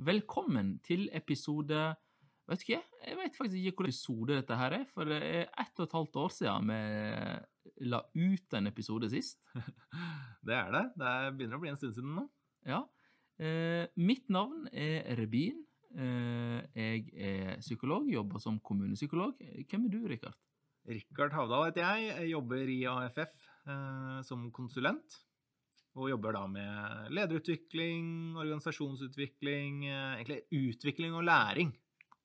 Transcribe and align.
Velkommen 0.00 0.78
til 0.86 1.08
episode 1.12 1.78
Vet 2.50 2.62
ikke, 2.64 2.78
jeg 3.06 3.16
vet 3.18 3.34
faktisk 3.36 3.56
ikke 3.60 3.68
hvilken 3.70 3.90
episode 3.92 4.36
dette 4.40 4.56
her 4.58 4.74
er, 4.80 4.84
for 4.90 5.06
det 5.06 5.18
er 5.22 5.44
ett 5.60 5.76
og 5.78 5.84
et 5.86 5.92
halvt 5.94 6.16
år 6.18 6.32
siden 6.34 6.70
vi 6.72 7.84
la 7.92 8.00
ut 8.16 8.56
en 8.58 8.66
episode 8.66 9.10
sist. 9.12 9.38
Det 10.48 10.56
er 10.56 10.72
det. 10.74 10.82
Det 10.98 11.06
er- 11.06 11.36
begynner 11.36 11.60
å 11.60 11.62
bli 11.62 11.70
en 11.70 11.78
stund 11.78 11.94
siden 11.94 12.16
nå. 12.16 12.24
Ja. 12.66 12.80
Eh, 13.38 13.86
mitt 14.02 14.26
navn 14.34 14.66
er 14.72 15.14
Rebin. 15.20 15.60
Eh, 15.94 16.58
jeg 16.74 17.06
er 17.14 17.60
psykolog, 17.62 18.08
jobber 18.10 18.42
som 18.42 18.58
kommunepsykolog. 18.58 19.36
Hvem 19.70 19.86
er 19.86 19.94
du, 19.94 20.00
Rikard? 20.10 20.34
Rikard 20.90 21.36
Havdal 21.36 21.68
heter 21.68 21.84
jeg. 21.86 22.08
Jeg 22.16 22.32
jobber 22.32 22.72
i 22.74 22.80
AFF 22.96 23.36
eh, 23.68 24.20
som 24.26 24.48
konsulent. 24.50 25.20
Og 25.98 26.06
jobber 26.10 26.32
da 26.36 26.44
med 26.46 27.10
lederutvikling, 27.10 28.36
organisasjonsutvikling, 28.38 29.84
eh, 29.88 30.20
egentlig 30.20 30.42
utvikling 30.52 31.14
og 31.14 31.24
læring, 31.24 31.72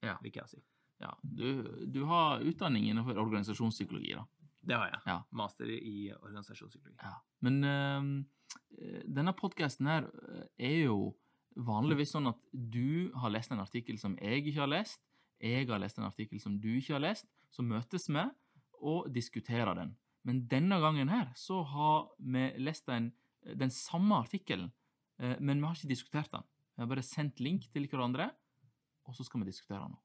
Ja. 0.02 0.16
liker 0.22 0.42
jeg 0.42 0.48
si. 0.48 0.62
Ja, 1.00 1.10
du, 1.22 1.62
du 1.92 2.04
har 2.04 2.40
utdanning 2.40 2.86
innenfor 2.88 3.18
organisasjonspsykologi, 3.18 4.14
da. 4.14 4.24
Det 4.66 4.74
har 4.76 4.88
jeg. 4.90 5.00
Ja. 5.06 5.18
Master 5.32 5.66
i 5.66 6.12
organisasjonspsykologi. 6.14 6.96
Ja. 7.02 7.14
Men 7.40 7.64
eh, 7.64 9.02
denne 9.06 9.34
podkasten 9.36 9.86
her 9.90 10.06
eh, 10.06 10.46
er 10.58 10.78
jo 10.86 11.14
vanligvis 11.56 12.12
sånn 12.14 12.28
at 12.30 12.38
du 12.52 13.10
har 13.16 13.30
lest 13.32 13.50
en 13.52 13.60
artikkel 13.62 13.98
som 13.98 14.16
jeg 14.20 14.44
ikke 14.46 14.60
har 14.60 14.68
lest, 14.72 15.00
jeg 15.40 15.68
har 15.68 15.78
lest 15.82 15.98
en 15.98 16.04
artikkel 16.08 16.40
som 16.40 16.58
du 16.60 16.68
ikke 16.78 16.94
har 16.96 17.00
lest, 17.04 17.26
så 17.52 17.62
møtes 17.62 18.08
vi 18.08 18.24
og 18.80 19.10
diskuterer 19.12 19.74
den. 19.76 19.94
Men 20.24 20.46
denne 20.48 20.78
gangen 20.80 21.08
her 21.08 21.30
så 21.38 21.62
har 21.64 22.08
vi 22.18 22.48
lest 22.58 22.86
den, 22.88 23.12
den 23.54 23.72
samme 23.72 24.18
artikkelen, 24.22 24.72
eh, 25.20 25.36
men 25.38 25.60
vi 25.60 25.68
har 25.68 25.78
ikke 25.78 25.92
diskutert 25.92 26.32
den. 26.32 26.44
Vi 26.76 26.82
har 26.82 26.90
bare 26.90 27.06
sendt 27.06 27.40
link 27.40 27.68
til 27.72 27.86
hverandre, 27.88 28.30
og 29.06 29.16
så 29.16 29.24
skal 29.24 29.42
vi 29.42 29.50
diskutere 29.50 29.84
den 29.84 29.94
nå. 29.94 30.02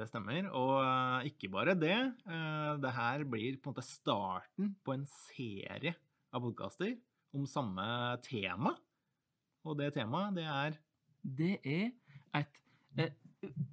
Det 0.00 0.06
stemmer. 0.06 0.46
Og 0.54 0.76
eh, 0.80 1.30
ikke 1.32 1.50
bare 1.52 1.74
det. 1.74 1.96
eh, 2.30 2.74
det 2.80 2.92
her 2.96 3.24
blir 3.26 3.58
på 3.58 3.70
en 3.70 3.74
måte 3.74 3.86
starten 3.86 4.74
på 4.84 4.94
en 4.94 5.06
serie 5.06 5.96
av 6.32 6.44
podkaster 6.46 6.94
om 7.34 7.46
samme 7.46 7.86
tema. 8.24 8.76
Og 9.66 9.76
det 9.78 9.92
temaet, 9.94 10.38
det 10.38 10.46
er 10.46 10.78
Det 11.20 11.58
er 11.64 11.90
et 12.34 12.56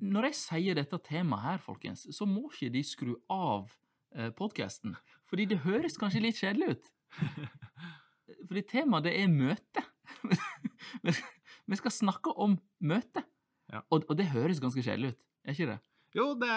Når 0.02 0.30
jeg 0.30 0.36
sier 0.36 0.76
dette 0.76 0.98
temaet 1.00 1.44
her, 1.44 1.58
folkens, 1.60 2.08
så 2.16 2.26
må 2.26 2.50
ikke 2.52 2.72
de 2.72 2.84
skru 2.84 3.16
av 3.30 3.72
podkasten. 4.36 4.95
Fordi 5.28 5.45
det 5.45 5.60
høres 5.66 5.98
kanskje 6.00 6.22
litt 6.23 6.40
kjedelig 6.40 6.76
ut. 6.76 6.92
Fordi 8.47 8.64
temaet, 8.67 9.08
det 9.08 9.16
er 9.22 9.31
møte. 9.31 9.83
Vi 11.67 11.80
skal 11.80 11.94
snakke 11.94 12.31
om 12.39 12.58
møte. 12.83 13.23
Ja. 13.72 13.83
Og, 13.92 14.06
og 14.08 14.16
det 14.20 14.30
høres 14.31 14.61
ganske 14.64 14.83
kjedelig 14.83 15.14
ut, 15.14 15.23
er 15.44 15.56
ikke 15.56 15.72
det? 15.73 15.80
Jo, 16.16 16.31
det, 16.39 16.53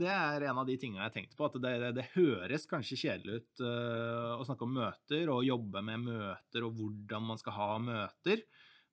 det 0.00 0.08
er 0.10 0.46
en 0.48 0.58
av 0.62 0.66
de 0.66 0.74
tingene 0.80 1.02
jeg 1.02 1.10
har 1.10 1.14
tenkt 1.14 1.36
på. 1.38 1.46
At 1.46 1.58
det, 1.62 1.74
det, 1.82 1.90
det 1.98 2.06
høres 2.14 2.64
kanskje 2.70 2.98
kjedelig 2.98 3.42
ut 3.42 3.64
uh, 3.66 4.38
å 4.40 4.46
snakke 4.48 4.66
om 4.66 4.72
møter 4.78 5.30
og 5.32 5.44
jobbe 5.46 5.82
med 5.86 6.06
møter 6.08 6.66
og 6.66 6.80
hvordan 6.80 7.28
man 7.28 7.40
skal 7.40 7.56
ha 7.58 7.68
møter. 7.82 8.42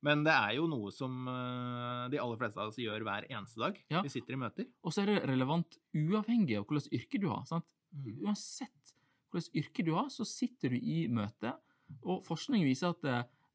Men 0.03 0.25
det 0.25 0.33
er 0.35 0.57
jo 0.57 0.67
noe 0.67 0.91
som 0.91 1.15
uh, 1.31 2.05
de 2.11 2.19
aller 2.19 2.39
fleste 2.41 2.59
av 2.59 2.73
oss 2.73 2.81
gjør 2.81 3.07
hver 3.07 3.29
eneste 3.31 3.63
dag. 3.63 3.79
Ja. 3.93 4.03
Vi 4.03 4.11
sitter 4.11 4.35
i 4.35 4.41
møter. 4.43 4.67
Og 4.83 4.93
så 4.93 5.05
er 5.05 5.13
det 5.13 5.21
relevant 5.31 5.79
uavhengig 5.95 6.59
av 6.59 6.67
hvilket 6.67 6.99
yrke 6.99 7.23
du 7.23 7.29
har. 7.31 7.47
sant? 7.49 7.71
Uansett 7.93 8.95
hvilket 9.33 9.63
yrke 9.63 9.87
du 9.87 9.95
har, 9.95 10.11
så 10.13 10.27
sitter 10.27 10.75
du 10.75 10.77
i 10.77 11.05
møte. 11.09 11.55
Og 12.02 12.23
forskning 12.25 12.63
viser 12.66 12.94
at 12.94 13.05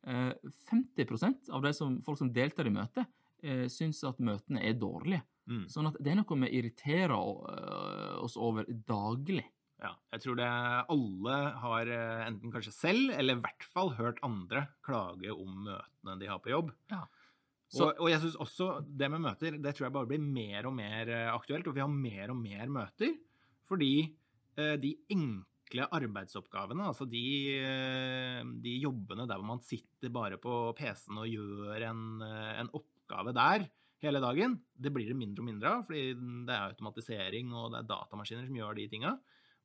eh, 0.07 0.33
50% 0.71 1.51
av 1.55 1.63
de 1.65 1.73
som, 1.77 1.99
folk 2.05 2.21
som 2.21 2.33
deltar 2.33 2.69
i 2.69 2.73
møtet, 2.75 3.07
eh, 3.43 3.67
syns 3.73 4.03
at 4.09 4.21
møtene 4.23 4.63
er 4.65 4.79
dårlige. 4.79 5.23
Mm. 5.49 5.65
Sånn 5.73 5.89
at 5.89 5.97
det 6.01 6.13
er 6.13 6.19
noe 6.21 6.41
vi 6.45 6.51
irriterer 6.59 7.15
eh, 7.15 8.17
oss 8.25 8.37
over 8.37 8.69
daglig. 8.69 9.47
Ja, 9.79 9.93
jeg 10.13 10.25
tror 10.25 10.39
det 10.41 10.49
alle 10.91 11.37
har 11.63 11.91
enten 12.27 12.51
kanskje 12.51 12.73
selv, 12.75 13.13
eller 13.15 13.37
i 13.37 13.43
hvert 13.45 13.67
fall 13.71 13.93
hørt 13.95 14.19
andre 14.27 14.65
klage 14.83 15.31
om 15.31 15.69
møtene 15.69 16.17
de 16.19 16.27
har 16.27 16.41
på 16.43 16.51
jobb. 16.51 16.73
Ja. 16.91 17.05
Så- 17.71 17.85
og, 17.85 18.01
og 18.01 18.09
jeg 18.11 18.21
synes 18.25 18.37
også 18.43 18.69
det 18.99 19.11
med 19.13 19.21
møter, 19.23 19.55
det 19.61 19.75
tror 19.77 19.87
jeg 19.87 19.95
bare 19.95 20.09
blir 20.11 20.25
mer 20.25 20.67
og 20.67 20.75
mer 20.75 21.13
aktuelt, 21.31 21.69
og 21.69 21.77
vi 21.77 21.85
har 21.85 21.93
mer 21.93 22.33
og 22.33 22.41
mer 22.41 22.67
møter, 22.75 23.15
fordi 23.69 23.93
eh, 24.59 24.75
de 24.81 24.97
enkle 25.15 25.47
arbeidsoppgavene, 25.77 26.87
altså 26.89 27.05
de, 27.05 27.25
øh, 27.61 28.45
de 28.65 28.77
jobbene 28.81 29.27
der 29.29 29.37
hvor 29.37 29.47
man 29.53 29.61
sitter 29.61 30.09
bare 30.09 30.39
på 30.41 30.73
PC-en 30.79 31.21
og 31.21 31.29
gjør 31.29 31.91
en, 31.91 32.23
øh, 32.23 32.61
en 32.61 32.71
oppgave 32.73 33.35
der 33.37 33.69
hele 34.03 34.21
dagen, 34.23 34.57
det 34.79 34.93
blir 34.95 35.11
det 35.11 35.19
mindre 35.19 35.43
og 35.43 35.49
mindre 35.49 35.71
av, 35.75 35.85
fordi 35.87 36.15
det 36.47 36.55
er 36.55 36.71
automatisering 36.71 37.53
og 37.53 37.73
det 37.73 37.81
er 37.81 37.91
datamaskiner 37.91 38.47
som 38.47 38.59
gjør 38.59 38.79
de 38.79 38.89
tinga. 38.89 39.15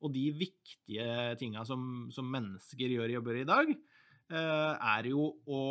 Og 0.04 0.12
de 0.12 0.24
viktige 0.36 1.36
tinga 1.40 1.64
som, 1.68 2.10
som 2.12 2.28
mennesker 2.28 2.92
gjør 2.92 3.12
i 3.12 3.16
jobber 3.16 3.40
i 3.40 3.48
dag, 3.48 3.70
eh, 3.72 4.88
er 4.98 5.08
jo 5.08 5.30
å, 5.46 5.62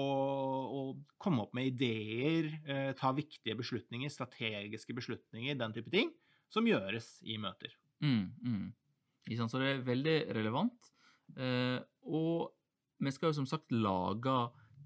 å 0.79 0.83
komme 1.21 1.45
opp 1.45 1.57
med 1.59 1.73
ideer, 1.75 2.49
eh, 2.65 2.93
ta 2.97 3.13
viktige 3.17 3.59
beslutninger, 3.59 4.13
strategiske 4.13 4.97
beslutninger, 4.97 5.59
den 5.59 5.77
type 5.77 5.93
ting, 5.93 6.15
som 6.53 6.69
gjøres 6.69 7.19
i 7.29 7.37
møter. 7.41 7.75
Mm, 8.03 8.25
mm. 8.47 8.71
Så 9.31 9.61
det 9.61 9.69
er 9.71 9.87
veldig 9.87 10.17
relevant. 10.35 10.91
Eh, 11.39 11.79
og 12.11 12.53
vi 13.03 13.13
skal 13.15 13.31
jo 13.31 13.39
som 13.41 13.49
sagt 13.49 13.73
lage 13.75 14.35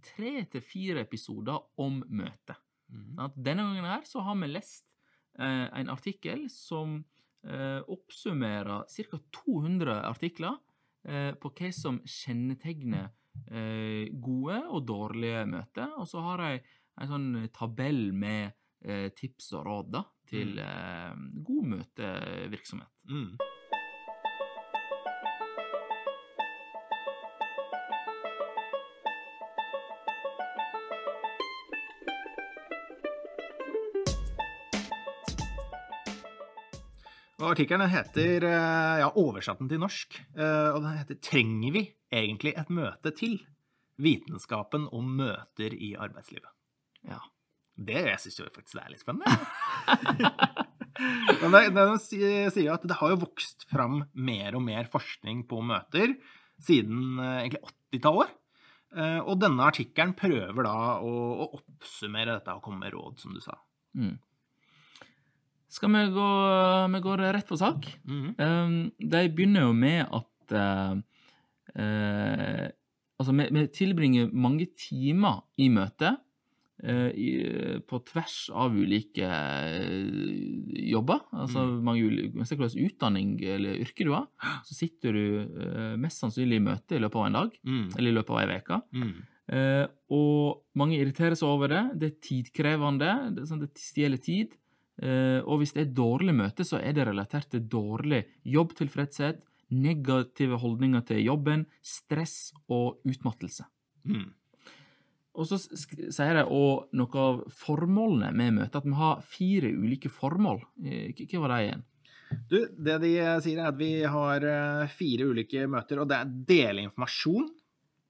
tre 0.07 0.45
til 0.53 0.63
fire 0.65 1.03
episoder 1.07 1.59
om 1.83 2.03
møtet. 2.09 2.59
Sant? 3.17 3.37
Denne 3.37 3.65
gangen 3.67 3.89
her 3.89 4.05
så 4.07 4.23
har 4.23 4.37
vi 4.39 4.51
lest 4.51 4.87
eh, 5.39 5.67
en 5.67 5.91
artikkel 5.91 6.47
som 6.53 7.01
eh, 7.47 7.81
oppsummerer 7.83 8.87
ca. 8.87 9.21
200 9.41 9.99
artikler 10.07 10.59
eh, 11.09 11.33
på 11.35 11.51
hva 11.51 11.73
som 11.75 11.99
kjennetegner 12.05 13.11
eh, 13.51 14.13
gode 14.13 14.63
og 14.71 14.87
dårlige 14.87 15.47
møter. 15.51 15.97
Og 15.99 16.09
så 16.11 16.23
har 16.31 16.45
jeg 16.47 16.63
en 17.01 17.11
sånn 17.11 17.29
tabell 17.57 18.11
med 18.17 18.55
eh, 18.85 19.11
tips 19.17 19.53
og 19.59 19.67
råd 19.67 19.93
da, 19.99 20.07
til 20.31 20.57
eh, 20.63 21.13
god 21.51 21.71
møtevirksomhet. 21.75 22.93
Mm. 23.11 23.56
Artikkelen 37.37 37.91
heter, 37.93 38.45
eh, 38.49 38.99
ja, 39.03 39.11
oversatt 39.13 39.59
den 39.61 39.69
til 39.69 39.81
norsk, 39.83 40.17
eh, 40.37 40.71
og 40.73 40.81
den 40.83 40.97
heter 40.97 41.19
'Trenger 41.21 41.73
vi 41.73 41.83
egentlig 42.13 42.55
et 42.57 42.71
møte 42.71 43.13
til? 43.15 43.39
Vitenskapen 44.01 44.89
om 44.93 45.17
møter 45.17 45.73
i 45.73 45.95
arbeidslivet'. 45.97 46.53
Ja. 47.09 47.21
Det 47.77 48.07
jeg 48.07 48.19
syns 48.19 48.39
jeg 48.41 48.53
faktisk 48.55 48.73
det 48.73 48.85
er 48.85 48.89
litt 48.89 49.05
spennende. 49.05 49.29
Men 51.43 51.53
det, 51.53 51.75
det 51.77 52.01
sier 52.01 52.49
sier 52.55 52.73
at 52.73 52.87
det 52.89 52.97
har 52.97 53.13
jo 53.13 53.19
vokst 53.27 53.67
fram 53.69 54.07
mer 54.15 54.57
og 54.57 54.63
mer 54.65 54.89
forskning 54.89 55.45
på 55.47 55.61
møter 55.61 56.17
siden 56.65 57.19
eh, 57.21 57.43
egentlig 57.45 57.61
80-tallet. 57.93 58.33
Eh, 58.97 59.21
Og 59.29 59.37
denne 59.43 59.67
artikkelen 59.69 60.15
prøver 60.17 60.65
da 60.65 60.77
å, 61.05 61.13
å 61.45 61.51
oppsummere 61.59 62.39
dette 62.39 62.55
og 62.57 62.63
komme 62.65 62.87
med 62.87 62.97
råd, 62.97 63.21
som 63.21 63.35
du 63.37 63.43
sa. 63.45 63.59
Mm. 63.93 64.17
Skal 65.69 65.91
vi 65.93 66.03
gå, 66.15 66.27
vi 66.93 67.01
går 67.05 67.25
rett 67.35 67.49
på 67.49 67.57
sak? 67.59 67.89
Mhm. 68.07 68.35
Um, 68.39 68.93
de 69.01 69.29
begynner 69.35 69.67
jo 69.67 69.73
med 69.75 70.07
at 70.13 70.53
eh, 70.55 70.95
eh, 71.83 72.69
Altså, 73.19 73.33
vi, 73.33 73.47
vi 73.51 73.63
tilbringer 73.73 74.29
mange 74.37 74.67
timer 74.77 75.39
i 75.57 75.71
møte 75.73 76.11
eh, 76.85 77.79
på 77.89 78.01
tvers 78.05 78.51
av 78.53 78.75
ulike 78.77 79.25
eh, 79.25 80.91
jobber. 80.93 81.23
Altså 81.33 81.63
Mm. 81.65 81.79
mange 81.85 82.03
ulike 82.05 82.37
Uansett 82.37 82.59
hvilken 82.61 82.85
utdanning 82.91 83.31
eller 83.41 83.81
yrke 83.81 84.05
du 84.05 84.13
har, 84.13 84.27
så 84.69 84.77
sitter 84.77 85.13
du 85.17 85.25
eh, 85.41 85.97
mest 85.97 86.21
sannsynlig 86.21 86.61
i 86.61 86.67
møte 86.67 86.99
i 86.99 87.01
løpet 87.01 87.17
av 87.23 87.27
en 87.31 87.39
dag, 87.41 87.57
Mm. 87.65 87.89
eller 87.97 88.11
i 88.11 88.15
løpet 88.19 88.31
av 88.37 88.43
ei 88.45 88.59
uke. 88.61 88.81
Mm. 88.93 89.15
Eh, 89.49 89.87
og 90.13 90.63
mange 90.77 90.99
irriterer 91.01 91.35
seg 91.41 91.49
over 91.49 91.69
det. 91.73 91.83
Det 91.99 92.13
er 92.13 92.21
tidkrevende. 92.29 93.11
Det, 93.35 93.49
sånn, 93.49 93.61
det 93.65 93.73
stjeler 93.81 94.21
tid. 94.21 94.53
Eh, 95.03 95.43
og 95.45 95.61
hvis 95.61 95.75
det 95.77 95.83
er 95.85 95.97
dårlig 95.97 96.35
møte, 96.37 96.65
så 96.65 96.81
er 96.81 96.97
det 96.97 97.07
relatert 97.09 97.51
til 97.53 97.67
dårlig 97.69 98.23
jobbtilfredshet, 98.49 99.43
negative 99.77 100.61
holdninger 100.63 101.03
til 101.09 101.25
jobben, 101.27 101.67
stress 101.85 102.55
og 102.73 103.03
utmattelse. 103.09 103.67
Mm. 104.07 104.31
Og 105.37 105.49
så 105.51 105.59
sier 105.61 106.39
de 106.39 106.47
òg 106.49 106.95
noe 106.97 107.21
av 107.21 107.43
formålene 107.53 108.31
med 108.33 108.57
møtet, 108.57 108.79
at 108.81 108.89
vi 108.89 108.97
har 108.97 109.21
fire 109.27 109.73
ulike 109.75 110.13
formål. 110.13 110.63
Eh, 110.81 111.13
Hva 111.13 111.43
var 111.45 111.55
det 111.57 111.61
igjen? 111.67 111.85
Du, 112.51 112.59
det 112.83 112.97
de 113.05 113.13
sier 113.45 113.61
er 113.61 113.69
at 113.69 113.79
vi 113.79 113.91
har 114.03 114.47
eh, 114.49 114.95
fire 114.97 115.29
ulike 115.29 115.67
møter, 115.71 116.01
og 116.01 116.09
det 116.11 116.23
er 116.23 116.33
dele 116.49 116.87
informasjon, 116.87 117.51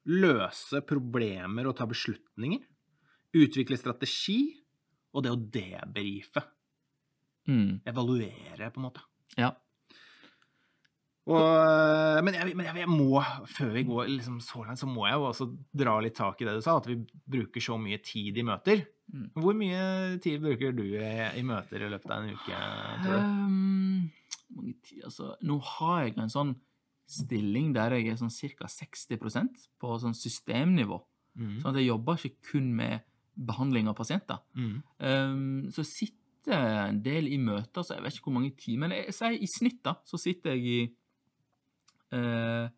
løse 0.06 0.80
problemer 0.86 1.66
og 1.66 1.74
ta 1.80 1.88
beslutninger, 1.90 2.62
utvikle 3.36 3.78
strategi, 3.80 4.54
og 5.16 5.24
det 5.24 5.32
å 5.32 5.40
debrife. 5.40 6.44
Mm. 7.46 7.78
Evaluere, 7.86 8.70
på 8.72 8.80
en 8.80 8.88
måte. 8.88 9.04
Ja. 9.38 9.52
Og, 11.26 11.42
eh, 11.42 12.20
men 12.22 12.36
jeg, 12.38 12.54
men 12.54 12.68
jeg, 12.68 12.82
jeg 12.84 12.90
må, 12.90 13.18
før 13.50 13.72
vi 13.74 13.82
går 13.88 14.10
liksom 14.12 14.36
så 14.44 14.62
langt, 14.62 14.78
så 14.78 14.86
må 14.86 15.08
jeg 15.08 15.18
jo 15.18 15.24
også 15.26 15.48
dra 15.74 15.96
litt 16.04 16.14
tak 16.18 16.38
i 16.42 16.46
det 16.46 16.54
du 16.54 16.62
sa, 16.62 16.76
at 16.78 16.86
vi 16.86 17.00
bruker 17.02 17.64
så 17.64 17.78
mye 17.82 17.98
tid 18.04 18.38
i 18.38 18.44
møter. 18.46 18.84
Mm. 19.10 19.26
Hvor 19.34 19.56
mye 19.58 19.80
tid 20.22 20.38
bruker 20.42 20.76
du 20.76 20.84
i, 20.86 21.08
i 21.38 21.42
møter 21.46 21.82
i 21.82 21.90
løpet 21.90 22.14
av 22.14 22.22
en 22.22 22.36
uke, 22.36 22.60
tror 23.02 23.16
du? 23.16 23.26
Um, 23.26 24.36
mange 24.54 24.76
altså, 25.04 25.32
nå 25.42 25.58
har 25.72 26.04
jeg 26.04 26.16
en 26.22 26.32
sånn 26.32 26.54
stilling 27.10 27.72
der 27.74 27.94
jeg 27.94 28.12
er 28.12 28.18
sånn 28.18 28.32
ca. 28.58 28.70
60% 28.70 29.66
på 29.82 29.98
sånn 30.02 30.16
systemnivå. 30.16 31.00
Mm. 31.38 31.58
Sånn 31.62 31.72
at 31.72 31.80
jeg 31.80 31.90
jobber 31.90 32.22
ikke 32.22 32.52
kun 32.52 32.70
med 32.78 33.06
behandling 33.36 33.90
av 33.90 33.98
pasienter. 33.98 34.40
Mm. 34.56 34.76
Um, 35.02 35.66
så 35.74 35.84
sitter 35.86 36.22
jeg 36.54 36.88
en 36.90 37.02
del 37.04 37.26
i 37.32 37.38
møter, 37.42 37.82
så 37.82 37.94
jeg 37.96 38.04
vet 38.04 38.16
ikke 38.18 38.28
hvor 38.30 38.36
mange 38.38 38.54
timer. 38.60 38.88
Men 38.88 38.96
jeg 39.04 39.14
sier 39.16 39.36
i 39.42 39.48
snitt, 39.50 39.80
da, 39.86 39.96
så 40.06 40.18
sitter 40.20 40.54
jeg 40.54 40.66
i 40.66 40.78
eh, 42.16 42.68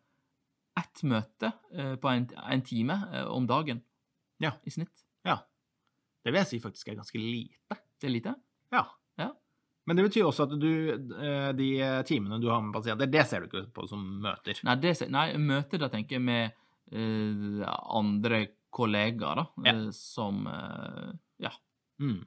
ett 0.79 1.03
møte 1.11 1.50
eh, 1.75 1.94
på 2.00 2.11
en, 2.12 2.29
en 2.53 2.62
time 2.67 2.97
eh, 3.12 3.26
om 3.35 3.47
dagen. 3.50 3.82
Ja. 4.43 4.53
I 4.65 4.70
snitt. 4.70 5.05
Ja. 5.26 5.41
Det 6.23 6.32
vil 6.32 6.41
jeg 6.43 6.50
si 6.53 6.61
faktisk 6.62 6.88
er 6.93 6.99
ganske 7.00 7.19
lite. 7.20 7.79
Det 7.99 8.09
er 8.09 8.15
lite. 8.15 8.35
Ja. 8.75 8.85
Ja. 9.19 9.32
Men 9.88 9.97
det 9.99 10.05
betyr 10.11 10.26
også 10.29 10.44
at 10.47 10.55
du, 10.61 10.70
eh, 10.93 11.50
de 11.56 11.69
timene 12.06 12.38
du 12.43 12.49
har 12.53 12.61
med 12.62 12.75
pasienter, 12.76 13.09
det 13.11 13.25
ser 13.26 13.41
du 13.43 13.49
ikke 13.49 13.67
på 13.75 13.87
som 13.91 14.03
møter. 14.23 14.61
Nei, 14.69 14.75
det, 14.82 14.94
ser, 15.00 15.11
nei 15.12 15.31
møter 15.41 15.81
da 15.82 15.88
tenker 15.93 16.19
jeg 16.19 16.25
med 16.29 16.53
eh, 16.93 17.62
andre 17.99 18.43
kollegaer, 18.70 19.41
da, 19.41 19.47
Ja. 19.67 19.73
eh, 19.75 19.87
som 19.97 20.44
eh, 20.47 21.15
Ja. 21.49 21.55
Mm. 21.99 22.20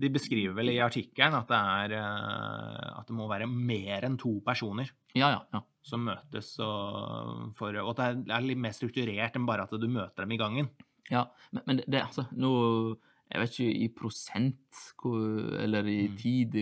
De 0.00 0.08
beskriver 0.10 0.54
vel 0.56 0.72
i 0.72 0.80
artikkelen 0.82 1.36
at 1.38 1.46
det 1.48 1.58
er 1.58 1.92
eh, 2.00 2.98
at 2.98 3.06
det 3.06 3.14
må 3.14 3.28
være 3.30 3.46
mer 3.46 4.02
enn 4.08 4.16
to 4.18 4.40
personer 4.44 4.88
Ja, 5.14 5.28
ja. 5.30 5.40
ja. 5.54 5.60
som 5.86 6.02
møtes, 6.08 6.48
og, 6.64 7.52
for, 7.54 7.76
og 7.78 7.92
at 7.92 8.00
det 8.00 8.06
er- 8.32 8.36
er 8.38 8.46
litt 8.48 8.58
mer 8.58 8.74
strukturert 8.74 9.36
enn 9.38 9.46
bare 9.46 9.62
at 9.68 9.70
du 9.78 9.86
møter 9.86 10.24
dem 10.26 10.32
i 10.32 10.40
gangen. 10.40 10.68
ja. 11.10 11.26
Men, 11.52 11.62
men 11.66 11.76
det, 11.76 11.86
det 11.88 12.02
altså 12.02 12.26
nå 12.32 12.96
Jeg 13.30 13.40
vet 13.40 13.54
ikke 13.54 13.78
i 13.84 13.88
prosent 13.88 14.80
hvor, 15.00 15.22
eller 15.62 15.86
i 15.88 16.08
Mm. 16.08 16.16
tid 16.18 16.52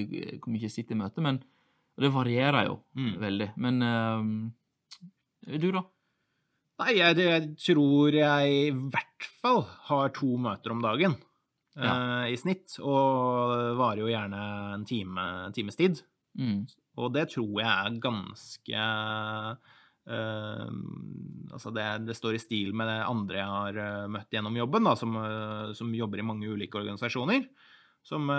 hvor 0.40 0.52
mye 0.52 0.62
jeg 0.62 0.70
sitter 0.70 0.94
i 0.94 0.98
møte, 1.00 1.20
men 1.20 1.42
det 1.98 2.12
varierer 2.12 2.66
jo 2.68 2.78
Mm. 2.94 3.16
veldig. 3.18 3.48
Men 3.56 3.82
eh, 3.82 5.58
du, 5.58 5.70
da? 5.72 5.82
Nei, 6.82 6.94
jeg, 6.98 7.16
jeg 7.16 7.48
tror 7.58 8.12
jeg 8.14 8.52
i 8.68 8.70
hvert 8.70 9.26
fall 9.42 9.62
har 9.88 10.08
to 10.16 10.36
møter 10.36 10.70
om 10.72 10.80
dagen 10.82 11.16
eh, 11.78 12.32
i 12.32 12.38
snitt, 12.40 12.78
og 12.82 13.76
varer 13.78 14.02
jo 14.02 14.10
gjerne 14.10 14.40
en 14.76 14.86
time, 14.88 15.26
times 15.56 15.78
tid. 15.78 16.02
Mm. 16.38 16.64
Og 17.00 17.12
det 17.14 17.26
tror 17.32 17.52
jeg 17.60 17.68
er 17.68 18.00
ganske 18.02 18.86
uh, 20.08 20.70
Altså, 21.52 21.72
det, 21.76 21.84
det 22.08 22.16
står 22.16 22.36
i 22.36 22.40
stil 22.40 22.72
med 22.76 22.88
det 22.88 23.00
andre 23.04 23.36
jeg 23.38 23.50
har 23.52 23.78
eh, 23.82 24.06
møtt 24.10 24.32
gjennom 24.32 24.56
jobben, 24.56 24.88
da, 24.88 24.94
som, 24.96 25.18
som 25.76 25.92
jobber 25.94 26.22
i 26.22 26.24
mange 26.24 26.48
ulike 26.48 26.80
organisasjoner, 26.80 27.44
som, 28.02 28.32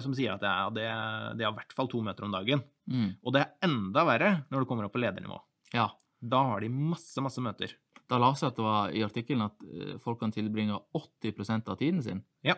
som 0.00 0.14
sier 0.16 0.32
at 0.32 0.42
det 0.42 0.48
er, 0.50 0.72
det, 0.74 0.86
det 1.36 1.44
er 1.44 1.52
i 1.52 1.58
hvert 1.60 1.76
fall 1.76 1.90
to 1.92 2.00
møter 2.02 2.24
om 2.26 2.32
dagen. 2.32 2.64
Mm. 2.90 3.10
Og 3.20 3.36
det 3.36 3.44
er 3.44 3.68
enda 3.68 4.06
verre 4.08 4.32
når 4.48 4.64
du 4.64 4.70
kommer 4.70 4.88
opp 4.88 4.96
på 4.96 5.02
ledernivå. 5.04 5.36
Ja. 5.76 5.90
Da 6.20 6.40
har 6.48 6.64
de 6.64 6.72
masse, 6.72 7.20
masse 7.22 7.44
møter. 7.44 7.76
Da 8.10 8.18
la 8.18 8.32
jeg 8.34 8.48
at 8.50 8.56
det 8.58 8.64
var 8.66 8.94
i 8.96 9.04
artikkelen 9.06 9.46
at 9.46 9.62
eh, 9.70 9.94
folk 10.02 10.18
kan 10.22 10.34
tilbringe 10.34 10.78
80% 10.96 11.70
av 11.70 11.78
tiden 11.78 12.02
sin 12.02 12.24
Ja. 12.46 12.56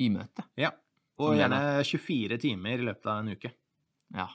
i 0.00 0.08
møte. 0.10 0.46
Ja. 0.56 0.72
Og 1.20 1.36
gjerne 1.38 1.84
24 1.84 2.38
timer 2.42 2.80
i 2.80 2.88
løpet 2.88 3.06
av 3.06 3.20
en 3.22 3.34
uke. 3.36 3.52
Ja. 4.16 4.28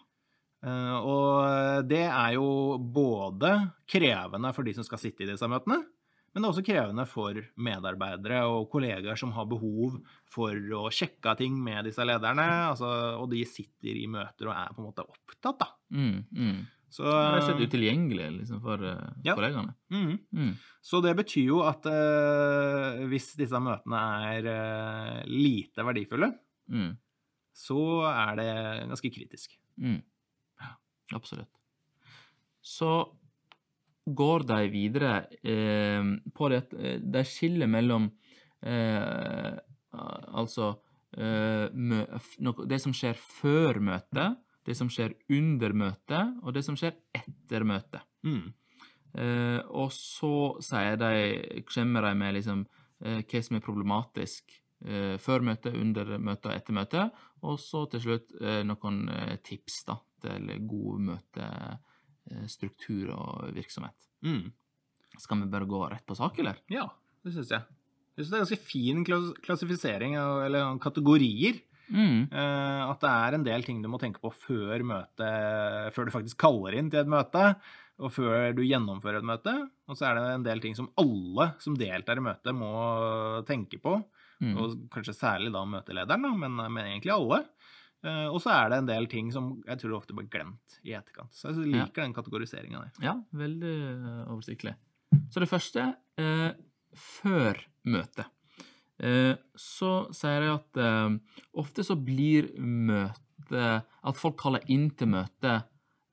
Eh, 0.64 0.98
og 1.00 1.88
det 1.90 2.06
er 2.06 2.36
jo 2.38 2.78
både 2.80 3.54
krevende 3.90 4.54
for 4.56 4.68
de 4.68 4.76
som 4.78 4.86
skal 4.88 5.02
sitte 5.02 5.26
i 5.26 5.30
disse 5.32 5.48
møtene, 5.50 5.82
men 6.30 6.44
det 6.44 6.46
er 6.46 6.54
også 6.54 6.66
krevende 6.68 7.06
for 7.10 7.38
medarbeidere 7.58 8.44
og 8.46 8.68
kollegaer 8.72 9.18
som 9.18 9.32
har 9.34 9.48
behov 9.50 9.96
for 10.30 10.54
å 10.78 10.86
sjekke 10.94 11.34
ting 11.40 11.56
med 11.58 11.88
disse 11.90 12.06
lederne, 12.06 12.46
altså, 12.70 12.90
og 13.18 13.32
de 13.32 13.42
sitter 13.50 13.98
i 13.98 14.06
møter 14.12 14.52
og 14.52 14.54
er 14.54 14.76
på 14.76 14.84
en 14.84 14.90
måte 14.92 15.08
opptatt, 15.08 15.64
da. 15.64 15.72
Mm, 15.90 16.20
mm. 16.30 16.60
Så, 16.90 17.04
det 17.06 17.38
er 17.38 17.44
slett 17.46 17.62
utilgjengelig 17.70 18.28
liksom, 18.40 18.62
for 18.64 18.82
eh, 18.84 19.10
Ja. 19.28 19.36
kollegaene. 19.38 19.76
Mm. 19.94 20.16
Mm. 20.34 20.54
Så 20.82 21.02
det 21.06 21.16
betyr 21.20 21.46
jo 21.52 21.60
at 21.68 21.86
uh, 21.86 23.04
hvis 23.12 23.36
disse 23.38 23.60
møtene 23.62 24.00
er 24.34 24.48
uh, 24.50 25.24
lite 25.30 25.86
verdifulle, 25.86 26.32
Mm. 26.70 26.92
så 27.54 27.80
er 28.10 28.36
det 28.38 28.50
ganske 28.90 29.10
kritisk. 29.14 29.56
Mm. 29.82 30.02
Absolutt. 31.18 31.50
Så 32.62 32.92
går 34.06 34.44
de 34.50 34.60
videre 34.70 35.14
eh, 35.44 36.04
på 36.36 36.50
det 36.54 36.60
eh, 36.78 37.00
de 37.02 37.24
skiller 37.26 37.68
mellom 37.70 38.06
eh, 38.62 39.58
Altså 39.94 40.76
eh, 41.18 41.66
det 42.70 42.80
som 42.84 42.94
skjer 42.94 43.18
før 43.18 43.80
møtet, 43.82 44.38
det 44.70 44.76
som 44.78 44.90
skjer 44.94 45.16
under 45.34 45.74
møtet, 45.74 46.36
og 46.46 46.54
det 46.54 46.62
som 46.66 46.76
skjer 46.78 46.94
etter 47.18 47.64
møtet. 47.66 48.02
Mm. 48.28 48.54
Eh, 49.18 49.60
og 49.74 49.90
så 49.96 50.60
de, 51.02 51.64
kommer 51.66 52.02
de 52.06 52.12
med 52.20 52.34
liksom, 52.38 52.60
eh, 53.02 53.22
hva 53.26 53.42
som 53.46 53.56
er 53.58 53.66
problematisk 53.66 54.44
eh, 54.86 55.18
før 55.22 55.40
møtet, 55.48 55.74
under 55.74 56.06
møtet 56.22 56.46
og 56.52 56.56
etter 56.56 56.74
møtet. 56.78 57.06
Og 57.42 57.56
så 57.62 57.80
til 57.90 58.02
slutt 58.06 58.28
eh, 58.38 58.64
noen 58.68 59.10
eh, 59.16 59.38
tips 59.46 59.76
da, 59.90 59.96
til 60.22 60.44
god 60.70 60.96
møtestruktur 61.10 63.06
og 63.16 63.50
virksomhet. 63.58 63.98
Mm. 64.28 64.46
Skal 65.18 65.42
vi 65.42 65.52
bare 65.52 65.66
gå 65.66 65.80
rett 65.90 66.06
på 66.06 66.16
sak, 66.20 66.34
eller? 66.44 66.56
Ja, 66.70 66.86
det 67.26 67.34
syns 67.34 67.52
jeg. 67.56 67.64
Jeg 68.14 68.22
synes 68.22 68.32
det 68.32 68.38
er 68.38 68.46
ganske 68.46 68.68
fin 68.68 69.00
klassifisering, 69.42 70.12
eller 70.20 70.78
kategorier. 70.84 71.56
Mm. 71.90 72.30
Eh, 72.32 72.82
at 72.86 73.04
det 73.04 73.12
er 73.12 73.38
en 73.38 73.46
del 73.46 73.66
ting 73.68 73.84
du 73.84 73.90
må 73.92 74.00
tenke 74.02 74.22
på 74.24 74.32
før 74.34 74.86
møtet, 74.86 75.94
før 75.96 76.08
du 76.08 76.16
faktisk 76.16 76.40
kaller 76.42 76.78
inn 76.80 76.92
til 76.94 77.04
et 77.04 77.12
møte, 77.12 77.52
og 78.00 78.14
før 78.16 78.54
du 78.56 78.64
gjennomfører 78.64 79.20
et 79.20 79.28
møte. 79.28 79.56
Og 79.90 79.98
så 80.00 80.10
er 80.10 80.20
det 80.20 80.26
en 80.38 80.48
del 80.48 80.64
ting 80.64 80.78
som 80.78 80.88
alle 81.02 81.52
som 81.64 81.76
deltar 81.78 82.22
i 82.22 82.26
møtet, 82.30 82.56
må 82.56 82.72
tenke 83.50 83.82
på. 83.82 83.98
Mm. 84.40 84.56
Og 84.56 84.78
kanskje 84.94 85.18
særlig 85.18 85.52
da 85.52 85.66
møtelederen, 85.68 86.24
da, 86.24 86.32
men, 86.46 86.56
men 86.62 86.86
egentlig 86.86 87.12
alle. 87.16 87.44
Eh, 88.00 88.28
og 88.32 88.40
så 88.40 88.54
er 88.56 88.72
det 88.72 88.80
en 88.80 88.88
del 88.88 89.10
ting 89.12 89.32
som 89.36 89.52
jeg 89.68 89.82
tror 89.82 89.98
ofte 89.98 90.16
blir 90.16 90.30
glemt 90.32 90.80
i 90.88 90.96
etterkant. 90.96 91.34
Så 91.36 91.52
jeg 91.52 91.68
liker 91.74 92.06
den 92.06 92.16
kategoriseringa 92.16 92.86
der. 92.86 93.04
Ja, 93.04 93.18
veldig 93.36 93.76
eh, 93.92 94.22
oversiktlig. 94.32 94.76
Så 95.34 95.44
det 95.44 95.50
første 95.52 95.90
eh, 96.22 96.52
før 96.96 97.60
møtet. 97.90 98.30
Eh, 99.00 99.36
så 99.56 99.92
sier 100.16 100.44
jeg 100.44 100.56
at 100.58 100.80
eh, 100.84 101.14
ofte 101.62 101.86
så 101.88 101.96
blir 101.96 102.50
møte 102.60 103.20
At 104.04 104.18
folk 104.20 104.36
kaller 104.42 104.66
inn 104.68 104.90
til 105.00 105.08
møte 105.14 105.54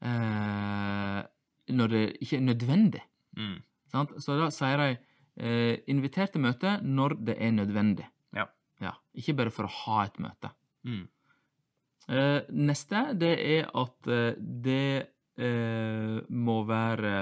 eh, 0.07 1.19
når 1.67 1.91
det 1.91 2.05
ikke 2.23 2.39
er 2.39 2.45
nødvendig. 2.47 3.03
Mm. 3.37 3.57
Sant? 3.93 4.15
Så 4.23 4.37
da 4.39 4.47
sier 4.55 4.79
de 4.81 4.93
eh, 4.95 5.83
inviter 5.91 6.31
til 6.31 6.45
møte 6.45 6.77
når 6.87 7.17
det 7.27 7.37
er 7.43 7.53
nødvendig. 7.57 8.07
Ja. 8.37 8.47
Ja, 8.81 8.95
Ikke 9.19 9.35
bare 9.37 9.53
for 9.55 9.67
å 9.67 9.75
ha 9.83 10.05
et 10.07 10.21
møte. 10.23 10.53
Mm. 10.87 11.05
Eh, 12.07 12.41
neste, 12.55 13.03
det 13.19 13.35
er 13.43 13.71
at 13.75 14.11
det 14.39 14.89
eh, 15.43 16.19
må 16.31 16.61
være 16.69 17.17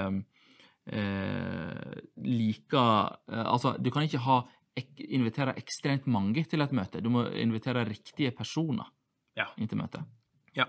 eh, 0.85 1.95
like 2.21 2.85
Altså, 3.25 3.75
du 3.81 3.89
kan 3.89 4.05
ikke 4.05 4.21
ha 4.27 4.43
invitere 4.75 5.53
ekstremt 5.59 6.07
mange 6.11 6.43
til 6.49 6.61
et 6.65 6.73
møte. 6.75 7.01
Du 7.03 7.09
må 7.13 7.25
invitere 7.31 7.85
riktige 7.87 8.31
personer 8.35 8.89
Ja. 9.37 9.47
inn 9.57 9.67
til 9.67 9.77
møtet. 9.79 10.03
Ja. 10.55 10.65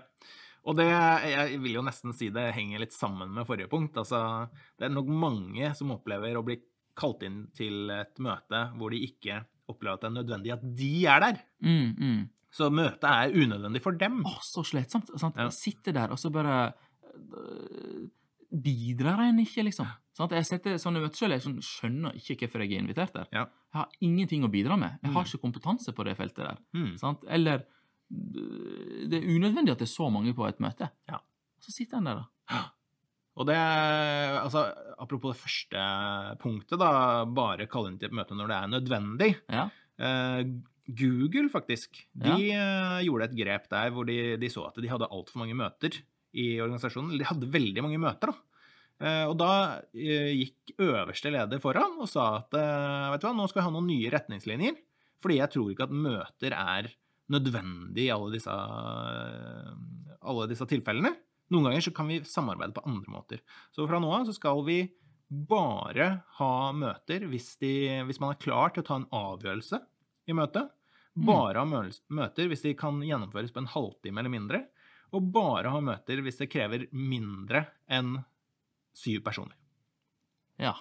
Og 0.67 0.75
det, 0.75 0.85
jeg 0.87 1.59
vil 1.63 1.77
jo 1.77 1.81
nesten 1.85 2.13
si 2.15 2.29
det 2.29 2.53
henger 2.55 2.79
litt 2.83 2.91
sammen 2.95 3.29
med 3.33 3.47
forrige 3.47 3.69
punkt. 3.71 3.95
Altså, 3.95 4.49
det 4.79 4.87
er 4.89 4.95
nok 4.95 5.07
mange 5.07 5.69
som 5.75 5.91
opplever 5.95 6.35
å 6.35 6.43
bli 6.43 6.57
kalt 6.97 7.23
inn 7.23 7.45
til 7.55 7.89
et 7.93 8.17
møte 8.19 8.63
hvor 8.75 8.91
de 8.91 8.99
ikke 9.05 9.45
opplever 9.69 9.95
at 9.95 10.01
det 10.01 10.09
er 10.09 10.17
nødvendig 10.17 10.53
at 10.55 10.65
de 10.75 10.91
er 11.05 11.23
der. 11.23 11.39
Mm, 11.63 11.93
mm. 11.95 12.29
Så 12.57 12.69
møtet 12.73 13.07
er 13.07 13.35
unødvendig 13.35 13.81
for 13.83 13.91
dem. 13.99 14.21
Å, 14.25 14.37
så 14.43 14.63
slitsomt. 14.65 15.11
Sant? 15.19 15.35
Ja. 15.37 15.47
Jeg 15.47 15.55
sitter 15.55 15.95
der, 15.99 16.11
og 16.15 16.19
så 16.19 16.31
bare 16.33 16.73
øh, 17.15 18.07
Bidrar 18.51 19.19
en 19.27 19.39
ikke, 19.43 19.63
liksom? 19.67 19.87
Sant? 20.15 20.31
Jeg 20.31 20.45
setter 20.47 20.77
sånne 20.79 21.01
møter 21.03 21.19
selv, 21.19 21.35
jeg 21.35 21.43
sånn, 21.43 21.57
skjønner 21.61 22.15
ikke 22.15 22.37
hvorfor 22.45 22.63
jeg 22.63 22.77
er 22.77 22.79
invitert 22.85 23.13
der. 23.13 23.27
Ja. 23.35 23.43
Jeg 23.73 23.81
har 23.81 23.89
ingenting 24.07 24.45
å 24.47 24.49
bidra 24.51 24.77
med. 24.79 24.99
Jeg 25.03 25.11
har 25.11 25.23
Mm. 25.23 25.27
ikke 25.27 25.41
kompetanse 25.43 25.93
på 25.93 26.05
det 26.07 26.15
feltet 26.17 26.45
der. 26.47 26.57
Mm. 26.73 26.93
Sant? 26.97 27.25
Eller 27.27 27.65
øh, 28.11 29.03
det 29.11 29.19
er 29.19 29.27
unødvendig 29.35 29.71
at 29.75 29.79
det 29.83 29.87
er 29.89 29.93
så 29.97 30.09
mange 30.13 30.33
på 30.33 30.47
et 30.47 30.59
møte. 30.63 30.89
Ja. 31.09 31.19
Så 31.59 31.73
sitter 31.75 31.97
en 31.99 32.07
der, 32.09 32.23
da. 32.23 32.63
Og 33.37 33.45
det, 33.45 33.55
altså, 34.41 34.63
apropos 34.97 35.35
det 35.35 35.41
første 35.43 35.81
punktet, 36.41 36.79
da, 36.81 37.25
bare 37.25 37.67
kalle 37.69 37.91
inn 37.91 37.99
til 38.01 38.09
et 38.09 38.15
møte 38.17 38.33
når 38.33 38.47
det 38.49 38.57
er 38.57 38.71
nødvendig. 38.73 39.29
Ja. 39.53 39.67
Eh, 39.99 40.43
Google, 40.87 41.49
faktisk, 41.51 42.05
de 42.15 42.37
ja. 42.47 42.99
gjorde 43.03 43.27
et 43.27 43.35
grep 43.37 43.67
der 43.69 43.89
hvor 43.91 44.07
de, 44.07 44.37
de 44.39 44.49
så 44.49 44.63
at 44.69 44.79
de 44.81 44.87
hadde 44.89 45.09
altfor 45.11 45.41
mange 45.43 45.53
møter 45.59 45.99
i 46.37 46.47
organisasjonen. 46.63 47.17
De 47.17 47.27
hadde 47.27 47.49
veldig 47.53 47.83
mange 47.85 48.01
møter, 48.01 48.31
da. 48.31 48.47
Eh, 48.97 49.23
og 49.29 49.35
da 49.37 49.51
eh, 49.93 50.33
gikk 50.39 50.79
øverste 50.81 51.29
leder 51.29 51.61
foran 51.61 51.99
og 52.01 52.09
sa 52.09 52.39
at 52.39 52.55
eh, 52.57 53.09
vet 53.13 53.21
du 53.21 53.27
hva, 53.27 53.33
nå 53.37 53.45
skal 53.45 53.61
vi 53.61 53.65
ha 53.67 53.73
noen 53.75 53.89
nye 53.91 54.13
retningslinjer. 54.13 54.79
Fordi 55.21 55.37
jeg 55.37 55.53
tror 55.53 55.73
ikke 55.73 55.87
at 55.87 55.97
møter 56.05 56.55
er 56.57 56.89
nødvendig 57.33 58.07
i 58.07 58.13
alle 58.13 58.31
disse, 58.37 58.53
alle 58.53 60.47
disse 60.49 60.67
tilfellene. 60.69 61.11
Noen 61.53 61.69
ganger 61.69 61.83
så 61.87 61.93
kan 61.95 62.09
vi 62.09 62.21
samarbeide 62.27 62.75
på 62.75 62.85
andre 62.87 63.11
måter. 63.11 63.41
Så 63.75 63.87
fra 63.89 63.99
nå 64.01 64.11
av 64.13 64.27
så 64.27 64.35
skal 64.35 64.61
vi 64.67 64.79
bare 65.27 66.07
ha 66.37 66.53
møter 66.75 67.25
hvis, 67.27 67.55
de, 67.59 67.73
hvis 68.07 68.21
man 68.23 68.33
er 68.33 68.41
klar 68.41 68.71
til 68.71 68.83
å 68.83 68.87
ta 68.87 68.99
en 69.01 69.09
avgjørelse 69.15 69.81
i 70.29 70.35
møtet. 70.37 70.71
Bare 71.17 71.63
ha 71.63 71.81
møter 72.13 72.51
hvis 72.51 72.63
de 72.63 72.75
kan 72.77 73.01
gjennomføres 73.03 73.53
på 73.53 73.63
en 73.63 73.71
halvtime 73.73 74.21
eller 74.21 74.33
mindre. 74.33 74.63
Og 75.15 75.31
bare 75.31 75.71
ha 75.71 75.79
møter 75.83 76.19
hvis 76.25 76.39
det 76.41 76.49
krever 76.51 76.87
mindre 76.91 77.65
enn 77.87 78.17
syv 78.97 79.21
personer. 79.23 79.55
Ja. 80.59 80.73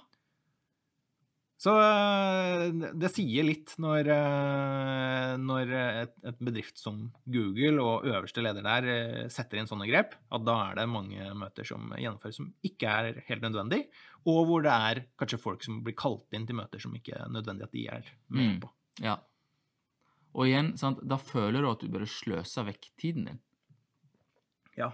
Så 1.57 1.73
øh, 1.73 2.83
det 3.01 3.09
sier 3.15 3.47
litt 3.47 3.73
når, 3.81 4.09
øh, 4.13 5.31
når 5.41 5.71
et, 6.03 6.13
et 6.29 6.41
bedrift 6.45 6.77
som 6.81 6.99
Google 7.33 7.81
og 7.81 8.05
øverste 8.11 8.43
leder 8.45 8.65
der 8.67 8.89
øh, 8.93 9.23
setter 9.33 9.61
inn 9.63 9.69
sånne 9.71 9.87
grep, 9.89 10.13
at 10.37 10.45
da 10.45 10.57
er 10.67 10.77
det 10.83 10.89
mange 10.93 11.31
møter 11.39 11.65
som 11.69 11.89
gjennomføres 11.97 12.37
som 12.43 12.51
ikke 12.67 12.93
er 12.93 13.23
helt 13.31 13.47
nødvendig, 13.47 13.87
og 14.29 14.43
hvor 14.51 14.67
det 14.67 14.75
er 14.75 15.01
kanskje 15.21 15.41
folk 15.41 15.65
som 15.65 15.81
blir 15.87 15.97
kalt 15.97 16.37
inn 16.37 16.45
til 16.49 16.59
møter 16.61 16.83
som 16.83 16.93
ikke 16.99 17.17
er 17.23 17.33
nødvendig 17.33 17.65
at 17.71 17.73
de 17.79 17.87
er 17.95 18.13
med 18.29 18.47
Mm. 18.57 18.61
på. 18.67 18.71
ja. 19.07 19.17
Og 20.37 20.45
igjen, 20.51 20.75
sant, 20.77 20.99
da 21.09 21.17
føler 21.17 21.63
du 21.65 21.71
at 21.71 21.81
du 21.81 21.89
bare 21.89 22.05
sløser 22.05 22.67
vekk 22.69 22.91
tiden 23.01 23.25
din. 23.31 23.39
Ja. 24.77 24.91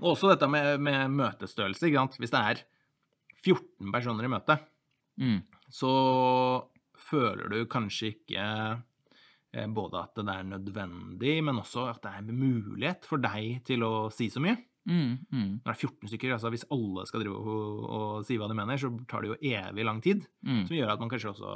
Og 0.00 0.12
også 0.14 0.30
dette 0.34 0.46
med, 0.50 0.78
med 0.82 1.10
møtestørrelse. 1.18 1.88
Ikke 1.88 1.98
sant? 2.02 2.18
Hvis 2.22 2.32
det 2.34 2.40
er 2.40 2.62
14 3.44 3.92
personer 3.94 4.24
i 4.28 4.32
møte, 4.36 4.58
Mm. 5.14 5.44
så 5.70 5.90
føler 6.98 7.46
du 7.52 7.60
kanskje 7.70 8.08
ikke 8.16 8.44
eh, 9.54 9.66
både 9.70 10.00
at 10.00 10.16
det 10.18 10.32
er 10.32 10.46
nødvendig, 10.48 11.36
men 11.46 11.60
også 11.62 11.84
at 11.92 12.00
det 12.02 12.10
er 12.18 12.32
mulighet 12.34 13.06
for 13.06 13.22
deg 13.22 13.60
til 13.68 13.84
å 13.86 13.92
si 14.10 14.26
så 14.32 14.42
mye. 14.42 14.56
Mm, 14.84 15.12
mm, 15.30 15.52
Når 15.62 15.68
det 15.68 15.72
er 15.76 15.78
14 15.86 16.10
stykker, 16.10 16.32
altså 16.34 16.50
hvis 16.52 16.66
alle 16.74 17.06
skal 17.08 17.22
drive 17.22 17.36
og, 17.38 17.84
og 17.96 18.26
si 18.26 18.36
hva 18.40 18.48
de 18.50 18.56
mener, 18.58 18.76
så 18.82 18.90
tar 19.08 19.22
det 19.24 19.30
jo 19.30 19.38
evig 19.54 19.86
lang 19.86 20.02
tid, 20.04 20.26
mm. 20.44 20.64
som 20.66 20.76
gjør 20.76 20.92
at 20.96 21.00
man 21.04 21.12
kanskje 21.14 21.30
også 21.30 21.54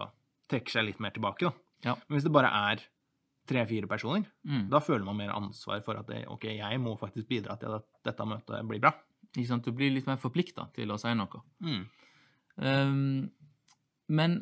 trekker 0.48 0.76
seg 0.78 0.86
litt 0.86 1.02
mer 1.02 1.12
tilbake. 1.18 1.50
Da. 1.50 1.90
Ja. 1.90 1.96
Men 2.06 2.16
hvis 2.16 2.24
det 2.28 2.32
bare 2.38 2.54
er 2.70 2.86
tre-fire 3.48 3.88
personer, 3.90 4.26
Mm. 4.44 4.68
da 4.70 4.80
føler 4.84 5.04
man 5.06 5.16
mer 5.16 5.32
ansvar 5.34 5.80
for 5.84 5.98
at 6.00 6.06
det, 6.10 6.24
ok, 6.28 6.44
jeg 6.58 6.80
må 6.80 6.96
faktisk 7.00 7.28
bidra 7.28 7.56
til 7.58 7.72
at 7.78 7.86
dette 8.04 8.26
møtet 8.28 8.66
blir 8.68 8.80
bra. 8.84 8.92
Ikke 9.36 9.48
sant? 9.48 9.64
Du 9.64 9.72
blir 9.76 9.92
litt 9.92 10.06
mer 10.08 10.16
forplikta 10.20 10.68
til 10.76 10.90
å 10.92 10.98
si 11.00 11.12
noe. 11.16 11.42
Mm. 11.64 11.82
Um, 12.58 13.30
men 14.08 14.38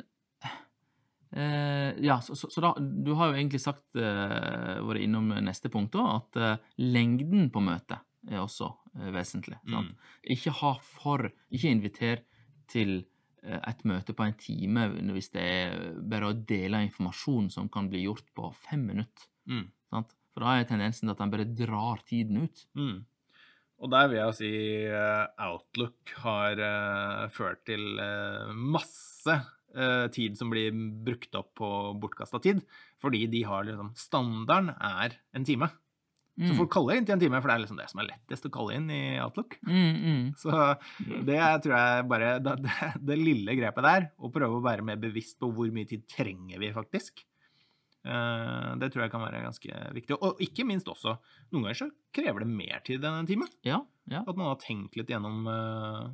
uh, 1.35 1.91
Ja, 2.01 2.19
så, 2.23 2.35
så, 2.35 2.49
så 2.49 2.63
da 2.63 2.71
Du 2.79 3.11
har 3.19 3.29
jo 3.29 3.37
egentlig 3.37 3.61
sagt, 3.61 3.85
uh, 3.99 4.79
vært 4.87 5.03
innom 5.05 5.29
neste 5.45 5.69
punkt, 5.73 5.93
da, 5.93 6.17
at 6.21 6.39
uh, 6.41 6.71
lengden 6.81 7.49
på 7.53 7.61
møtet 7.61 7.99
er 8.27 8.41
også 8.41 8.71
vesentlig. 9.13 9.59
Sant? 9.69 9.93
Ikke 10.25 10.51
ha 10.63 10.73
for 10.81 11.27
Ikke 11.53 11.69
inviter 11.69 12.23
til 12.67 13.03
et 13.47 13.83
møte 13.87 14.13
på 14.15 14.25
en 14.25 14.35
time 14.39 14.87
hvis 15.15 15.31
det 15.33 15.43
er 15.43 15.75
bare 16.03 16.31
å 16.31 16.37
dele 16.37 16.83
informasjon 16.87 17.49
som 17.53 17.69
kan 17.71 17.87
bli 17.91 18.03
gjort 18.05 18.27
på 18.37 18.51
fem 18.67 18.83
minutter. 18.91 19.27
Mm. 19.47 19.67
Sant? 19.93 20.15
For 20.35 20.45
da 20.45 20.57
er 20.57 20.67
tendensen 20.69 21.09
at 21.09 21.21
en 21.23 21.31
bare 21.33 21.47
drar 21.49 22.03
tiden 22.05 22.43
ut. 22.45 22.65
Mm. 22.77 22.97
Og 23.77 23.91
der 23.93 24.09
vil 24.09 24.19
jeg 24.19 24.37
si 24.37 24.51
eh, 24.89 25.25
Outlook 25.47 26.13
har 26.23 26.61
eh, 26.61 27.23
ført 27.33 27.63
til 27.69 27.99
eh, 28.01 28.53
masse 28.77 29.35
eh, 29.37 30.05
tid 30.13 30.37
som 30.39 30.49
blir 30.53 30.73
brukt 31.05 31.35
opp 31.37 31.51
på 31.57 31.69
bortkasta 32.01 32.41
tid, 32.41 32.63
fordi 33.01 33.25
de 33.29 33.43
har 33.45 33.67
liksom 33.67 33.93
Standarden 33.97 34.73
er 34.73 35.19
en 35.37 35.45
time. 35.45 35.69
Så 36.37 36.51
Mm. 36.51 36.57
folk 36.59 36.69
kaller 36.69 36.97
inn 36.99 37.05
til 37.07 37.15
en 37.15 37.19
time, 37.19 37.39
for 37.41 37.49
det 37.49 37.53
er 37.55 37.61
liksom 37.63 37.77
det 37.81 37.87
som 37.89 37.99
er 38.03 38.09
lettest 38.11 38.45
å 38.45 38.51
kalle 38.53 38.75
inn 38.77 38.91
i 38.93 39.17
Outlook. 39.23 39.55
Mm, 39.65 39.95
mm. 40.03 40.25
Så 40.43 40.51
det 41.25 41.39
tror 41.63 41.73
jeg 41.73 42.03
bare 42.11 42.27
Det, 42.45 42.53
det, 42.67 42.91
det 43.09 43.17
lille 43.17 43.55
grepet 43.57 43.87
der, 43.87 44.05
å 44.21 44.29
prøve 44.29 44.59
å 44.59 44.61
være 44.61 44.85
mer 44.85 44.99
bevisst 45.01 45.39
på 45.41 45.49
hvor 45.49 45.71
mye 45.73 45.89
tid 45.89 46.03
trenger 46.11 46.61
vi 46.61 46.69
faktisk, 46.75 47.23
eh, 48.05 48.75
det 48.77 48.91
tror 48.93 49.07
jeg 49.07 49.11
kan 49.15 49.23
være 49.25 49.41
ganske 49.47 49.79
viktig. 49.97 50.17
Og 50.21 50.37
ikke 50.45 50.65
minst 50.67 50.87
også, 50.91 51.15
noen 51.51 51.65
ganger 51.67 51.79
så 51.81 51.89
krever 52.13 52.45
det 52.45 52.49
mer 52.53 52.83
tid 52.85 53.03
enn 53.03 53.17
en 53.23 53.29
time. 53.29 53.47
Ja, 53.65 53.81
ja. 54.07 54.21
At 54.21 54.37
man 54.37 54.47
har 54.51 54.59
tenkt 54.61 54.95
litt 54.99 55.09
gjennom 55.11 55.47
eh, 55.51 56.07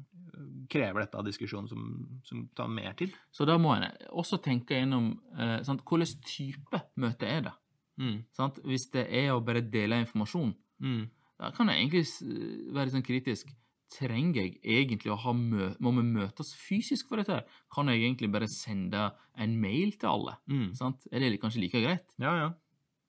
Krever 0.71 1.03
dette 1.03 1.19
av 1.19 1.25
diskusjon 1.27 1.67
som, 1.69 1.81
som 2.25 2.47
tar 2.57 2.67
mer 2.71 2.95
tid? 2.97 3.11
Så 3.35 3.45
da 3.45 3.57
må 3.61 3.75
en 3.75 3.83
også 4.09 4.39
tenke 4.41 4.79
gjennom 4.79 5.11
eh, 5.37 5.59
sant, 5.67 5.83
hvilken 5.85 6.23
type 6.25 6.79
møte 6.97 7.27
er 7.29 7.43
det. 7.45 7.53
Mm. 7.99 8.23
Sant? 8.33 8.59
Hvis 8.65 8.87
det 8.91 9.07
er 9.13 9.31
å 9.33 9.43
bare 9.45 9.61
dele 9.61 9.99
informasjon, 10.05 10.55
Mm. 10.81 11.09
da 11.39 11.51
kan 11.51 11.67
jeg 11.69 11.77
egentlig 11.89 12.73
være 12.73 12.89
sånn 12.91 13.05
kritisk. 13.05 13.47
Trenger 13.93 14.33
jeg 14.41 14.55
egentlig 14.63 15.11
å 15.13 15.17
ha 15.21 15.31
mø 15.33 15.75
Må 15.79 15.91
vi 15.93 16.01
møtes 16.01 16.55
fysisk 16.57 17.07
for 17.09 17.17
dette? 17.21 17.43
Kan 17.71 17.85
jeg 17.87 18.01
egentlig 18.01 18.31
bare 18.33 18.47
sende 18.49 19.11
en 19.37 19.53
mail 19.61 19.91
til 19.91 20.09
alle? 20.09 20.33
Mm. 20.49 20.73
Sant? 20.75 21.05
Er 21.11 21.19
det 21.19 21.39
kanskje 21.39 21.61
like 21.61 21.77
greit? 21.83 22.05
Ja, 22.17 22.33
ja. 22.35 22.49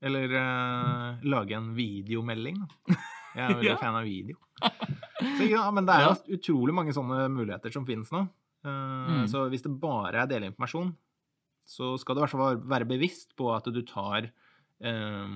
Eller 0.02 0.28
uh, 0.28 1.16
lage 1.24 1.52
en 1.56 1.74
videomelding, 1.74 2.58
da. 2.60 2.94
Jeg 3.34 3.44
er 3.50 3.54
veldig 3.54 3.70
Ja. 3.72 3.76
fan 3.80 3.94
av 3.96 4.04
video. 4.04 4.36
Så, 5.38 5.48
ja, 5.48 5.70
men 5.70 5.86
det 5.86 5.94
er 5.94 6.00
Ja. 6.04 6.14
jo 6.14 6.36
utrolig 6.36 6.74
mange 6.74 6.92
sånne 6.92 7.30
muligheter 7.32 7.72
som 7.72 7.86
finnes 7.86 8.10
nå. 8.12 8.28
Uh, 8.64 9.24
Mm. 9.24 9.26
Så 9.28 9.48
hvis 9.50 9.62
det 9.62 9.72
bare 9.80 10.22
er 10.22 10.26
delinformasjon, 10.26 10.94
så 11.66 11.98
skal 11.98 12.14
du 12.14 12.20
i 12.20 12.24
hvert 12.26 12.30
fall 12.36 12.56
være 12.60 12.84
bevisst 12.88 13.34
på 13.36 13.48
at 13.56 13.64
du 13.72 13.80
tar 13.82 14.30
eh, 14.84 15.34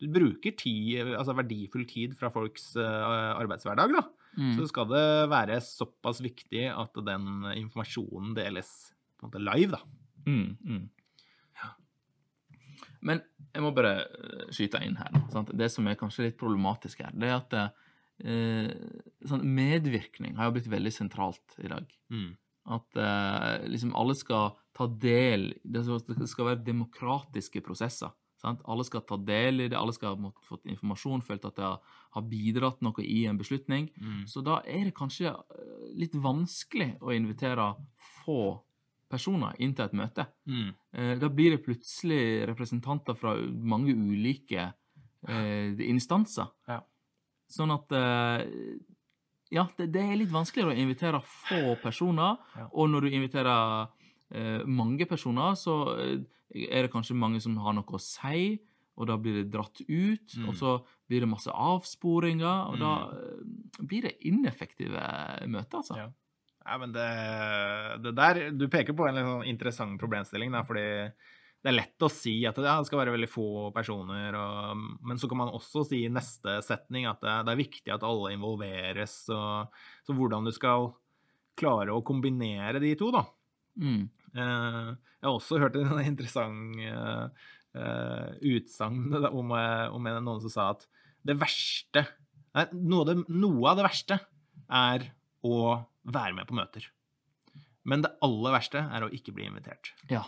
Du 0.00 0.06
bruker 0.08 0.56
tid, 0.56 1.12
altså 1.12 1.36
verdifull 1.36 1.84
tid 1.88 2.16
fra 2.18 2.32
folks 2.32 2.72
eh, 2.80 3.34
arbeidshverdag, 3.36 3.98
da. 3.98 4.06
Mm. 4.38 4.54
Så 4.56 4.68
skal 4.70 4.86
det 4.88 5.06
være 5.32 5.58
såpass 5.64 6.22
viktig 6.22 6.68
at 6.70 7.02
den 7.04 7.44
informasjonen 7.56 8.32
deles 8.38 8.70
på 9.18 9.26
en 9.26 9.32
måte 9.32 9.42
live, 9.42 9.76
da. 9.76 9.82
Mm, 10.28 10.56
mm. 10.64 10.88
Men 13.06 13.22
jeg 13.50 13.64
må 13.64 13.72
bare 13.74 13.94
eh, 14.04 14.48
skyte 14.54 14.80
inn 14.84 14.98
her. 15.00 15.14
Sant? 15.32 15.52
Det 15.56 15.70
som 15.72 15.88
er 15.88 15.98
kanskje 16.00 16.28
litt 16.28 16.38
problematisk 16.40 17.02
her, 17.04 17.14
det 17.16 17.30
er 17.30 17.38
at 17.38 17.56
eh, 17.60 18.70
sånn 19.28 19.46
medvirkning 19.56 20.36
har 20.38 20.50
jo 20.50 20.58
blitt 20.58 20.70
veldig 20.70 20.92
sentralt 20.94 21.56
i 21.64 21.70
dag. 21.72 21.88
Mm. 22.12 22.30
At 22.76 23.00
eh, 23.00 23.68
liksom 23.72 23.94
alle 23.98 24.16
skal 24.18 24.52
ta 24.76 24.86
del 25.00 25.50
det 25.64 25.82
skal 25.82 26.52
være 26.52 26.64
demokratiske 26.64 27.64
prosesser. 27.64 28.12
Sant? 28.40 28.62
Alle 28.64 28.86
skal 28.88 29.04
ta 29.04 29.18
del 29.20 29.66
i 29.66 29.68
det, 29.68 29.76
alle 29.76 29.92
skal 29.92 30.16
ha 30.16 30.30
fått 30.46 30.64
informasjon, 30.70 31.20
følt 31.26 31.44
at 31.44 31.58
de 31.60 31.68
har, 31.68 32.24
bidratt 32.30 32.80
noe 32.82 33.04
i 33.04 33.22
en 33.28 33.38
beslutning. 33.38 33.90
Mm. 34.00 34.24
Så 34.30 34.42
da 34.44 34.62
er 34.64 34.88
det 34.88 34.96
kanskje 34.96 35.34
eh, 35.34 35.86
litt 36.00 36.16
vanskelig 36.16 36.94
å 37.04 37.12
invitere 37.14 37.68
få 38.24 38.58
personer 39.10 39.58
inn 39.62 39.74
til 39.74 39.88
et 39.88 39.96
møte. 39.98 40.26
Mm. 40.48 40.68
Eh, 40.94 41.14
Da 41.20 41.28
blir 41.28 41.56
det 41.56 41.64
plutselig 41.66 42.46
representanter 42.50 43.18
fra 43.18 43.34
mange 43.36 43.92
ulike 43.92 44.70
eh, 45.28 45.76
instanser. 45.90 46.48
Ja. 46.70 46.80
Sånn 47.50 47.74
at 47.74 47.92
eh, 47.92 48.46
Ja, 49.50 49.64
det, 49.76 49.88
det 49.90 50.02
er 50.06 50.14
litt 50.14 50.30
vanskeligere 50.30 50.76
å 50.76 50.78
invitere 50.78 51.18
få 51.26 51.74
personer. 51.82 52.38
Ja. 52.54 52.68
Og 52.70 52.88
når 52.92 53.08
du 53.08 53.16
inviterer 53.18 53.90
mange 54.66 55.06
personer, 55.10 55.56
så 55.58 55.76
eh, 55.98 56.18
er 56.70 56.86
det 56.86 56.92
kanskje 56.92 57.18
mange 57.18 57.40
som 57.42 57.56
har 57.62 57.74
noe 57.76 57.96
å 57.96 58.02
si, 58.02 58.58
og 59.00 59.08
da 59.08 59.16
blir 59.20 59.40
det 59.40 59.50
dratt 59.54 59.80
ut. 59.86 60.36
Mm. 60.36 60.46
Og 60.50 60.56
så 60.58 60.76
blir 61.08 61.24
det 61.24 61.30
masse 61.30 61.50
avsporinger, 61.50 62.70
og 62.70 62.80
da 62.80 62.94
eh, 63.16 63.44
blir 63.80 64.08
det 64.08 64.18
ineffektive 64.28 65.04
møter, 65.50 65.82
altså. 65.82 66.00
Ja. 66.04 66.10
Ja, 66.60 66.76
men 66.76 66.92
det, 66.92 67.04
det 68.04 68.10
der 68.14 68.38
Du 68.52 68.66
peker 68.70 68.92
på 68.94 69.06
en 69.08 69.16
litt 69.16 69.24
sånn 69.24 69.46
interessant 69.48 69.96
problemstilling, 69.98 70.52
da, 70.52 70.60
fordi 70.68 70.84
det 71.60 71.70
er 71.70 71.76
lett 71.76 72.04
å 72.04 72.10
si 72.12 72.34
at 72.48 72.56
det 72.56 72.74
skal 72.86 73.00
være 73.00 73.14
veldig 73.14 73.28
få 73.28 73.48
personer, 73.74 74.36
og, 74.36 74.84
men 75.08 75.20
så 75.20 75.28
kan 75.28 75.40
man 75.40 75.52
også 75.56 75.86
si 75.88 76.02
i 76.04 76.12
neste 76.12 76.58
setning 76.64 77.08
at 77.08 77.20
det, 77.24 77.34
det 77.48 77.54
er 77.54 77.60
viktig 77.60 77.94
at 77.96 78.04
alle 78.06 78.34
involveres, 78.36 79.16
og, 79.34 79.80
så 80.04 80.16
hvordan 80.16 80.48
du 80.48 80.52
skal 80.56 80.92
klare 81.60 81.96
å 81.96 82.04
kombinere 82.06 82.80
de 82.80 82.94
to, 82.96 83.10
da. 83.12 83.24
Mm. 83.80 84.04
Eh, 84.36 84.90
jeg 85.20 85.26
har 85.26 85.34
også 85.34 85.60
hørt 85.62 85.78
en 85.80 86.00
interessant 86.12 86.78
uh, 86.80 88.30
utsagn 88.40 89.14
om, 89.30 89.54
eh, 89.56 89.86
om 89.94 90.08
noen 90.10 90.42
som 90.42 90.52
sa 90.52 90.70
at 90.74 90.86
det 91.26 91.36
verste 91.38 92.04
nei, 92.56 92.64
noe, 92.74 93.02
av 93.02 93.10
det, 93.10 93.16
noe 93.28 93.70
av 93.70 93.78
det 93.78 93.86
verste 93.86 94.18
er 94.70 95.10
å 95.46 95.58
være 96.10 96.36
med 96.36 96.48
på 96.48 96.56
møter. 96.56 96.86
Men 97.88 98.04
det 98.04 98.12
aller 98.24 98.54
verste 98.54 98.82
er 98.82 99.04
å 99.04 99.10
ikke 99.14 99.34
bli 99.36 99.46
invitert. 99.48 99.92
Ja. 100.10 100.24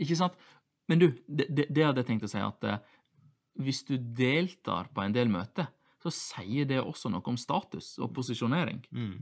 Ikke 0.00 0.16
sant? 0.18 0.36
Men 0.88 1.02
du, 1.02 1.08
det, 1.26 1.48
det, 1.68 1.84
hadde 1.84 2.02
jeg 2.02 2.08
tenkt 2.08 2.26
å 2.26 2.30
si 2.30 2.40
at 2.42 2.64
eh, 2.64 2.78
hvis 3.62 3.82
du 3.88 3.96
deltar 3.98 4.88
på 4.94 5.04
en 5.04 5.14
del 5.14 5.30
møter, 5.32 5.68
så 6.02 6.12
sier 6.14 6.68
det 6.68 6.78
også 6.80 7.10
noe 7.10 7.24
om 7.26 7.38
status 7.38 7.96
og 8.00 8.12
posisjonering. 8.16 8.80
Mm. 8.94 9.16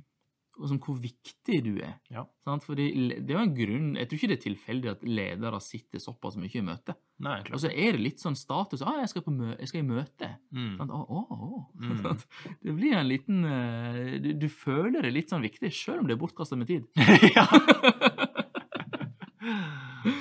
Og 0.57 0.71
som 0.71 0.79
hvor 0.81 0.97
viktig 0.97 1.59
du 1.67 1.75
er. 1.85 1.99
Ja. 2.13 2.23
Sant? 2.47 2.65
Fordi 2.65 2.87
det 2.97 3.29
er 3.29 3.35
jo 3.35 3.43
en 3.43 3.57
grunn 3.57 3.89
Jeg 3.99 4.09
tror 4.09 4.19
ikke 4.19 4.31
det 4.31 4.37
er 4.39 4.45
tilfeldig 4.45 4.91
at 4.95 5.03
ledere 5.05 5.61
sitter 5.61 6.01
såpass 6.01 6.39
mye 6.41 6.49
i 6.49 6.65
møte. 6.65 6.97
Nei, 7.25 7.39
Og 7.51 7.61
så 7.61 7.69
er 7.69 7.97
det 7.97 8.03
litt 8.03 8.25
sånn 8.25 8.37
status. 8.39 8.85
Ah, 8.85 9.03
jeg 9.03 9.13
skal, 9.13 9.25
på 9.27 9.35
mø 9.35 9.53
jeg 9.53 9.69
skal 9.69 9.83
i 9.83 9.89
møte. 9.89 10.31
Mm. 10.57 10.75
Sant? 10.81 10.95
oh, 10.97 11.13
oh, 11.13 11.45
oh. 11.47 11.63
Mm. 11.77 12.25
Det 12.65 12.77
blir 12.77 12.97
en 12.97 13.09
liten 13.09 13.45
eh, 13.45 14.17
du, 14.25 14.33
du 14.41 14.49
føler 14.53 15.05
det 15.05 15.13
litt 15.13 15.33
sånn 15.33 15.45
viktig, 15.45 15.73
sjøl 15.75 16.03
om 16.03 16.09
det 16.09 16.17
er 16.17 16.23
bortkasta 16.25 16.57
med 16.57 16.73
tid. 16.73 16.89
ja. 17.37 17.47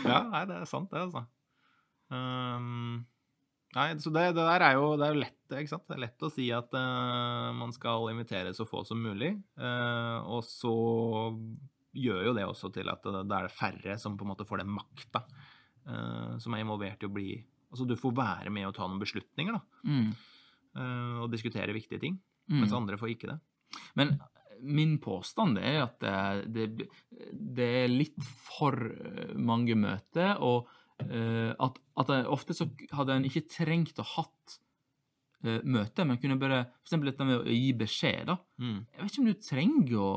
ja, 0.04 0.20
nei, 0.32 0.46
det 0.52 0.62
er 0.62 0.70
sant, 0.70 0.92
det, 0.92 1.08
altså. 1.08 1.26
Um, 2.12 3.06
nei, 3.76 3.88
så 4.00 4.12
det, 4.14 4.24
det 4.38 4.44
der 4.48 4.64
er 4.70 4.78
jo, 4.78 4.92
det 5.00 5.06
er 5.08 5.14
jo 5.16 5.22
lett, 5.24 5.40
ikke 5.52 5.72
sant? 5.72 5.86
Det 5.90 5.96
er 5.98 6.04
lett 6.06 6.26
å 6.26 6.30
si 6.34 6.46
at 6.56 6.76
uh, 6.78 7.50
man 7.58 7.74
skal 7.76 8.08
invitere 8.14 8.54
så 8.56 8.68
få 8.70 8.84
som 8.88 9.02
mulig, 9.04 9.34
Uh, 9.60 10.20
og 10.36 10.44
så 10.48 10.72
gjør 11.96 12.26
jo 12.30 12.34
det 12.36 12.44
også 12.48 12.72
til 12.76 12.90
at 12.92 13.04
det, 13.08 13.22
det 13.30 13.36
er 13.38 13.48
det 13.48 13.56
færre 13.56 13.98
som 14.02 14.18
på 14.20 14.26
en 14.26 14.34
måte 14.34 14.48
får 14.48 14.64
den 14.64 14.72
makta 14.76 15.22
uh, 15.88 16.36
som 16.44 16.56
er 16.56 16.64
involvert 16.66 17.04
i 17.04 17.10
å 17.10 17.14
bli 17.16 17.30
Altså, 17.76 17.84
du 17.90 17.96
får 18.00 18.14
være 18.16 18.52
med 18.54 18.68
og 18.70 18.76
ta 18.78 18.86
noen 18.88 19.02
beslutninger, 19.02 19.56
da, 19.58 19.82
Mm. 19.84 20.12
og 21.26 21.32
diskutere 21.34 21.74
viktige 21.76 22.00
ting, 22.00 22.14
Mm. 22.48 22.62
mens 22.62 22.72
andre 22.78 22.96
får 22.96 23.10
ikke 23.12 23.28
det. 23.34 23.36
Men 24.00 24.14
min 24.62 24.94
påstand 25.02 25.58
er 25.60 25.82
at 25.84 26.00
det, 26.00 26.70
det, 26.78 26.88
det 27.58 27.68
er 27.82 27.92
litt 27.92 28.16
for 28.46 28.78
mange 29.36 29.76
møter, 29.76 30.38
og 30.40 30.70
at, 31.60 31.80
at 31.98 32.08
jeg, 32.14 32.26
ofte 32.32 32.54
så 32.56 32.66
hadde 32.96 33.14
en 33.20 33.26
ikke 33.28 33.46
trengt 33.52 34.00
å 34.00 34.06
hatt 34.16 34.60
uh, 35.46 35.60
møte, 35.64 36.06
men 36.08 36.18
kunne 36.22 36.40
bare 36.40 36.64
For 36.80 36.88
eksempel 36.88 37.12
dette 37.12 37.26
med 37.28 37.42
å 37.44 37.52
gi 37.56 37.74
beskjed, 37.78 38.26
da. 38.32 38.38
Mm. 38.62 38.86
Jeg 38.96 39.02
vet 39.04 39.12
ikke 39.12 39.24
om 39.24 39.28
du 39.32 39.42
trenger 39.46 39.98
å 40.02 40.12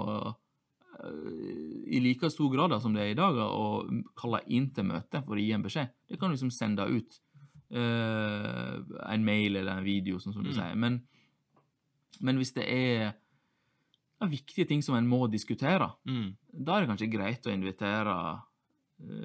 eh, 1.02 1.94
i 1.98 2.00
like 2.04 2.30
stor 2.30 2.50
grad 2.54 2.74
som 2.82 2.94
det 2.94 3.02
er 3.04 3.12
i 3.12 3.18
dag, 3.18 3.36
å 3.36 3.84
kalle 4.18 4.40
inn 4.46 4.70
til 4.74 4.84
møte 4.88 5.22
for 5.26 5.36
å 5.36 5.42
gi 5.42 5.52
en 5.54 5.62
beskjed. 5.66 5.90
Det 6.08 6.18
kan 6.18 6.30
du 6.30 6.36
liksom 6.38 6.50
sende 6.54 6.86
ut 6.88 7.18
Uh, 7.68 8.78
en 9.12 9.20
mail 9.26 9.58
eller 9.60 9.76
en 9.76 9.84
video, 9.84 10.16
sånn 10.16 10.32
som 10.32 10.40
du 10.42 10.48
Mm. 10.48 10.54
sier. 10.56 10.74
Men, 10.80 10.94
men 12.24 12.38
hvis 12.40 12.54
det 12.56 12.64
er 12.64 13.02
ja, 13.12 14.26
viktige 14.26 14.64
ting 14.66 14.80
som 14.80 14.94
en 14.96 15.04
må 15.06 15.28
diskutere, 15.28 15.90
Mm. 16.08 16.30
da 16.64 16.78
er 16.78 16.80
det 16.80 16.88
kanskje 16.88 17.10
greit 17.12 17.44
å 17.44 17.52
invitere 17.52 18.08
eh, 18.08 18.40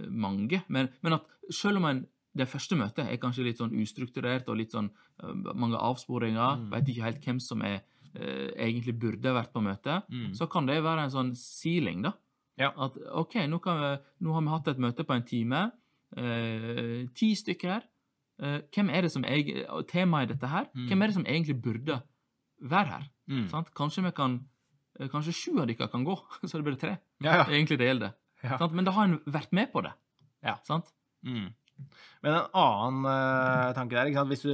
mange. 0.09 0.63
Men, 0.69 0.89
men 1.01 1.13
at 1.13 1.25
selv 1.49 1.77
om 1.77 1.85
en, 1.85 2.05
det 2.35 2.47
første 2.49 2.75
møtet 2.75 3.05
er 3.09 3.17
kanskje 3.21 3.43
litt 3.45 3.57
sånn 3.61 3.73
ustrukturert 3.81 4.47
og 4.49 4.57
litt 4.57 4.71
sånn 4.73 4.89
eh, 5.21 5.33
mange 5.53 5.77
avsporinger, 5.77 6.57
Mm. 6.57 6.69
vet 6.71 6.87
ikke 6.89 7.03
helt 7.03 7.21
hvem 7.25 7.39
som 7.41 7.61
er, 7.61 7.81
eh, 8.15 8.51
egentlig 8.57 8.97
burde 8.99 9.33
vært 9.33 9.51
på 9.53 9.61
møtet, 9.61 10.03
Mm. 10.09 10.33
så 10.35 10.47
kan 10.49 10.65
det 10.65 10.81
være 10.83 11.03
en 11.03 11.09
sånn 11.11 11.35
sealing, 11.35 12.01
da. 12.03 12.13
Ja. 12.57 12.69
At 12.77 12.97
OK, 13.11 13.35
nå, 13.47 13.59
kan 13.61 13.79
vi, 13.79 14.03
nå 14.25 14.33
har 14.33 14.41
vi 14.41 14.47
hatt 14.49 14.67
et 14.67 14.77
møte 14.77 15.03
på 15.03 15.13
en 15.15 15.23
time. 15.23 15.71
Eh, 16.15 17.07
ti 17.15 17.33
stykker. 17.35 17.81
Eh, 18.41 18.59
hvem 18.73 18.89
er 18.89 19.01
det 19.01 19.11
som 19.11 19.23
eg- 19.23 19.65
og 19.69 19.87
Temaet 19.87 20.29
i 20.29 20.33
dette 20.33 20.47
her, 20.49 20.65
Mm. 20.75 20.87
hvem 20.89 21.01
er 21.03 21.07
det 21.07 21.13
som 21.15 21.23
egentlig 21.25 21.61
burde 21.61 22.01
være 22.61 22.87
her? 22.87 23.09
Mm. 23.29 23.47
Sant? 23.49 23.73
Kanskje 23.73 24.03
vi 24.03 24.11
kan 24.11 24.45
eh, 24.99 25.07
Kanskje 25.07 25.33
sju 25.33 25.59
av 25.59 25.65
dere 25.67 25.87
kan 25.89 26.03
gå, 26.05 26.15
så 26.45 26.57
det 26.61 26.63
bare 26.65 26.77
tre. 26.77 26.97
Ja, 27.21 27.37
ja. 27.37 27.43
Det 27.45 27.53
er 27.53 27.57
egentlig 27.65 27.77
det 27.79 27.87
gjelder. 27.89 28.13
Ja. 28.43 28.59
Men 28.69 28.87
da 28.87 28.93
har 28.95 29.09
en 29.09 29.19
vært 29.25 29.53
med 29.55 29.71
på 29.73 29.83
det. 29.85 29.93
Ja. 30.43 30.57
Sant? 30.67 30.91
Mm. 31.23 31.51
Men 32.23 32.35
en 32.35 32.55
annen 32.59 33.07
uh, 33.07 33.71
tanke 33.75 33.95
der, 33.95 34.09
ikke 34.09 34.21
sant? 34.21 34.33
Hvis 34.33 34.45
du, 34.45 34.53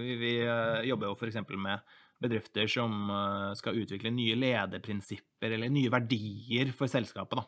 vi, 0.00 0.16
vi 0.20 0.32
eh, 0.42 0.86
jobber 0.88 1.10
jo 1.10 1.16
f.eks. 1.16 1.38
med 1.54 1.84
bedrifter 2.20 2.68
som 2.68 3.12
uh, 3.12 3.52
skal 3.56 3.78
utvikle 3.80 4.12
nye 4.12 4.36
lederprinsipper 4.36 5.56
eller 5.56 5.72
nye 5.72 5.92
verdier 5.92 6.72
for 6.76 6.90
selskapet. 6.90 7.40
Da. 7.40 7.46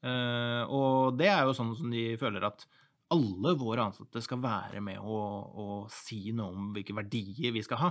Eh, 0.00 0.62
og 0.72 1.18
det 1.20 1.28
er 1.28 1.44
jo 1.44 1.56
sånn 1.56 1.74
som 1.76 1.90
de 1.92 2.14
føler 2.20 2.46
at 2.48 2.64
alle 3.12 3.52
våre 3.58 3.88
ansatte 3.88 4.22
skal 4.24 4.40
være 4.40 4.80
med 4.84 5.02
og, 5.02 5.58
og 5.60 5.90
si 5.92 6.30
noe 6.36 6.54
om 6.54 6.70
hvilke 6.76 6.94
verdier 6.96 7.52
vi 7.52 7.64
skal 7.66 7.82
ha. 7.82 7.90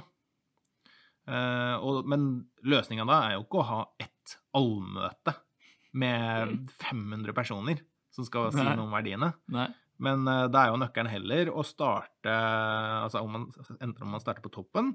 Uh, 1.29 1.75
og, 1.85 2.07
men 2.09 2.23
løsninga 2.65 3.03
da 3.05 3.19
er 3.27 3.33
jo 3.35 3.43
ikke 3.43 3.59
å 3.59 3.67
ha 3.67 3.81
ett 4.01 4.31
allmøte 4.57 5.35
med 5.97 6.69
500 6.81 7.33
personer 7.37 7.81
som 8.13 8.25
skal 8.27 8.51
si 8.53 8.63
noe 8.63 8.87
om 8.87 8.93
verdiene. 8.93 9.31
Nei. 9.53 9.69
Men 10.03 10.23
uh, 10.27 10.47
det 10.51 10.59
er 10.59 10.71
jo 10.71 10.79
nøkkelen 10.79 11.11
heller 11.11 11.51
å 11.51 11.63
starte 11.67 12.33
altså 12.33 13.23
om 13.25 13.33
man, 13.35 13.47
Enten 13.79 14.05
om 14.05 14.13
man 14.15 14.23
starter 14.23 14.43
på 14.45 14.51
toppen, 14.53 14.93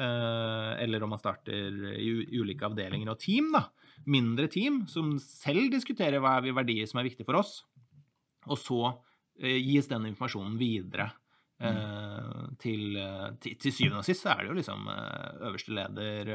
uh, 0.00 0.72
eller 0.76 1.04
om 1.04 1.14
man 1.14 1.20
starter 1.20 1.94
i 1.96 2.10
ulike 2.36 2.68
avdelinger 2.68 3.14
og 3.14 3.20
team. 3.22 3.50
da. 3.54 3.66
Mindre 4.04 4.50
team 4.52 4.82
som 4.90 5.14
selv 5.22 5.70
diskuterer 5.72 6.22
hva 6.22 6.38
er 6.40 6.56
verdier 6.56 6.90
som 6.90 7.00
er 7.00 7.08
viktige 7.08 7.28
for 7.28 7.40
oss. 7.40 7.62
Og 8.50 8.60
så 8.60 8.82
uh, 8.92 9.58
gis 9.58 9.88
den 9.90 10.10
informasjonen 10.12 10.60
videre. 10.60 11.10
Eh, 11.70 12.46
til, 12.62 12.96
eh, 13.00 13.28
til, 13.42 13.56
til 13.62 13.74
syvende 13.74 14.00
og 14.02 14.06
sist 14.08 14.24
så 14.26 14.32
er 14.34 14.42
det 14.42 14.50
jo 14.52 14.56
liksom 14.58 14.88
eh, 14.92 15.28
øverste 15.48 15.76
leder, 15.76 16.32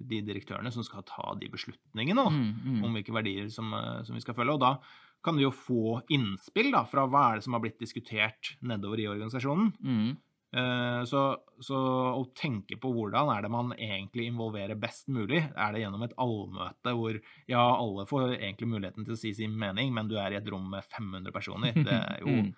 de 0.00 0.22
direktørene, 0.24 0.72
som 0.72 0.84
skal 0.86 1.04
ta 1.08 1.34
de 1.40 1.48
beslutningene. 1.52 2.24
da 2.24 2.30
Mm, 2.30 2.50
mm. 2.64 2.80
om 2.84 2.94
hvilke 2.96 3.12
verdier 3.12 3.48
som, 3.52 3.74
som 4.06 4.16
vi 4.16 4.22
skal 4.24 4.34
følge. 4.38 4.54
Og 4.56 4.62
da 4.62 4.74
kan 5.22 5.36
de 5.36 5.44
jo 5.44 5.50
få 5.52 6.00
innspill 6.08 6.70
da, 6.72 6.84
fra 6.88 7.04
hva 7.06 7.26
er 7.30 7.38
det 7.40 7.44
som 7.44 7.52
har 7.56 7.60
blitt 7.60 7.80
diskutert 7.82 8.54
nedover 8.64 9.02
i 9.02 9.08
organisasjonen. 9.10 9.72
Mm. 9.84 10.16
Så, 11.06 11.20
så 11.62 11.80
å 12.16 12.22
tenke 12.34 12.74
på 12.80 12.90
hvordan 12.90 13.28
er 13.30 13.44
det 13.44 13.50
man 13.54 13.68
egentlig 13.76 14.24
involverer 14.32 14.74
best 14.80 15.06
mulig, 15.12 15.44
er 15.54 15.76
det 15.76 15.84
gjennom 15.84 16.02
et 16.02 16.16
allmøte 16.18 16.94
hvor 16.96 17.20
ja, 17.46 17.60
alle 17.60 18.06
får 18.10 18.32
egentlig 18.40 18.66
muligheten 18.72 19.06
til 19.06 19.14
å 19.14 19.20
si 19.20 19.30
sin 19.36 19.54
mening, 19.60 19.92
men 19.94 20.08
du 20.10 20.16
er 20.18 20.32
i 20.34 20.40
et 20.40 20.48
rom 20.50 20.66
med 20.72 20.82
500 20.90 21.30
personer. 21.36 21.76
Det 21.76 21.94
er 22.00 22.24
jo, 22.24 22.34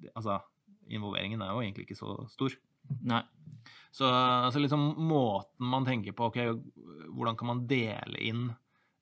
Mm. 0.00 0.10
altså, 0.16 0.40
involveringen 0.90 1.42
er 1.42 1.52
jo 1.54 1.62
egentlig 1.62 1.86
ikke 1.88 1.98
så 1.98 2.16
stor. 2.30 2.56
Nei. 3.06 3.22
Så 3.94 4.06
altså 4.06 4.62
liksom 4.62 4.92
måten 5.08 5.70
man 5.70 5.86
tenker 5.86 6.14
på, 6.16 6.30
ok, 6.30 6.38
hvordan 7.10 7.38
kan 7.38 7.50
man 7.50 7.64
dele 7.70 8.20
inn 8.22 8.44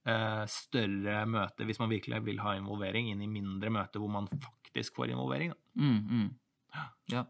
eh, 0.09 0.45
større 0.51 1.25
møter 1.29 1.69
hvis 1.69 1.81
man 1.83 1.93
virkelig 1.93 2.23
vil 2.27 2.41
ha 2.45 2.55
involvering, 2.59 3.11
inn 3.13 3.25
i 3.25 3.31
mindre 3.31 3.73
møter 3.75 4.03
hvor 4.03 4.13
man 4.13 4.31
faktisk 4.33 4.97
får 4.97 5.13
involvering. 5.13 5.53
Mm, 5.77 6.01
mm. 6.09 6.31
Ja. 7.13 7.27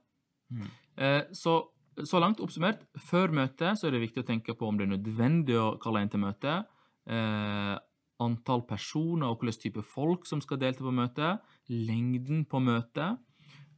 Mm. 0.55 0.71
Eh, 0.97 1.21
så, 1.37 1.59
så 2.05 2.23
langt 2.23 2.41
oppsummert, 2.45 2.87
før 3.11 3.35
møtet 3.35 3.79
så 3.79 3.89
er 3.89 3.97
det 3.97 4.07
viktig 4.07 4.25
å 4.25 4.31
tenke 4.31 4.57
på 4.59 4.71
om 4.71 4.79
det 4.79 4.89
er 4.89 4.95
nødvendig 4.97 5.59
å 5.59 5.75
kalle 5.83 6.05
inn 6.05 6.13
til 6.13 6.23
møte. 6.23 6.61
Eh, 7.09 7.77
antall 8.23 8.65
personer 8.67 9.31
og 9.31 9.43
hvilken 9.43 9.63
type 9.63 9.85
folk 9.87 10.27
som 10.27 10.43
skal 10.43 10.61
delta 10.63 10.85
på 10.85 10.95
møtet. 10.95 11.43
Lengden 11.71 12.45
på 12.51 12.61
møtet. 12.63 13.19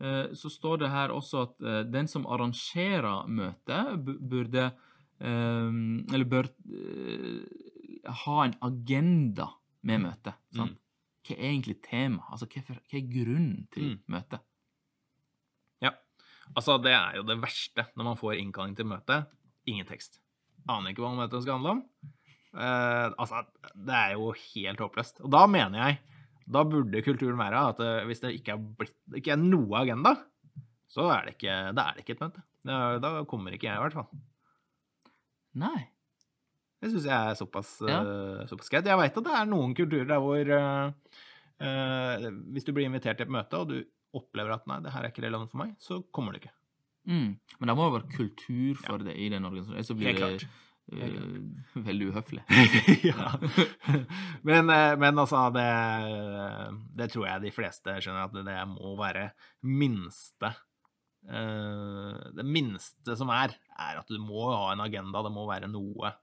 Eh, 0.00 0.32
så 0.34 0.48
står 0.50 0.78
det 0.80 0.90
her 0.90 1.12
også 1.12 1.42
at 1.44 1.60
eh, 1.66 1.82
den 1.92 2.08
som 2.08 2.24
arrangerer 2.26 3.26
møtet, 3.28 4.04
burde 4.04 4.70
eh, 5.20 5.70
Eller 6.14 6.24
bør 6.24 6.48
ha 8.24 8.36
en 8.46 8.54
agenda 8.64 9.50
med 9.84 10.00
møtet. 10.06 10.36
Sant? 10.56 10.72
Mm. 10.72 10.78
Hva 11.28 11.36
er 11.36 11.50
egentlig 11.50 11.76
tema? 11.84 12.22
Altså, 12.32 12.48
hva, 12.48 12.62
hva 12.80 12.96
er 12.96 13.10
grunnen 13.12 13.66
til 13.74 13.90
Mm. 13.90 13.98
møtet? 14.08 14.40
Ja. 15.84 15.92
Altså, 16.56 16.78
det 16.82 16.92
er 16.96 17.16
jo 17.20 17.22
det 17.28 17.36
verste 17.42 17.84
når 17.96 18.04
man 18.08 18.16
får 18.16 18.38
innkalling 18.40 18.76
til 18.76 18.88
møte. 18.88 19.26
Ingen 19.68 19.86
tekst. 19.86 20.18
Aner 20.68 20.90
ikke 20.94 21.04
hva 21.04 21.12
møtet 21.18 21.42
skal 21.44 21.58
handle 21.58 21.70
om. 21.76 21.82
Eh, 22.56 23.12
altså, 23.20 23.44
det 23.76 23.94
er 23.94 24.16
jo 24.16 24.32
helt 24.32 24.80
håpløst. 24.80 25.20
Og 25.24 25.30
da 25.30 25.44
mener 25.46 25.78
jeg 25.84 26.00
da 26.50 26.64
burde 26.66 27.02
kulturen 27.06 27.38
være 27.38 27.62
at 27.72 27.80
eh, 27.84 28.02
hvis 28.08 28.22
det 28.24 28.34
ikke 28.38 28.56
er, 28.56 28.66
blitt, 28.80 28.96
ikke 29.20 29.34
er 29.36 29.40
noe 29.42 29.80
agenda, 29.84 30.16
så 30.90 31.06
er 31.14 31.28
det 31.28 31.36
ikke, 31.36 31.56
det 31.76 31.84
er 31.84 31.96
det 31.96 32.04
ikke 32.04 32.16
et 32.16 32.24
møte. 32.24 32.44
Da, 32.66 33.12
kommer 33.30 33.54
ikke 33.54 33.68
jeg, 33.70 33.78
i 33.78 33.84
hvert 33.84 33.96
fall. 33.96 34.08
Nei. 35.62 35.78
Det 36.80 36.90
syns 36.90 37.06
jeg 37.08 37.14
er 37.30 37.36
såpass, 37.38 37.74
Ja. 37.86 38.00
Uh, 38.04 38.42
såpass 38.50 38.72
greit. 38.72 38.88
Jeg 38.88 38.98
veit 38.98 39.16
at 39.20 39.26
det 39.26 39.36
er 39.36 39.48
noen 39.48 39.74
kulturer 39.76 40.08
der 40.08 40.22
hvor 40.24 40.52
uh, 40.56 41.16
uh, 41.60 42.26
Hvis 42.54 42.66
du 42.66 42.72
blir 42.76 42.88
invitert 42.88 43.20
til 43.20 43.28
et 43.28 43.34
møte, 43.34 43.60
og 43.60 43.70
du 43.70 43.78
opplever 44.16 44.56
at 44.56 44.66
nei, 44.66 44.80
det 44.82 44.94
her 44.94 45.06
er 45.06 45.12
ikke 45.12 45.24
relevant 45.26 45.52
for 45.52 45.62
meg, 45.62 45.76
så 45.82 46.00
kommer 46.14 46.34
du 46.34 46.40
ikke. 46.40 46.54
Mm. 47.10 47.36
Men 47.60 47.70
det 47.70 47.76
må 47.78 47.86
jo 47.86 47.94
være 47.96 48.12
kultur 48.16 48.80
for 48.80 49.04
det 49.06 49.14
i 49.16 49.28
den 49.32 49.46
organisasjonen. 49.46 49.86
Så 49.86 49.96
blir 49.98 50.10
Helt 50.10 50.20
klart. 50.24 50.44
eh, 50.48 50.69
veldig 50.90 52.09
uhøflig. 52.11 52.42
ja. 53.11 53.31
Men, 54.46 54.70
eh, 54.72 54.94
men 55.00 55.22
altså, 55.22 55.46
det, 55.55 55.68
det 56.98 57.11
tror 57.12 57.26
jeg 57.29 57.44
de 57.44 57.55
fleste 57.55 57.96
skjønner 58.03 58.26
at 58.26 58.37
det 58.46 58.59
må 58.72 58.94
være 58.98 59.31
minste 59.66 60.53
eh, 61.29 62.20
Det 62.37 62.46
minste 62.46 63.16
som 63.18 63.33
er, 63.35 63.55
er 63.79 64.00
at 64.03 64.11
du 64.11 64.18
må 64.22 64.50
ha 64.50 64.72
en 64.74 64.85
agenda. 64.87 65.24
Det 65.26 65.35
må 65.35 65.46
være 65.50 65.70
noe 65.70 66.14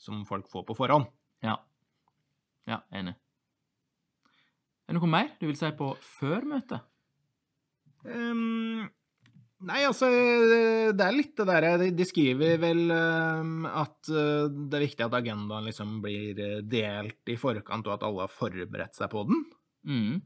som 0.00 0.24
folk 0.28 0.50
får 0.52 0.66
på 0.68 0.76
forhånd. 0.76 1.08
Ja. 1.44 1.58
Ja, 2.68 2.80
enig. 2.96 3.14
Er 4.84 4.92
det 4.92 5.00
noe 5.00 5.08
mer 5.08 5.30
du 5.40 5.46
vil 5.48 5.56
si 5.56 5.70
på 5.76 5.94
før 6.04 6.44
møtet? 6.48 6.84
Um, 8.04 8.84
nei, 9.68 9.80
altså 9.88 10.08
Det 10.94 11.04
er 11.04 11.16
litt 11.16 11.34
det 11.38 11.46
derre 11.48 11.72
de, 11.80 11.88
de 11.96 12.06
skriver 12.08 12.58
vel 12.62 12.84
um, 12.90 13.64
at 13.68 14.10
det 14.10 14.78
er 14.78 14.84
viktig 14.84 15.06
at 15.06 15.16
agendaen 15.18 15.68
liksom 15.68 15.98
blir 16.04 16.38
delt 16.70 17.32
i 17.32 17.38
forkant, 17.40 17.88
og 17.88 17.96
at 17.96 18.06
alle 18.06 18.26
har 18.26 18.32
forberedt 18.32 18.98
seg 18.98 19.12
på 19.12 19.26
den. 19.28 19.44
Mm. 19.84 20.22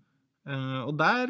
Og 0.89 0.95
der 0.97 1.29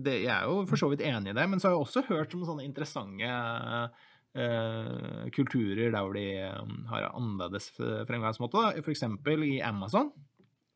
det, 0.00 0.14
Jeg 0.22 0.32
er 0.32 0.46
jo 0.48 0.62
for 0.70 0.80
så 0.80 0.88
vidt 0.88 1.02
enig 1.04 1.34
i 1.34 1.36
det, 1.36 1.44
men 1.50 1.60
så 1.60 1.68
har 1.68 1.74
jeg 1.74 1.84
også 1.84 2.04
hørt 2.06 2.32
om 2.36 2.46
sånne 2.48 2.64
interessante 2.64 3.28
uh, 3.28 5.26
kulturer 5.36 5.92
der 5.92 5.98
hvor 5.98 6.16
de 6.16 6.26
um, 6.62 6.76
har 6.88 7.10
annerledes 7.10 7.68
fremgangsmåte. 8.08 8.62
Da. 8.62 8.84
For 8.86 8.94
eksempel 8.94 9.44
i 9.50 9.58
Amazon 9.60 10.14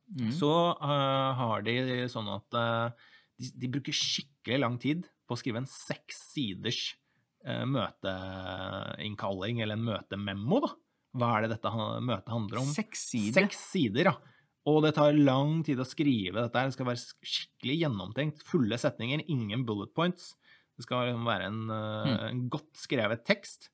Mm. 0.06 0.30
så 0.30 0.52
uh, 0.78 1.34
har 1.34 1.64
de 1.66 2.06
sånn 2.10 2.28
at 2.30 2.54
uh, 2.54 3.06
de, 3.40 3.50
de 3.58 3.70
bruker 3.74 3.96
skikkelig 3.96 4.60
lang 4.62 4.76
tid 4.78 5.08
på 5.26 5.36
å 5.36 5.40
skrive 5.40 5.62
en 5.62 5.68
seks 5.70 6.22
siders 6.32 6.80
uh, 7.46 7.64
møteinnkalling, 7.68 9.62
eller 9.64 9.78
en 9.78 9.86
møtememo, 9.90 10.62
da. 10.64 10.72
Hva 11.16 11.28
er 11.36 11.46
det 11.46 11.54
dette 11.56 11.72
møtet 12.04 12.32
handler 12.32 12.60
om? 12.60 12.72
Seks 12.72 13.06
sider. 13.12 13.46
Seks 13.46 13.60
sider, 13.72 14.10
ja. 14.10 14.16
Og 14.66 14.82
det 14.82 14.96
tar 14.96 15.14
lang 15.14 15.60
tid 15.64 15.78
å 15.80 15.86
skrive 15.86 16.42
dette. 16.42 16.58
her. 16.58 16.68
Det 16.68 16.74
skal 16.74 16.88
være 16.90 17.30
skikkelig 17.30 17.76
gjennomtenkt. 17.84 18.42
Fulle 18.48 18.78
setninger, 18.82 19.22
ingen 19.30 19.62
bullet 19.68 19.94
points. 19.96 20.34
Det 20.76 20.84
skal 20.84 21.06
liksom 21.06 21.28
være 21.28 21.48
en, 21.48 21.62
mm. 21.70 22.16
en 22.26 22.42
godt 22.52 22.72
skrevet 22.76 23.22
tekst. 23.28 23.70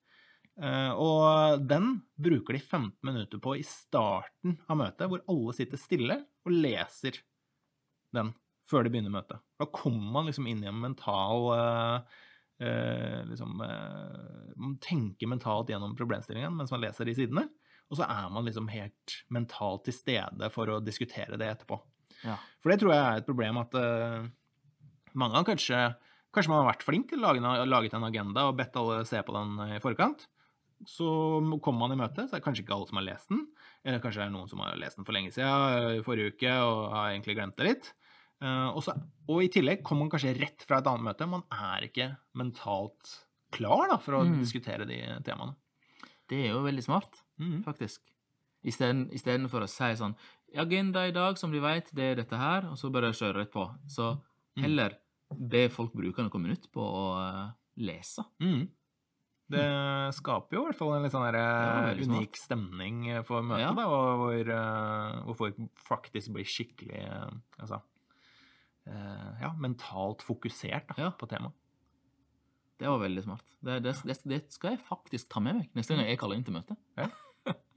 Uh, 0.61 0.93
og 1.01 1.65
den 1.65 1.95
bruker 2.21 2.59
de 2.59 2.61
15 2.61 2.93
minutter 3.09 3.41
på 3.43 3.57
i 3.57 3.65
starten 3.65 4.59
av 4.69 4.79
møtet, 4.83 5.09
hvor 5.09 5.25
alle 5.33 5.57
sitter 5.57 5.81
stille 5.81 6.19
og 6.45 6.53
leser 6.53 7.23
den 8.13 8.35
før 8.73 8.87
de 8.87 8.93
begynner 8.95 9.13
møtet. 9.15 9.43
Da 9.61 9.69
kommer 9.71 10.11
man 10.17 10.29
liksom 10.29 10.49
inn 10.51 10.63
i 10.65 10.71
en 10.71 10.81
mental 10.83 11.49
uh, 11.53 12.21
uh, 12.65 13.19
liksom, 13.29 13.61
Man 13.61 14.79
tenker 14.83 15.31
mentalt 15.31 15.73
gjennom 15.73 15.97
problemstillingen 15.99 16.57
mens 16.57 16.73
man 16.75 16.83
leser 16.85 17.09
de 17.09 17.17
sidene. 17.19 17.49
Og 17.93 17.99
så 18.01 18.07
er 18.09 18.31
man 18.33 18.47
liksom 18.49 18.71
helt 18.73 19.19
mentalt 19.33 19.85
til 19.85 19.97
stede 19.97 20.49
for 20.55 20.71
å 20.73 20.81
diskutere 20.81 21.37
det 21.37 21.51
etterpå. 21.53 21.77
Ja. 22.23 22.39
For 22.63 22.73
det 22.73 22.81
tror 22.81 22.95
jeg 22.95 23.03
er 23.03 23.21
et 23.21 23.29
problem 23.29 23.59
at 23.61 23.75
mange 25.19 25.37
har 25.37 25.45
kanskje 25.45 25.83
Kanskje 26.33 26.49
man 26.49 26.63
har 26.63 26.71
vært 26.71 26.85
flink 26.87 27.11
til 27.11 27.21
å 27.21 27.33
lage, 27.69 27.91
en 27.93 28.07
agenda 28.07 28.47
og 28.49 28.57
bedt 28.57 28.77
alle 28.81 29.03
se 29.05 29.21
på 29.21 29.35
den 29.37 29.59
i 29.77 29.81
forkant. 29.85 30.25
Så 30.89 31.07
kommer 31.63 31.85
man 31.85 31.93
i 31.93 31.99
møte, 32.01 32.25
så 32.25 32.35
er 32.35 32.41
det 32.41 32.47
kanskje 32.47 32.65
ikke 32.65 32.73
alle 32.79 32.89
som 32.89 32.99
har 32.99 33.05
lest 33.05 33.29
den. 33.29 33.43
Eller 33.85 34.01
kanskje 34.01 34.23
det 34.23 34.29
er 34.31 34.33
noen 34.33 34.49
som 34.49 34.63
har 34.65 34.79
lest 34.81 34.97
den 34.97 35.07
for 35.07 35.15
lenge 35.15 35.35
siden, 35.35 35.99
i 35.99 36.07
forrige 36.07 36.33
uke, 36.33 36.55
og 36.65 36.87
har 36.95 37.11
egentlig 37.13 37.37
glemt 37.37 37.59
det 37.61 37.69
litt. 37.69 37.91
Eh, 38.43 38.69
og, 38.75 38.83
så, 38.83 38.93
og 39.31 39.43
i 39.45 39.49
tillegg 39.55 39.85
kommer 39.87 40.05
man 40.09 40.11
kanskje 40.11 40.35
rett 40.41 40.65
fra 40.67 40.81
et 40.83 40.89
annet 40.91 41.07
møte. 41.07 41.29
Man 41.31 41.45
er 41.55 41.87
ikke 41.87 42.09
mentalt 42.35 43.13
klar 43.55 43.89
da, 43.93 43.99
for 44.03 44.19
å 44.19 44.25
Mm. 44.27 44.39
diskutere 44.41 44.87
de 44.89 44.99
temaene. 45.23 45.55
Det 46.29 46.47
er 46.47 46.53
jo 46.55 46.63
veldig 46.65 46.83
smart, 46.83 47.21
mm. 47.39 47.63
faktisk. 47.65 48.01
Isteden- 48.65 49.11
Istedenfor 49.13 49.63
å 49.63 49.69
si 49.69 49.85
sånn 49.99 50.17
Agenda 50.55 51.07
i 51.09 51.13
dag, 51.13 51.39
som 51.39 51.51
de 51.51 51.59
vet, 51.61 51.89
det 51.95 52.03
er 52.05 52.15
dette 52.17 52.37
her, 52.37 52.67
og 52.69 52.77
så 52.77 52.91
bare 52.93 53.13
kjøre 53.13 53.37
rett 53.41 53.51
på. 53.53 53.65
Så 53.89 54.21
Mm. 54.57 54.63
heller 54.63 54.99
be 55.35 55.69
folk 55.69 55.93
bruke 55.95 56.19
noen 56.19 56.43
minutter 56.43 56.69
på 56.71 56.81
å 56.83 57.05
eh, 57.49 57.51
lese. 57.79 58.25
Mm. 58.41 58.69
Det 59.53 60.15
skaper 60.15 60.53
jo 60.57 60.63
i 60.63 60.67
hvert 60.71 60.77
fall 60.79 60.95
en 60.95 61.03
litt 61.03 61.13
sånn 61.13 61.33
der, 61.33 61.39
eh, 61.39 61.95
smart. 62.05 62.09
unik 62.09 62.37
stemning 62.37 63.25
for 63.25 63.43
møtet, 63.43 63.61
Ja. 63.61 63.73
da, 63.73 63.85
hvor, 63.87 64.45
hvor 65.25 65.37
folk 65.37 65.57
faktisk 65.89 66.33
blir 66.33 66.45
skikkelig 66.45 67.03
altså, 67.59 67.81
ja, 68.87 69.53
mentalt 69.63 70.23
fokusert 70.27 70.89
da, 70.91 70.95
Ja. 70.99 71.11
på 71.19 71.29
temaet. 71.31 71.55
Det 72.83 72.89
var 72.91 72.99
veldig 72.99 73.23
smart. 73.23 73.45
Det, 73.63 73.77
det, 73.85 73.95
det, 74.27 74.41
skal 74.51 74.73
jeg 74.75 74.81
faktisk 74.89 75.29
ta 75.31 75.39
med 75.41 75.61
meg 75.61 75.77
neste 75.79 75.95
gang 75.95 76.09
jeg 76.09 76.19
kaller 76.19 76.41
inn 76.41 76.47
til 76.47 76.57
møte. 76.57 76.75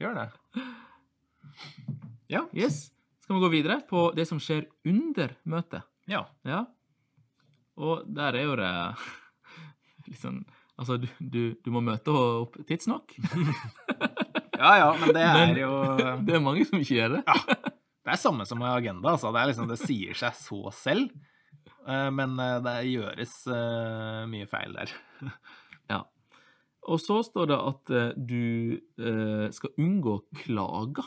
Gjør 0.02 0.16
det. 0.18 0.64
Ja. 2.32 2.42
Yes. 2.58 2.88
Skal 3.22 3.38
vi 3.38 3.44
gå 3.44 3.52
videre 3.54 3.80
på 3.86 4.08
det 4.18 4.26
som 4.30 4.42
skjer 4.42 4.66
under 4.90 5.36
møtet? 5.46 5.86
Ja. 6.10 6.24
Ja. 6.46 6.64
Og 7.78 8.06
der 8.10 8.40
er 8.40 8.48
jo 8.48 8.58
det 8.58 8.72
litt 10.10 10.22
sånn 10.22 10.44
Altså, 10.76 10.98
du, 11.00 11.06
du, 11.24 11.54
du 11.64 11.70
må 11.72 11.80
møte 11.80 12.12
opp 12.12 12.58
tidsnok. 12.68 13.14
ja, 14.60 14.72
ja, 14.82 14.90
men 15.00 15.14
det 15.16 15.22
er 15.24 15.54
jo 15.62 15.70
Det 16.28 16.34
er 16.36 16.42
mange 16.44 16.66
som 16.68 16.82
ikke 16.82 16.98
gjør 16.98 17.14
det. 17.14 17.22
Det 18.06 18.14
er 18.14 18.22
samme 18.22 18.46
som 18.46 18.60
med 18.62 18.70
agenda. 18.70 19.16
Altså. 19.16 19.32
Det, 19.34 19.44
liksom, 19.50 19.68
det 19.72 19.80
sier 19.82 20.14
seg 20.20 20.36
så 20.38 20.60
selv. 20.78 21.10
eh, 21.88 22.10
Men 22.14 22.36
eh, 22.40 22.60
det 22.66 22.76
gjøres 22.92 23.34
eh, 23.50 24.26
mye 24.32 24.48
feil 24.52 24.76
der. 24.78 24.94
Ja. 25.90 26.04
Og 26.90 27.00
så 27.02 27.20
står 27.26 27.48
det 27.50 27.58
at 27.62 27.92
du 28.18 28.78
skal 29.54 29.72
unngå 29.82 30.20
klager, 30.44 31.06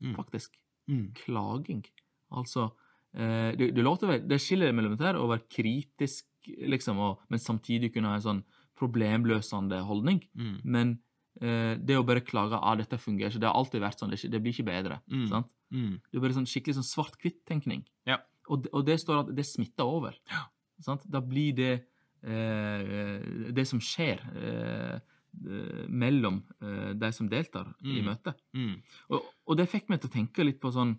Mm. 0.00 0.14
faktisk. 0.16 0.54
Mm. 0.88 1.10
Klaging. 1.12 1.82
Altså 2.32 2.70
du, 3.12 3.82
låter 3.82 4.08
vel, 4.08 4.22
det 4.28 4.38
skiller 4.40 4.72
mellom 4.72 4.94
det 4.96 5.04
her 5.10 5.18
å 5.20 5.26
være 5.28 5.44
kritisk, 5.52 6.24
liksom, 6.48 6.96
og, 7.04 7.18
men 7.28 7.38
samtidig 7.42 7.90
kunne 7.92 8.08
ha 8.08 8.16
en 8.16 8.24
sånn 8.24 8.40
problemløsende 8.80 9.82
holdning. 9.84 10.22
Mm. 10.38 10.54
Men 10.64 10.94
det 11.40 11.96
å 11.96 12.02
bare 12.04 12.20
klage 12.20 12.52
at 12.56 12.62
ah, 12.62 12.74
dette 12.76 12.98
fungerer 13.00 13.30
ikke, 13.32 13.40
det 13.40 13.48
har 13.48 13.56
alltid 13.56 13.80
vært 13.80 13.98
sånn, 14.02 14.10
det, 14.12 14.18
ikke, 14.20 14.30
det 14.34 14.40
blir 14.44 14.52
ikke 14.56 14.66
bedre. 14.68 14.98
Mm. 15.10 15.26
sant? 15.30 15.48
Mm. 15.72 15.94
Det 16.10 16.18
er 16.18 16.24
bare 16.26 16.36
sånn 16.36 16.48
skikkelig 16.50 16.74
sånn 16.80 16.88
svart-hvitt-tenkning. 16.90 17.84
Ja. 18.10 18.18
Og, 18.50 18.66
og 18.74 18.84
det 18.84 18.98
står 19.00 19.22
at 19.22 19.30
det 19.36 19.46
smitter 19.48 19.88
over. 19.88 20.16
Sant? 20.84 21.04
Da 21.08 21.20
blir 21.24 21.54
det 21.56 21.72
eh, 22.24 23.50
det 23.56 23.64
som 23.68 23.80
skjer 23.80 24.20
eh, 24.36 24.96
eh, 24.96 25.84
mellom 25.88 26.42
eh, 26.60 26.90
de 26.98 27.12
som 27.16 27.28
deltar 27.30 27.70
i 27.84 28.00
Mm. 28.00 28.04
møtet. 28.10 28.40
Mm. 28.56 28.74
Og, 29.14 29.28
og 29.46 29.56
det 29.60 29.68
fikk 29.70 29.88
meg 29.88 30.00
til 30.02 30.10
å 30.10 30.16
tenke 30.18 30.44
litt 30.44 30.60
på 30.60 30.72
sånn 30.74 30.96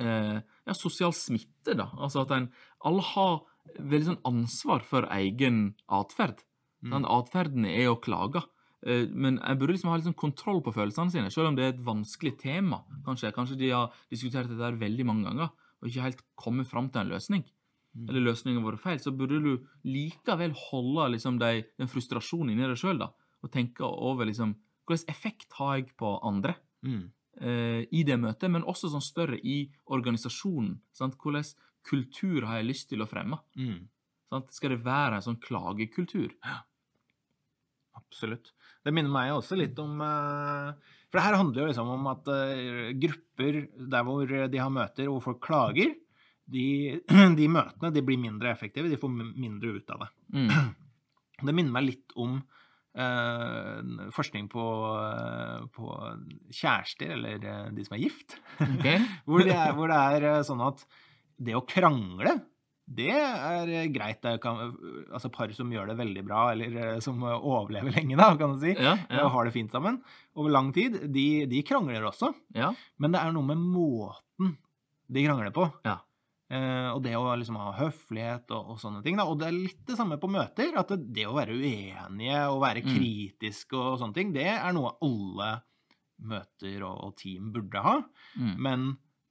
eh, 0.00 0.38
ja, 0.66 0.74
sosial 0.74 1.12
smitte, 1.16 1.74
da. 1.78 1.90
Altså 1.98 2.24
at 2.24 2.34
en, 2.36 2.48
alle 2.86 3.04
har 3.12 3.40
veldig 3.78 4.06
sånn 4.14 4.22
ansvar 4.26 4.82
for 4.86 5.06
egen 5.20 5.74
atferd. 5.86 6.40
Mm. 6.82 7.04
Atferden 7.04 7.66
er 7.68 7.90
å 7.92 7.98
klage. 8.00 8.42
Eh, 8.86 9.06
Men 9.12 9.38
en 9.44 9.58
burde 9.58 9.74
liksom 9.74 9.90
ha 9.90 9.96
litt 9.96 10.06
sånn 10.08 10.16
kontroll 10.16 10.62
på 10.62 10.72
følelsene 10.72 11.10
sine, 11.12 11.30
selv 11.30 11.48
om 11.48 11.56
det 11.56 11.64
er 11.64 11.72
et 11.74 11.84
vanskelig 11.84 12.38
tema. 12.40 12.82
Kanskje 13.04 13.32
Kanskje 13.36 13.58
de 13.58 13.70
har 13.70 13.92
diskutert 14.10 14.48
dette 14.48 14.78
veldig 14.80 15.04
mange 15.06 15.24
ganger 15.28 15.50
og 15.82 15.88
ikke 15.88 16.02
helt 16.02 16.22
kommet 16.36 16.66
fram 16.68 16.90
til 16.90 17.00
en 17.00 17.08
løsning. 17.12 17.44
Mm. 17.96 18.08
Eller 18.08 18.20
løsningen 18.32 18.62
har 18.62 18.72
vært 18.72 18.82
feil, 18.82 18.98
så 19.00 19.10
burde 19.16 19.38
du 19.42 19.66
likevel 19.84 20.52
holde 20.70 21.10
liksom 21.16 21.38
de, 21.40 21.64
den 21.78 21.88
frustrasjonen 21.88 22.50
inni 22.52 22.68
deg 22.68 22.76
sjøl, 22.78 23.00
og 23.42 23.50
tenke 23.50 23.80
over 23.84 24.26
liksom 24.28 24.54
hvilken 24.86 25.08
effekt 25.08 25.52
har 25.58 25.76
jeg 25.78 25.96
på 25.96 26.18
andre 26.22 26.56
Mm. 26.84 27.10
eh, 27.40 27.84
i 27.92 28.02
det 28.04 28.16
møtet, 28.20 28.50
men 28.50 28.62
også 28.62 28.88
sånn 28.90 29.02
større 29.04 29.38
i 29.44 29.70
organisasjonen. 29.86 30.80
Sant? 30.92 31.16
Hvordan 31.18 31.44
kultur 31.84 32.46
har 32.46 32.56
jeg 32.60 32.66
lyst 32.70 32.88
til 32.88 33.00
å 33.02 33.08
fremme? 33.08 33.38
Mm. 33.56 33.88
Sant? 34.30 34.52
Skal 34.54 34.70
det 34.70 34.84
være 34.84 35.16
en 35.16 35.22
sånn 35.22 35.40
klagekultur? 35.40 36.30
Absolutt. 37.98 38.52
Det 38.84 38.92
minner 38.94 39.12
meg 39.12 39.32
også 39.34 39.58
litt 39.58 39.78
om 39.82 40.00
eh, 40.04 40.92
For 41.10 41.18
det 41.18 41.24
her 41.26 41.38
handler 41.38 41.62
jo 41.62 41.70
liksom 41.70 41.90
om 41.96 42.06
at 42.12 42.30
eh, 42.34 42.92
grupper 43.00 43.64
der 43.92 44.06
hvor 44.06 44.30
de 44.30 44.62
har 44.62 44.72
møter 44.72 45.10
hvor 45.10 45.24
folk 45.24 45.42
klager, 45.44 45.92
de, 46.50 46.68
de 47.40 47.50
møtene 47.50 47.92
de 47.94 48.04
blir 48.06 48.20
mindre 48.20 48.52
effektive, 48.52 48.90
de 48.90 49.00
får 49.00 49.12
mindre 49.18 49.76
ut 49.76 49.92
av 49.96 50.06
det. 50.06 50.14
Mm. 50.38 50.54
Det 51.40 51.54
minner 51.56 51.72
meg 51.72 51.86
litt 51.86 52.10
om 52.20 52.34
eh, 53.00 54.08
forskning 54.12 54.50
på, 54.52 54.64
eh, 55.06 55.62
på 55.72 55.86
kjærester, 56.52 57.14
eller 57.14 57.70
de 57.72 57.84
som 57.86 57.96
er 57.96 58.02
gift. 58.02 58.36
Okay. 58.60 59.00
Hvor 59.24 59.40
det, 59.40 59.54
er, 59.56 59.72
hvor 59.72 59.88
det 59.88 60.00
er 60.04 60.44
sånn 60.44 60.60
at 60.66 60.84
det 61.40 61.56
å 61.56 61.64
krangle, 61.64 62.34
det 62.90 63.06
er 63.14 63.68
eh, 63.70 63.86
greit. 63.94 64.18
Det 64.24 64.40
kan, 64.42 64.72
altså 65.14 65.30
par 65.30 65.52
som 65.54 65.70
gjør 65.70 65.92
det 65.92 65.98
veldig 66.00 66.24
bra, 66.26 66.48
eller 66.52 66.74
eh, 66.82 66.98
som 67.04 67.22
eh, 67.22 67.36
overlever 67.38 67.94
lenge, 67.94 68.16
da, 68.18 68.32
kan 68.40 68.56
du 68.56 68.60
si. 68.64 68.72
Ja, 68.74 68.96
ja, 69.06 69.24
Og 69.24 69.30
har 69.36 69.46
det 69.46 69.54
fint 69.54 69.70
sammen 69.70 70.00
over 70.34 70.50
lang 70.50 70.72
tid. 70.74 70.98
De, 71.14 71.26
de 71.50 71.62
krangler 71.66 72.02
også. 72.10 72.32
ja. 72.58 72.72
Men 72.98 73.14
det 73.14 73.20
er 73.22 73.32
noe 73.36 73.46
med 73.46 73.62
måten 73.62 74.56
de 75.10 75.24
krangler 75.26 75.54
på. 75.54 75.68
Ja. 75.86 76.00
Eh, 76.50 76.88
og 76.90 76.98
det 77.04 77.12
å 77.14 77.28
liksom 77.38 77.60
ha 77.62 77.70
høflighet 77.78 78.50
og, 78.56 78.72
og 78.74 78.78
sånne 78.82 79.04
ting. 79.06 79.14
Da. 79.20 79.28
Og 79.30 79.38
det 79.38 79.46
er 79.52 79.54
litt 79.54 79.84
det 79.86 79.94
samme 79.98 80.18
på 80.18 80.26
møter. 80.34 80.72
At 80.82 80.90
det, 80.90 81.04
det 81.14 81.28
å 81.30 81.36
være 81.38 81.54
uenige 81.54 82.40
og 82.50 82.58
være 82.66 82.82
Mm. 82.82 82.90
kritiske 82.96 83.78
og 83.78 84.00
sånne 84.02 84.16
ting, 84.18 84.32
det 84.34 84.48
er 84.50 84.72
noe 84.74 84.96
alle 85.06 85.52
møter 86.20 86.82
og, 86.84 86.96
og 87.06 87.14
team 87.20 87.52
burde 87.54 87.82
ha. 87.84 87.94
Mm. 88.34 88.54
Men 88.66 88.88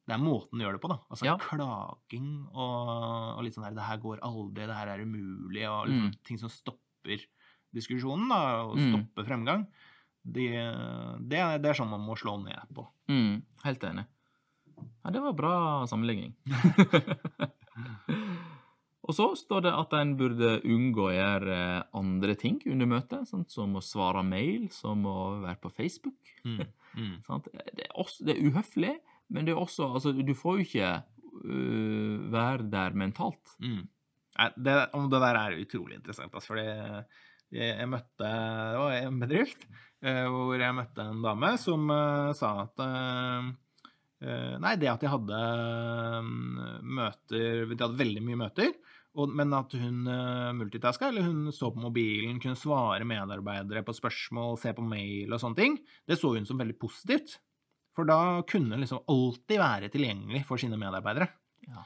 det 0.10 0.15
er 0.17 0.22
måten 0.24 0.58
du 0.58 0.65
gjør 0.65 0.74
det 0.80 0.82
på, 0.82 0.89
da. 0.89 0.98
Altså 1.13 1.26
Ja. 1.28 1.36
klaging 1.38 2.30
og, 2.50 3.38
og 3.38 3.43
litt 3.45 3.54
sånn 3.56 3.63
der 3.69 3.76
'Det 3.78 3.86
her 3.88 3.98
går 4.02 4.19
aldri. 4.26 4.65
Det 4.65 4.76
her 4.76 4.88
er 4.89 5.06
umulig.' 5.06 5.69
Og 5.69 5.88
liksom, 5.88 6.10
Mm. 6.10 6.24
ting 6.26 6.38
som 6.41 6.50
stopper 6.50 7.19
diskusjonen, 7.74 8.28
da, 8.30 8.63
og 8.65 8.76
Mm. 8.78 8.89
stopper 8.89 9.24
fremgang. 9.30 9.67
Det, 10.26 10.50
det, 11.30 11.39
det 11.62 11.69
er 11.69 11.74
sånn 11.78 11.89
man 11.89 12.02
må 12.02 12.15
slå 12.17 12.38
ned 12.43 12.60
på. 12.74 12.88
Mm. 13.08 13.41
Helt 13.63 13.80
enig. 13.84 14.06
Ja, 15.06 15.12
det 15.12 15.22
var 15.22 15.34
bra 15.34 15.86
sammenligning. 15.88 16.34
Og 19.10 19.15
så 19.15 19.26
står 19.39 19.63
det 19.65 19.72
at 19.74 19.93
en 19.98 20.12
burde 20.19 20.50
unngå 20.69 21.08
å 21.08 21.13
gjøre 21.15 21.54
eh, 21.56 21.84
andre 21.98 22.36
ting 22.38 22.60
under 22.69 22.86
møtet, 22.86 23.26
sånn, 23.32 23.45
som 23.50 23.74
å 23.80 23.82
svare 23.82 24.22
mail, 24.28 24.67
som 24.76 25.02
å 25.10 25.41
være 25.41 25.58
på 25.63 25.72
Facebook. 25.74 26.19
Mm. 26.45 26.60
Mm. 26.95 27.15
Det, 27.76 27.88
er 27.88 27.95
også, 27.98 28.26
det 28.28 28.36
er 28.36 28.43
uhøflig, 28.52 28.93
men 29.30 29.48
det 29.48 29.54
er 29.54 29.62
også 29.62 29.94
Altså, 29.94 30.13
du 30.13 30.34
får 30.38 30.58
jo 30.58 30.65
ikke 30.65 30.92
uh, 31.46 32.18
være 32.34 32.68
der 32.72 32.98
mentalt. 32.98 33.56
Mm. 33.62 33.88
Det, 34.56 34.76
om 34.96 35.10
det 35.12 35.20
der 35.20 35.36
er 35.36 35.58
utrolig 35.60 35.98
interessant, 35.98 36.34
altså, 36.34 36.54
fordi 36.54 36.65
jeg, 37.52 37.72
jeg 37.74 37.88
møtte 37.92 38.28
Det 38.30 38.78
var 38.80 38.94
en 38.96 39.18
bedrift 39.20 39.65
eh, 40.06 40.28
hvor 40.32 40.54
jeg 40.56 40.76
møtte 40.78 41.04
en 41.04 41.26
dame 41.26 41.50
som 41.60 41.89
eh, 41.92 42.30
sa 42.38 42.54
at 42.68 42.86
Nei, 44.20 44.74
det 44.76 44.89
at 44.92 45.00
de 45.04 45.08
hadde 45.08 45.42
møter 46.84 47.68
De 47.72 47.78
hadde 47.80 48.00
veldig 48.00 48.24
mye 48.28 48.39
møter, 48.42 48.74
og, 49.15 49.32
men 49.32 49.56
at 49.56 49.72
hun 49.80 50.02
multitaska, 50.60 51.08
eller 51.08 51.24
hun 51.24 51.54
så 51.56 51.70
på 51.72 51.80
mobilen, 51.80 52.42
kunne 52.44 52.60
svare 52.60 53.08
medarbeidere 53.08 53.84
på 53.88 53.96
spørsmål, 53.96 54.58
se 54.60 54.74
på 54.76 54.84
mail 54.84 55.32
og 55.32 55.39
sånne 55.39 55.60
ting, 55.62 55.80
det 56.04 56.20
så 56.20 56.34
hun 56.36 56.48
som 56.48 56.60
veldig 56.60 56.76
positivt. 56.80 57.38
For 58.00 58.08
da 58.08 58.40
kunne 58.48 58.78
hun 58.78 58.86
liksom 58.86 59.02
alltid 59.12 59.60
være 59.60 59.90
tilgjengelig 59.92 60.46
for 60.48 60.62
sine 60.62 60.80
medarbeidere. 60.80 61.28
Ja. 61.68 61.84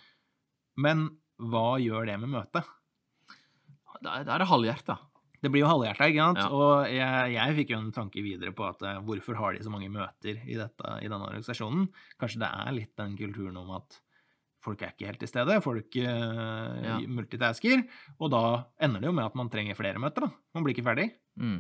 Men 0.78 1.08
hva 1.42 1.80
gjør 1.82 2.06
det 2.06 2.20
med 2.22 2.30
møtet? 2.36 2.70
Da, 4.04 4.20
da 4.22 4.36
er 4.36 4.44
det 4.44 4.50
halvhjerta. 4.52 5.00
Det 5.44 5.50
blir 5.52 5.64
jo 5.66 5.72
halvhjerta, 5.72 6.06
ikke 6.12 6.28
sant? 6.28 6.40
Ja. 6.44 6.46
Og 6.54 6.86
jeg, 6.94 7.34
jeg 7.34 7.56
fikk 7.58 7.74
jo 7.74 7.80
en 7.82 7.90
tanke 7.96 8.22
videre 8.24 8.54
på 8.56 8.68
at 8.68 8.86
eh, 8.86 9.02
hvorfor 9.04 9.42
har 9.42 9.58
de 9.58 9.66
så 9.66 9.74
mange 9.74 9.90
møter 9.92 10.38
i, 10.46 10.56
dette, 10.60 10.94
i 11.02 11.10
denne 11.10 11.26
organisasjonen? 11.26 11.90
Kanskje 12.22 12.44
det 12.46 12.52
er 12.62 12.78
litt 12.78 12.94
den 13.02 13.18
kulturen 13.20 13.58
om 13.60 13.74
at 13.80 13.98
folk 14.64 14.86
er 14.86 14.94
ikke 14.94 15.10
helt 15.10 15.20
til 15.20 15.34
stede, 15.34 15.58
folk 15.66 15.98
uh, 16.00 16.78
Ja. 16.86 16.96
multitasker, 17.10 17.84
og 18.16 18.30
da 18.32 18.44
ender 18.86 19.02
det 19.04 19.10
jo 19.10 19.18
med 19.18 19.26
at 19.26 19.36
man 19.36 19.50
trenger 19.52 19.76
flere 19.76 20.00
møter, 20.00 20.30
da. 20.30 20.44
Man 20.56 20.64
blir 20.64 20.78
ikke 20.78 20.86
ferdig. 20.86 21.10
Mm. 21.42 21.58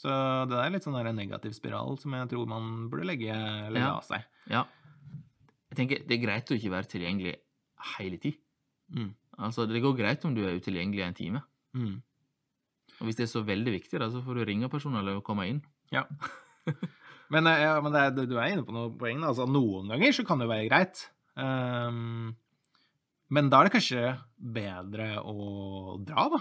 Så 0.00 0.08
det 0.48 0.56
er 0.56 0.70
litt 0.72 0.84
sånn 0.86 0.96
der 0.96 1.10
en 1.10 1.18
negativ 1.20 1.52
spiral 1.52 1.98
som 2.00 2.14
jeg 2.16 2.28
tror 2.32 2.46
man 2.48 2.88
burde 2.92 3.04
legge, 3.08 3.34
legge 3.68 3.82
Ja. 3.84 3.96
av 3.98 4.04
seg. 4.06 4.24
Ja. 4.48 4.64
Jeg 5.70 5.76
tenker 5.76 6.04
det 6.08 6.16
er 6.16 6.22
greit 6.24 6.50
å 6.50 6.56
ikke 6.56 6.72
være 6.72 6.88
tilgjengelig 6.90 7.34
hele 7.96 8.16
tid. 8.22 8.38
Mm. 8.96 9.10
Altså, 9.38 9.66
det 9.68 9.82
går 9.84 9.96
greit 9.98 10.24
om 10.24 10.34
du 10.34 10.40
er 10.46 10.56
utilgjengelig 10.58 11.04
en 11.04 11.14
time. 11.18 11.42
Mm. 11.76 11.98
Og 13.00 13.06
hvis 13.06 13.16
det 13.20 13.24
er 13.28 13.32
så 13.32 13.44
veldig 13.46 13.72
viktig, 13.76 14.00
da, 14.00 14.08
så 14.12 14.20
får 14.24 14.40
du 14.40 14.44
ringe 14.48 14.68
personen 14.72 15.00
eller 15.00 15.20
komme 15.24 15.46
inn. 15.48 15.60
Ja. 15.92 16.04
Men, 17.30 17.46
eh, 17.46 17.60
ja, 17.62 17.76
men 17.80 17.92
det 17.94 18.00
er, 18.02 18.26
du 18.26 18.34
er 18.40 18.48
inne 18.50 18.64
på 18.66 18.74
noe 18.74 18.90
poeng. 18.98 19.20
Altså, 19.22 19.44
noen 19.46 19.86
ganger 19.92 20.12
så 20.16 20.24
kan 20.26 20.40
det 20.42 20.48
være 20.50 20.66
greit. 20.66 21.04
Ehm, 21.38 22.32
men 23.30 23.50
da 23.50 23.60
er 23.60 23.68
det 23.68 23.76
kanskje 23.76 24.04
bedre 24.40 25.12
å 25.22 25.96
dra, 26.02 26.26
da. 26.32 26.40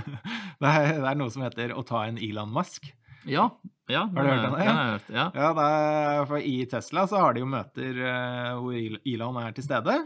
det, 0.62 0.70
er, 0.70 0.92
det 1.00 1.08
er 1.10 1.18
noe 1.18 1.32
som 1.34 1.42
heter 1.42 1.74
å 1.74 1.82
ta 1.86 2.04
en 2.06 2.20
Elon 2.22 2.52
Musk. 2.54 2.92
Ja. 3.28 3.48
ja 3.90 4.06
Har 4.14 4.24
du 4.24 4.30
hørt 4.30 4.46
om 4.46 4.54
det? 4.56 4.64
Ja, 4.64 4.74
hørt, 4.92 5.10
ja. 5.10 5.26
Ja, 5.34 5.50
det 5.56 5.66
er, 5.66 6.22
for 6.30 6.46
I 6.52 6.54
Tesla 6.70 7.06
så 7.10 7.20
har 7.20 7.34
de 7.34 7.42
jo 7.42 7.50
møter 7.50 8.00
eh, 8.12 8.52
hvor 8.60 8.74
Elon 9.14 9.40
er 9.42 9.56
til 9.56 9.66
stede. 9.66 9.96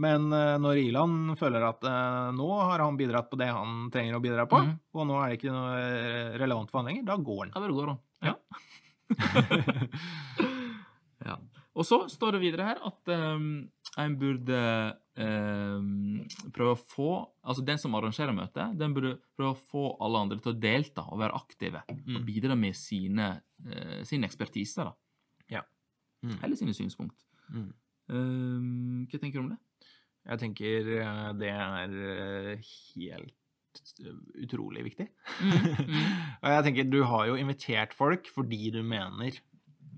Men 0.00 0.30
eh, 0.34 0.54
når 0.62 0.80
Elon 0.84 1.34
føler 1.38 1.66
at 1.68 1.84
eh, 1.86 2.30
nå 2.38 2.48
har 2.60 2.82
han 2.82 2.98
bidratt 2.98 3.30
på 3.30 3.38
det 3.40 3.50
han 3.50 3.90
trenger 3.94 4.18
å 4.18 4.22
bidra 4.24 4.46
på, 4.50 4.62
mm. 4.62 4.72
og 4.94 5.10
nå 5.10 5.18
er 5.20 5.32
det 5.32 5.40
ikke 5.40 5.54
noe 5.54 6.38
relevant 6.40 6.70
for 6.72 6.82
han 6.82 6.90
lenger, 6.92 7.04
da 7.10 7.18
går 7.18 7.42
han. 7.44 7.54
Da 7.54 7.64
bare 7.66 7.78
går 7.80 7.92
han. 7.92 8.00
Ja. 8.30 8.34
Ja. 11.24 11.36
Og 11.74 11.86
så 11.86 11.98
står 12.08 12.36
det 12.36 12.40
videre 12.44 12.68
her 12.68 12.80
at 12.86 13.10
um, 13.10 13.46
en 13.98 14.16
burde 14.20 14.58
um, 15.18 16.20
prøve 16.54 16.74
å 16.76 16.78
få 16.78 17.08
Altså 17.44 17.64
den 17.66 17.80
som 17.82 17.94
arrangerer 17.98 18.32
møtet, 18.36 18.76
den 18.78 18.94
burde 18.94 19.16
prøve 19.36 19.52
å 19.52 19.58
få 19.72 19.84
alle 20.04 20.22
andre 20.24 20.38
til 20.40 20.52
å 20.54 20.58
delta 20.62 21.04
og 21.10 21.18
være 21.20 21.36
aktive. 21.36 21.82
Og 21.90 22.14
Mm. 22.14 22.24
bidra 22.26 22.54
med 22.56 22.76
sine, 22.78 23.26
uh, 23.66 24.00
sin 24.06 24.24
ekspertise, 24.24 24.86
da. 24.86 24.94
Ja. 25.50 25.62
Mm. 26.22 26.38
Eller 26.42 26.56
sine 26.56 26.74
synspunkt. 26.76 27.18
Mm. 27.50 27.70
Um, 28.08 29.06
hva 29.10 29.18
tenker 29.20 29.40
du 29.40 29.44
om 29.48 29.50
det? 29.54 29.60
Jeg 30.24 30.40
tenker 30.40 30.86
eh, 31.02 31.32
det 31.36 31.50
er 31.52 31.94
eh, 32.00 32.68
helt 32.94 33.34
utrolig 34.40 34.84
viktig. 34.86 35.06
Mm, 35.42 35.98
Og 36.42 36.48
jeg 36.48 36.64
tenker 36.68 36.86
du 36.88 37.02
har 37.10 37.26
jo 37.28 37.34
invitert 37.36 37.92
folk 37.96 38.30
fordi 38.32 38.70
du 38.72 38.80
mener 38.86 39.36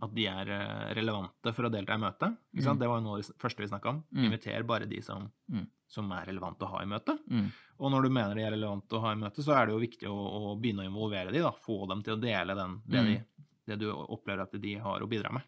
at 0.03 0.13
de 0.15 0.27
er 0.29 0.51
eh, 0.53 0.95
relevante 0.99 1.53
for 1.57 1.67
å 1.69 1.71
delta 1.73 1.95
i 1.97 2.01
møtet. 2.03 2.37
Mm. 2.55 2.79
Det 2.79 2.89
var 2.91 2.99
jo 3.01 3.05
noe 3.05 3.17
av 3.19 3.23
det 3.23 3.37
første 3.41 3.63
vi 3.63 3.69
snakka 3.71 3.89
om. 3.95 4.03
Mm. 4.13 4.25
Inviter 4.29 4.63
bare 4.69 4.87
de 4.91 5.01
som, 5.03 5.31
Mm. 5.51 5.67
som 5.89 6.11
er 6.13 6.27
relevante 6.27 6.67
å 6.67 6.71
ha 6.73 6.83
i 6.83 6.87
møtet. 6.91 7.19
Mm. 7.31 7.47
Og 7.79 7.91
når 7.93 8.03
du 8.03 8.11
mener 8.11 8.35
de 8.35 8.43
er 8.43 8.51
relevante 8.57 8.97
å 8.97 9.01
ha 9.01 9.13
i 9.13 9.21
møtet, 9.21 9.45
så 9.45 9.55
er 9.57 9.67
det 9.67 9.75
jo 9.77 9.81
viktig 9.85 10.09
å, 10.11 10.17
å 10.53 10.57
begynne 10.61 10.85
å 10.85 10.91
involvere 10.91 11.33
de, 11.33 11.41
da. 11.45 11.53
Få 11.65 11.87
dem 11.89 12.03
til 12.03 12.17
å 12.17 12.21
dele 12.21 12.55
den, 12.59 12.81
det, 12.87 12.99
Mm. 13.01 13.07
de, 13.07 13.47
det 13.73 13.79
du 13.81 13.87
opplever 13.93 14.43
at 14.43 14.53
de 14.61 14.75
har 14.79 15.01
å 15.01 15.09
bidra 15.09 15.33
med. 15.33 15.43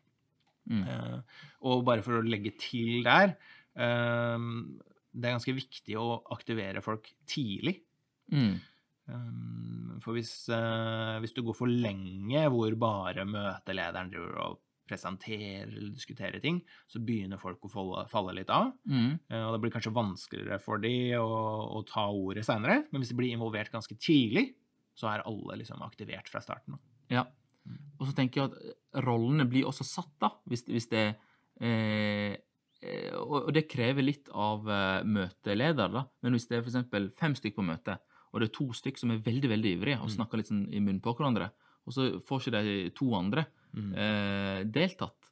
Mm. 0.71 0.83
Eh, 0.89 1.21
og 1.63 1.85
bare 1.85 2.03
for 2.03 2.19
å 2.21 2.25
legge 2.29 2.53
til 2.61 3.03
der 3.03 3.37
eh, 3.77 4.39
Det 5.15 5.25
er 5.25 5.33
ganske 5.39 5.55
viktig 5.57 5.97
å 5.97 6.23
aktivere 6.31 6.83
folk 6.85 7.09
tidlig. 7.27 7.81
Mm. 8.31 8.61
Um, 9.09 9.99
For 10.05 10.15
hvis, 10.15 10.31
eh, 10.53 11.19
hvis 11.23 11.33
du 11.35 11.41
går 11.43 11.57
for 11.57 11.71
lenge 11.71 12.43
hvor 12.53 12.75
bare 12.79 13.25
møtelederen 13.27 14.11
driver 14.13 14.37
og 14.45 14.59
presenterer 14.89 15.67
eller 15.69 15.91
diskuterer 15.93 16.41
ting, 16.41 16.63
så 16.89 17.01
begynner 17.05 17.41
folk 17.41 17.67
å 17.67 17.71
falle, 17.73 18.05
falle 18.09 18.33
litt 18.39 18.49
av. 18.53 18.71
Mm. 18.89 19.19
eh, 19.29 19.43
Og 19.45 19.53
det 19.57 19.61
blir 19.65 19.73
kanskje 19.75 19.93
vanskeligere 19.97 20.61
for 20.65 20.81
de 20.81 20.93
å, 21.21 21.27
å 21.77 21.83
ta 21.89 22.07
ordet 22.09 22.47
seinere. 22.47 22.87
Men 22.91 23.03
hvis 23.03 23.13
de 23.13 23.19
blir 23.19 23.35
involvert 23.35 23.73
ganske 23.75 23.97
tidlig, 24.01 24.47
så 24.97 25.11
er 25.13 25.27
alle 25.29 25.59
liksom 25.61 25.83
aktivert 25.85 26.29
fra 26.33 26.41
starten. 26.45 26.79
av. 26.79 26.81
Ja. 27.13 27.27
Og 28.01 28.07
så 28.09 28.15
tenker 28.17 28.41
jeg 28.41 28.53
at 28.53 29.05
rollene 29.05 29.45
blir 29.51 29.67
også 29.69 29.85
satt, 29.85 30.15
da, 30.23 30.31
hvis, 30.49 30.65
hvis 30.71 30.89
det 30.89 31.05
eh, 31.61 32.39
eh, 32.81 33.13
Og 33.19 33.51
det 33.53 33.67
krever 33.69 34.07
litt 34.07 34.31
av 34.33 34.65
møteleder, 35.05 35.93
da. 35.93 36.07
Men 36.23 36.33
hvis 36.37 36.49
det 36.49 36.63
er 36.63 36.65
f.eks. 36.65 37.13
fem 37.19 37.37
stykker 37.37 37.61
på 37.61 37.67
møte, 37.69 37.99
og 38.33 38.41
det 38.41 38.49
er 38.51 38.55
to 38.59 38.67
stykker 38.73 38.99
som 38.99 39.11
er 39.11 39.19
veldig 39.25 39.49
veldig 39.51 39.73
ivrige 39.79 40.01
og 40.01 40.09
Mm. 40.09 40.17
snakker 40.17 40.37
litt 40.37 40.49
sånn 40.49 40.67
i 40.73 40.81
munnen 40.81 41.01
på 41.01 41.15
hverandre, 41.17 41.51
og 41.87 41.93
så 41.93 42.21
får 42.21 42.41
ikke 42.41 42.63
de 42.63 42.91
to 42.91 43.15
andre 43.15 43.47
Mm. 43.75 43.95
eh, 43.95 44.65
deltatt, 44.65 45.31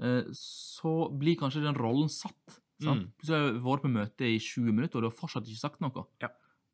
eh, 0.00 0.22
så 0.32 1.10
blir 1.16 1.36
kanskje 1.36 1.62
den 1.62 1.74
rollen 1.74 2.08
satt. 2.08 2.60
Sant? 2.80 3.06
Mm. 3.06 3.12
Så 3.22 3.28
har 3.32 3.52
jeg 3.52 3.62
vært 3.62 3.82
på 3.82 3.92
møte 3.92 4.20
i 4.26 4.38
20 4.38 4.72
minutter, 4.72 4.96
og 4.98 5.02
du 5.02 5.08
har 5.08 5.16
fortsatt 5.28 5.46
ikke 5.46 5.58
sagt 5.60 5.80
noe. 5.80 6.04
Ja. 6.20 6.28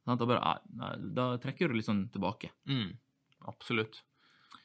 Sant? 0.04 0.18
Da, 0.18 0.26
bare, 0.26 0.58
da 1.14 1.36
trekker 1.38 1.68
du 1.68 1.74
litt 1.74 1.86
sånn 1.86 2.08
tilbake. 2.10 2.50
Mm, 2.66 2.96
absolutt. 3.46 4.02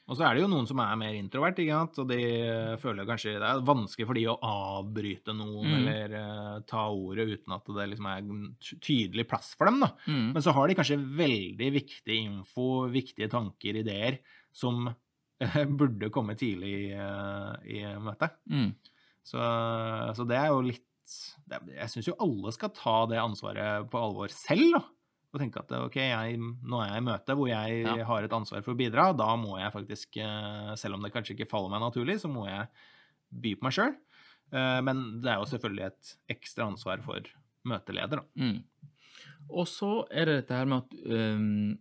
Og 0.08 0.16
så 0.16 0.24
er 0.24 0.38
det 0.38 0.44
jo 0.46 0.48
noen 0.48 0.68
som 0.70 0.80
er 0.80 0.94
mer 1.00 1.16
introvert, 1.18 1.58
ikke 1.60 1.76
sant? 1.76 1.98
og 2.00 2.08
de 2.08 2.18
føler 2.80 3.08
kanskje 3.10 3.34
det 3.42 3.48
er 3.50 3.64
vanskelig 3.68 4.06
for 4.08 4.16
de 4.16 4.24
å 4.32 4.38
avbryte 4.48 5.34
noen 5.36 5.68
Mm. 5.68 5.74
eller 5.82 6.14
uh, 6.16 6.60
ta 6.64 6.86
ordet 6.96 7.26
uten 7.34 7.56
at 7.58 7.68
det 7.76 7.88
liksom 7.92 8.08
er 8.08 8.30
tydelig 8.80 9.26
plass 9.28 9.50
for 9.60 9.68
dem. 9.68 9.82
da. 9.84 9.90
Mm. 10.08 10.30
Men 10.32 10.46
så 10.46 10.54
har 10.56 10.68
de 10.72 10.78
kanskje 10.80 11.00
veldig 11.20 11.70
viktig 11.76 12.20
info, 12.24 12.88
viktige 12.94 13.28
tanker, 13.34 13.82
ideer, 13.84 14.20
som 14.56 14.88
uh, 14.88 15.64
burde 15.80 16.10
komme 16.16 16.38
tidlig 16.40 16.94
uh, 16.96 17.60
i 17.68 17.84
møtet. 18.00 18.40
Mm. 18.48 18.72
Så, 19.28 19.44
så 20.16 20.24
det 20.24 20.38
er 20.40 20.54
jo 20.54 20.62
litt 20.64 20.86
det, 21.48 21.60
Jeg 21.76 21.92
syns 21.92 22.08
jo 22.10 22.16
alle 22.24 22.52
skal 22.56 22.72
ta 22.76 23.02
det 23.12 23.20
ansvaret 23.20 23.92
på 23.92 24.00
alvor 24.00 24.32
selv, 24.32 24.78
da. 24.80 24.86
Og 25.34 25.42
tenke 25.42 25.60
at 25.60 25.72
ok, 25.76 25.96
jeg, 26.00 26.38
nå 26.40 26.80
er 26.82 26.94
jeg 26.94 27.02
i 27.02 27.06
møte 27.06 27.36
hvor 27.36 27.50
jeg 27.52 27.82
Ja. 27.84 27.96
har 28.08 28.24
et 28.24 28.32
ansvar 28.34 28.62
for 28.64 28.74
å 28.74 28.78
bidra. 28.80 29.10
Da 29.18 29.36
må 29.36 29.58
jeg 29.60 29.74
faktisk, 29.74 30.18
eh, 30.24 30.76
selv 30.80 30.96
om 30.96 31.02
det 31.04 31.12
kanskje 31.14 31.36
ikke 31.36 31.50
faller 31.52 31.70
meg 31.74 31.82
naturlig, 31.84 32.16
så 32.22 32.30
må 32.32 32.46
jeg 32.48 32.68
by 33.42 33.56
på 33.56 33.64
meg 33.68 33.74
sjøl. 33.76 33.96
Men 34.50 35.20
det 35.20 35.28
er 35.34 35.42
jo 35.42 35.50
selvfølgelig 35.52 35.86
et 35.90 36.14
ekstra 36.32 36.64
ansvar 36.72 37.02
for 37.04 37.20
møteleder, 37.68 38.22
da. 38.22 38.24
Mm. 38.40 38.64
Og 39.50 39.66
så 39.68 39.90
er 40.10 40.26
det 40.30 40.36
dette 40.48 40.56
her 40.56 40.66
med 40.72 40.86
at 40.86 40.94
um, 41.36 41.78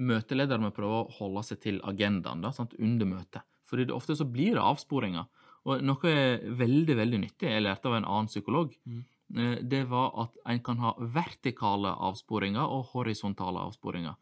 møteleder 0.00 0.58
må 0.62 0.70
prøve 0.72 1.02
å 1.02 1.10
holde 1.18 1.42
seg 1.44 1.60
til 1.60 1.80
agendaen 1.84 2.40
da, 2.40 2.50
sant, 2.56 2.72
under 2.80 3.04
møtet. 3.10 3.42
Fordi 3.68 3.90
ofte 3.92 4.16
så 4.16 4.24
blir 4.24 4.54
det 4.56 4.64
avsporinger. 4.64 5.26
Og 5.66 5.82
noe 5.84 6.08
er 6.08 6.40
veldig, 6.56 6.96
veldig 6.96 7.20
nyttig, 7.26 7.50
jeg 7.52 7.64
lærte 7.66 7.90
av 7.90 7.98
en 7.98 8.08
annen 8.08 8.28
psykolog, 8.32 8.72
Mm. 8.86 9.04
Eh, 9.34 9.56
det 9.62 9.88
var 9.88 10.12
at 10.22 10.36
en 10.46 10.60
kan 10.60 10.78
ha 10.78 10.94
vertikale 10.98 11.88
avsporinger 11.98 12.62
og 12.62 12.86
horisontale 12.92 13.58
avsporinger. 13.66 14.14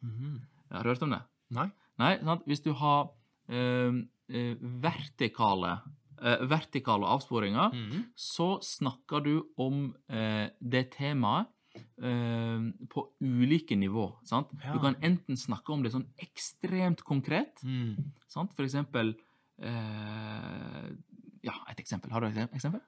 Har 0.70 0.82
du 0.82 0.88
hørt 0.88 1.02
om 1.02 1.10
det? 1.10 1.22
Nei? 1.50 1.70
Nei, 1.98 2.18
sant? 2.24 2.42
hvis 2.46 2.62
du 2.64 2.72
har 2.72 3.10
eh, 3.48 3.92
eh, 4.28 4.54
vertikale, 4.82 5.80
eh, 6.22 6.38
vertikale 6.48 7.04
avsporinger, 7.06 7.70
Mhm. 7.74 8.04
så 8.16 8.58
snakker 8.62 9.22
du 9.22 9.42
om 9.58 9.94
eh, 10.08 10.48
det 10.60 10.90
temaet 10.96 11.46
eh, 12.00 12.70
på 12.88 13.08
ulike 13.20 13.76
nivå. 13.76 14.16
Sant? 14.24 14.48
Ja. 14.64 14.72
Du 14.72 14.78
kan 14.80 14.94
enten 15.02 15.36
snakke 15.36 15.72
om 15.72 15.82
det 15.82 15.92
sånn 15.92 16.06
ekstremt 16.18 17.02
konkret, 17.04 17.60
Mm. 17.64 17.96
sant? 18.28 18.52
for 18.54 18.62
eksempel 18.64 19.14
eh, 19.58 20.90
Ja, 21.44 21.52
et 21.68 21.78
eksempel. 21.82 22.10
Har 22.10 22.20
du 22.20 22.26
et 22.28 22.54
eksempel? 22.56 22.80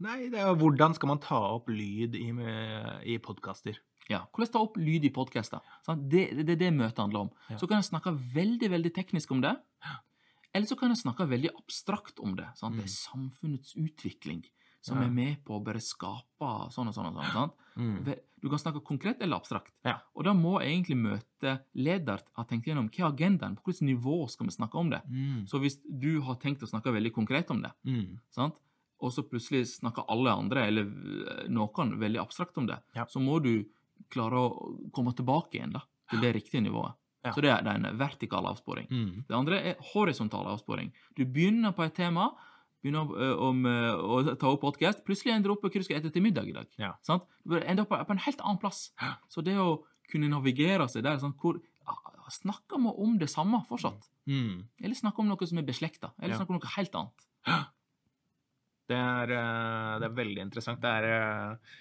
Nei, 0.00 0.28
det 0.30 0.38
er 0.38 0.46
jo 0.52 0.56
hvordan 0.60 0.94
skal 0.94 1.08
man 1.10 1.18
ta 1.22 1.38
opp 1.56 1.68
lyd 1.68 2.14
i, 2.14 2.30
med- 2.32 3.02
i 3.06 3.16
podkaster? 3.18 3.78
Ja, 4.08 4.22
Hvordan 4.32 4.52
ta 4.52 4.60
opp 4.64 4.76
lyd 4.80 5.04
i 5.04 5.10
podkaster. 5.12 5.60
Det, 5.86 6.22
det 6.46 6.54
er 6.54 6.60
det 6.62 6.70
møtet 6.72 6.96
handler 7.02 7.26
om. 7.26 7.30
Ja. 7.50 7.58
Så 7.60 7.66
kan 7.68 7.76
jeg 7.82 7.90
snakke 7.90 8.12
veldig 8.34 8.70
veldig 8.72 8.92
teknisk 8.96 9.30
om 9.34 9.42
det. 9.44 9.56
Eller 10.54 10.66
så 10.70 10.78
kan 10.80 10.88
jeg 10.94 11.02
snakke 11.02 11.26
veldig 11.28 11.50
abstrakt 11.58 12.18
om 12.24 12.32
det. 12.38 12.46
Sant? 12.56 12.78
Det 12.78 12.86
er 12.86 12.94
samfunnets 12.94 13.74
utvikling 13.76 14.44
som 14.80 14.96
Mm. 14.96 15.02
Ja. 15.02 15.06
er 15.08 15.10
med 15.12 15.44
på 15.44 15.58
å 15.58 15.62
bare 15.64 15.80
skape 15.82 16.70
sånn 16.72 16.88
og 16.88 16.94
sånn. 16.94 17.16
og 17.18 17.24
sånn? 17.34 17.50
Mm. 17.76 18.14
Du 18.40 18.48
kan 18.48 18.58
snakke 18.58 18.80
konkret 18.86 19.20
eller 19.20 19.36
abstrakt. 19.36 19.72
Ja. 19.84 19.98
Og 20.14 20.24
da 20.24 20.32
må 20.32 20.60
egentlig 20.62 20.96
møteleder 20.96 22.22
ha 22.38 22.44
tenkt 22.44 22.64
gjennom 22.66 22.88
hva 22.88 23.08
er 23.08 23.12
agendaen, 23.12 23.56
på 23.58 23.66
hvilket 23.72 23.82
nivå 23.90 24.28
skal 24.30 24.46
vi 24.46 24.52
snakke 24.54 24.78
om 24.78 24.88
det. 24.90 25.02
Mm. 25.10 25.44
Så 25.50 25.60
hvis 25.60 25.76
du 25.84 26.20
har 26.22 26.36
tenkt 26.36 26.62
å 26.62 26.70
snakke 26.70 26.94
veldig 26.94 27.12
konkret 27.12 27.50
om 27.50 27.60
det, 27.60 27.72
Mm. 27.84 28.20
sant? 28.30 28.54
Og 29.00 29.12
så 29.14 29.22
plutselig 29.22 29.64
snakker 29.76 30.04
alle 30.10 30.30
andre, 30.34 30.66
eller 30.66 30.86
øh, 30.88 31.48
noen, 31.54 31.96
veldig 32.00 32.20
abstrakt 32.22 32.56
om 32.58 32.66
det, 32.66 32.80
Ja. 32.96 33.04
så 33.06 33.20
må 33.22 33.38
du 33.42 33.64
klare 34.10 34.34
å 34.48 34.90
komme 34.94 35.12
tilbake 35.14 35.58
igjen 35.58 35.72
da, 35.74 35.82
til 36.10 36.20
det 36.20 36.34
riktige 36.34 36.62
nivået. 36.62 36.94
Ja. 37.24 37.32
Så 37.34 37.42
det 37.42 37.50
er 37.50 37.62
den 37.66 37.86
vertikale 37.98 38.48
avsporing. 38.52 38.86
Mm. 38.90 39.24
Det 39.28 39.34
andre 39.36 39.58
er 39.72 39.80
horisontal 39.92 40.46
avsporing. 40.52 40.92
Du 41.18 41.24
begynner 41.26 41.72
på 41.74 41.82
et 41.84 41.94
tema, 41.94 42.28
begynner 42.82 43.10
øh, 43.10 43.40
om, 43.42 43.64
øh, 43.66 43.98
å 43.98 44.36
ta 44.38 44.52
opp 44.52 44.62
podcast, 44.62 45.02
plutselig 45.04 45.34
ender 45.34 45.50
du 45.50 45.56
opp 45.56 45.62
hva 45.66 45.70
du 45.74 45.82
skal 45.82 45.98
spise 45.98 46.12
til 46.14 46.22
middag 46.22 46.46
i 46.48 46.54
dag. 46.54 46.66
Ja. 46.78 46.92
Sant? 47.02 47.26
Du 47.44 47.58
ender 47.58 47.82
opp 47.84 47.90
på, 47.90 48.14
en 48.14 48.22
helt 48.22 48.40
annen 48.40 48.60
plass. 48.62 48.92
Så 49.28 49.42
det 49.44 49.56
å 49.58 49.82
kunne 50.10 50.30
navigere 50.30 50.86
seg 50.88 51.02
der, 51.04 51.18
sant? 51.18 51.36
hvor 51.42 51.58
snakker 52.30 52.78
vi 52.80 52.90
om 53.02 53.18
det 53.18 53.28
samme 53.32 53.62
fortsatt? 53.68 54.08
Mm. 54.28 54.66
Eller 54.84 54.94
snakker 54.94 55.24
om 55.24 55.28
noe 55.32 55.46
som 55.48 55.58
er 55.58 55.66
beslekta? 55.66 56.12
Eller 56.20 56.34
Ja. 56.34 56.38
snakker 56.38 56.54
om 56.54 56.60
noe 56.60 56.74
helt 56.76 56.94
annet? 56.94 57.26
Det 58.88 58.96
er, 58.96 59.34
eh, 59.36 59.92
det 60.00 60.08
er 60.08 60.16
veldig 60.16 60.42
interessant. 60.46 60.80
Det 60.80 60.88
er 60.88 61.06
eh, 61.12 61.76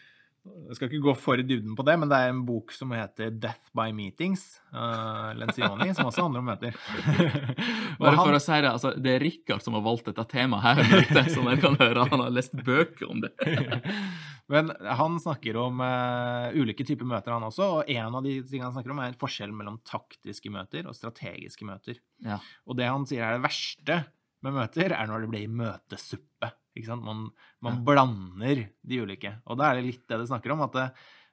Jeg 0.48 0.78
skal 0.78 0.88
ikke 0.88 1.04
gå 1.04 1.14
for 1.20 1.40
i 1.40 1.44
dybden 1.44 1.74
på 1.76 1.84
det, 1.84 1.98
men 2.00 2.08
det 2.08 2.18
er 2.24 2.30
en 2.32 2.46
bok 2.48 2.72
som 2.72 2.92
heter 2.96 3.32
'Death 3.36 3.68
by 3.76 3.92
Meetings', 3.92 4.62
uh, 4.72 5.34
Lencioni, 5.36 5.90
som 5.94 6.08
også 6.08 6.24
handler 6.24 6.40
om 6.40 6.46
møter. 6.48 6.72
Bare 8.00 8.16
han- 8.16 8.24
for 8.24 8.32
å 8.32 8.40
si 8.40 8.56
det, 8.62 8.72
altså, 8.72 8.94
det 8.96 9.12
er 9.16 9.20
Rikard 9.26 9.62
som 9.66 9.76
har 9.76 9.84
valgt 9.84 10.06
dette 10.08 10.24
temaet 10.32 10.64
her 10.64 10.80
ute, 11.02 11.24
som 11.34 11.50
jeg 11.52 11.60
kan 11.60 11.76
høre. 11.76 12.08
Han 12.08 12.24
har 12.24 12.32
lest 12.32 12.56
bøker 12.64 13.12
om 13.12 13.20
det. 13.26 13.34
Men 14.54 14.72
han 14.80 15.18
snakker 15.20 15.58
om 15.60 15.82
uh, 15.84 16.48
ulike 16.56 16.86
typer 16.88 17.04
møter, 17.04 17.34
han 17.36 17.44
også. 17.44 17.68
Og 17.82 17.90
en 17.92 18.16
av 18.16 18.24
de 18.24 18.38
tingene 18.48 18.70
han 18.70 18.76
snakker 18.78 18.94
om, 18.96 19.02
er 19.04 19.20
forskjellen 19.20 19.58
mellom 19.58 19.82
taktiske 19.84 20.48
møter 20.54 20.88
og 20.88 20.96
strategiske 20.96 21.68
møter. 21.68 22.00
Ja. 22.24 22.40
Og 22.64 22.80
det 22.80 22.88
han 22.88 23.04
sier 23.10 23.26
er 23.28 23.36
det 23.36 23.44
verste 23.50 24.00
med 24.48 24.56
møter, 24.56 24.96
er 24.96 25.12
når 25.12 25.26
det 25.26 25.30
blir 25.34 25.52
møtesuppe. 25.52 26.54
Ikke 26.78 26.92
sant? 26.92 27.04
Man, 27.06 27.28
man 27.66 27.80
Ja. 27.80 27.84
blander 27.92 28.66
de 28.86 29.00
ulike. 29.04 29.36
Og 29.48 29.58
da 29.60 29.72
er 29.72 29.80
det 29.80 29.88
litt 29.90 30.08
det 30.08 30.20
det 30.22 30.30
snakker 30.30 30.54
om, 30.54 30.62
at 30.66 30.74
det, 30.78 30.88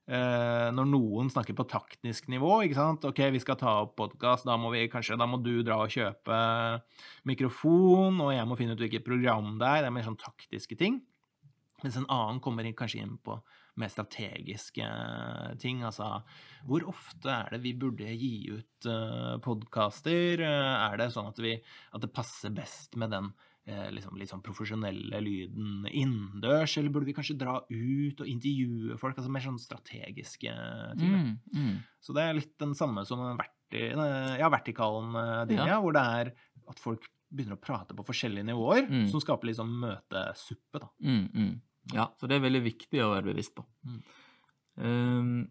eh, 0.08 0.70
når 0.74 0.90
noen 0.90 1.30
snakker 1.30 1.56
på 1.56 1.68
taktisk 1.68 2.28
nivå, 2.32 2.62
ikke 2.64 2.80
sant 2.80 3.04
OK, 3.04 3.20
vi 3.30 3.40
skal 3.40 3.56
ta 3.60 3.82
opp 3.84 3.96
podkast, 3.96 4.44
da 4.48 4.56
må 4.56 4.72
vi 4.72 4.88
kanskje 4.88 5.18
Da 5.18 5.26
må 5.26 5.42
du 5.42 5.62
dra 5.62 5.82
og 5.84 5.92
kjøpe 5.92 6.82
mikrofon, 7.24 8.20
og 8.20 8.32
jeg 8.34 8.46
må 8.48 8.56
finne 8.58 8.74
ut 8.74 8.82
hvilket 8.82 9.04
program 9.04 9.58
det 9.58 9.68
er. 9.68 9.82
Det 9.82 9.90
er 9.90 9.98
mer 9.98 10.08
sånn 10.08 10.20
taktiske 10.20 10.78
ting. 10.78 11.02
Mens 11.84 11.96
en 12.00 12.08
annen 12.08 12.40
kommer 12.40 12.64
kanskje 12.72 13.02
inn 13.04 13.18
på 13.20 13.36
mer 13.76 13.90
strategiske 13.92 14.86
ting. 15.60 15.82
Altså 15.84 16.22
hvor 16.64 16.86
ofte 16.88 17.28
er 17.28 17.50
det 17.52 17.62
vi 17.64 17.74
burde 17.76 18.08
gi 18.16 18.48
ut 18.54 18.88
uh, 18.88 19.36
podkaster? 19.44 20.40
er 20.40 20.96
det 21.00 21.10
sånn 21.12 21.28
at, 21.28 21.40
vi, 21.42 21.56
at 21.92 22.00
det 22.00 22.12
passer 22.14 22.54
best 22.54 22.96
med 22.96 23.12
den 23.12 23.32
eh, 23.32 23.53
liksom, 23.66 24.16
litt 24.20 24.28
sånn 24.28 24.42
profesjonelle 24.44 25.20
lyden 25.24 25.86
innendørs? 25.88 26.76
Eller 26.78 26.92
burde 26.92 27.08
vi 27.08 27.14
kanskje 27.16 27.38
dra 27.40 27.58
ut 27.70 28.20
og 28.20 28.28
intervjue 28.28 28.98
folk? 29.00 29.16
Altså 29.16 29.32
mer 29.32 29.44
sånn 29.46 29.58
strategiske 29.62 30.52
ting. 31.00 31.14
Mm, 31.14 31.34
mm. 31.54 31.74
Så 32.04 32.12
det 32.16 32.22
er 32.26 32.34
litt 32.38 32.52
den 32.60 32.74
samme 32.76 33.06
som 33.08 33.22
verti, 33.38 33.88
eh, 33.90 34.34
ja, 34.40 34.48
vertikalen 34.52 35.14
eh, 35.16 35.44
din, 35.50 35.58
Ja. 35.58 35.66
ja. 35.76 35.80
hvor 35.80 35.92
det 35.96 36.04
er 36.04 36.32
at 36.68 36.78
folk 36.78 37.08
begynner 37.34 37.56
å 37.56 37.64
prate 37.64 37.94
på 37.96 38.04
forskjellige 38.06 38.46
nivåer, 38.46 38.86
Mm. 38.88 39.08
som 39.10 39.20
skaper 39.20 39.48
litt 39.48 39.56
sånn 39.56 39.72
møtesuppe, 39.80 40.80
da. 40.80 40.88
Mm, 41.02 41.24
mm. 41.34 41.60
Ja, 41.92 42.06
så 42.20 42.28
det 42.28 42.36
er 42.36 42.44
veldig 42.48 42.62
viktig 42.64 43.00
å 43.02 43.10
være 43.14 43.32
bevisst 43.34 43.54
på. 43.56 43.64
Um, 44.76 45.50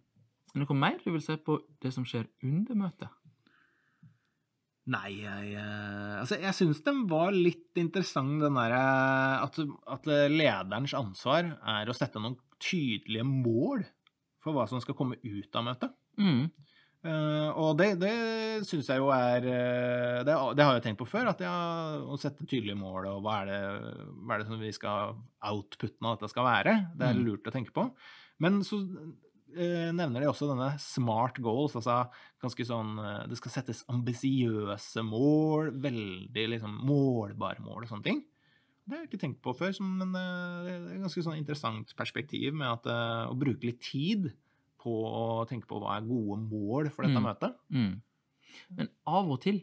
noe 0.56 0.76
mer 0.78 0.98
du 1.04 1.12
vil 1.12 1.22
se 1.22 1.36
på 1.38 1.60
det 1.82 1.92
som 1.94 2.04
skjer 2.06 2.28
under 2.44 2.76
møtet? 2.76 3.10
Nei, 4.92 5.14
jeg 5.24 5.54
eh, 5.56 6.16
Altså, 6.20 6.36
jeg 6.44 6.56
syns 6.58 6.82
den 6.84 7.06
var 7.08 7.32
litt 7.32 7.80
interessant, 7.80 8.42
den 8.44 8.58
derre 8.60 8.82
at, 9.46 9.60
at 9.96 10.10
lederens 10.32 10.96
ansvar 10.98 11.54
er 11.56 11.88
å 11.88 11.96
sette 11.96 12.20
noen 12.20 12.36
tydelige 12.64 13.24
mål 13.28 13.86
for 14.44 14.56
hva 14.56 14.66
som 14.68 14.82
skal 14.84 14.98
komme 15.00 15.16
ut 15.24 15.56
av 15.56 15.64
møtet. 15.70 15.96
Mm. 16.20 16.50
Uh, 17.04 17.50
og 17.60 17.74
det, 17.80 17.90
det 18.00 18.12
syns 18.68 18.88
jeg 18.88 19.02
jo 19.02 19.10
er 19.12 19.44
eh, 19.44 20.20
det, 20.24 20.36
det 20.56 20.64
har 20.64 20.78
jeg 20.78 20.84
tenkt 20.86 21.02
på 21.02 21.08
før, 21.08 21.32
at 21.34 21.42
jeg, 21.44 22.04
å 22.08 22.16
sette 22.20 22.46
tydelige 22.48 22.80
mål, 22.80 23.10
og 23.12 23.26
hva 23.26 23.42
er 23.42 23.50
det, 23.52 23.58
hva 24.24 24.36
er 24.38 24.44
det 24.44 24.48
som 24.48 24.62
vi 24.62 24.72
skal 24.76 25.18
outputten 25.50 26.08
av 26.08 26.16
dette 26.16 26.32
skal 26.32 26.48
være, 26.48 26.76
det 26.96 27.10
er 27.10 27.18
Mm. 27.20 27.26
lurt 27.28 27.48
å 27.52 27.56
tenke 27.56 27.76
på. 27.76 27.90
Men 28.44 28.62
så 28.68 28.80
eh, 28.84 29.12
nevner 29.94 30.22
de 30.24 30.28
også 30.30 30.48
denne 30.50 30.72
smart 30.82 31.38
goals, 31.44 31.76
altså 31.76 32.10
ganske 32.42 32.66
sånn 32.68 32.98
eh, 33.00 33.28
Det 33.30 33.38
skal 33.40 33.52
settes 33.52 33.84
ambisiøse 33.92 35.04
mål, 35.06 35.72
veldig 35.84 36.46
liksom 36.56 36.80
målbare 36.88 37.62
mål 37.64 37.84
og 37.86 37.90
sånne 37.92 38.04
ting. 38.08 38.24
Det 38.84 38.98
har 38.98 39.04
jeg 39.06 39.12
ikke 39.14 39.22
tenkt 39.22 39.42
på 39.46 39.54
før, 39.56 39.76
men 39.86 40.16
eh, 40.20 40.64
det 40.66 40.72
er 40.74 40.88
et 40.98 41.04
ganske 41.06 41.24
sånn 41.24 41.38
interessant 41.40 41.94
perspektiv 41.96 42.54
med 42.54 42.68
at 42.68 42.90
eh, 42.92 43.30
å 43.32 43.38
bruke 43.40 43.64
litt 43.70 43.80
tid 43.86 44.32
på 44.84 44.92
å 45.08 45.46
tenke 45.48 45.70
på 45.70 45.80
hva 45.80 45.98
er 45.98 46.08
gode 46.10 46.42
mål 46.44 46.90
for 46.92 47.06
dette 47.08 47.22
Mm. 47.22 47.28
møtet. 47.30 47.54
Mm. 47.72 48.02
Men 48.76 48.90
av 49.08 49.30
og 49.32 49.40
til 49.42 49.62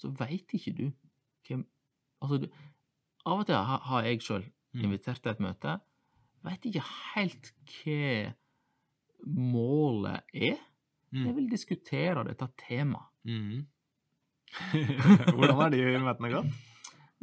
så 0.00 0.08
veit 0.16 0.48
ikke 0.56 0.72
du 0.74 0.86
hvem 1.46 1.66
Altså, 2.24 2.38
du, 2.40 2.46
av 3.26 3.42
og 3.42 3.46
til 3.46 3.54
har, 3.54 3.82
har 3.84 4.02
jeg 4.08 4.22
sjøl 4.24 4.44
Mm. 4.74 4.86
invitert 4.88 5.20
til 5.22 5.30
et 5.30 5.38
møte, 5.44 5.74
veit 6.42 6.64
ikke 6.66 6.82
helt 7.14 7.52
hva 7.68 8.32
målet 9.26 10.22
er. 10.34 10.58
Mm. 11.14 11.24
Jeg 11.28 11.34
vil 11.36 11.48
diskutere 11.52 12.24
dette 12.26 12.48
temaet. 12.66 13.10
Mm. 13.24 13.64
Hvordan 15.34 15.56
har 15.58 15.72
de 15.74 15.82
møtene 16.02 16.30
gått? 16.32 16.62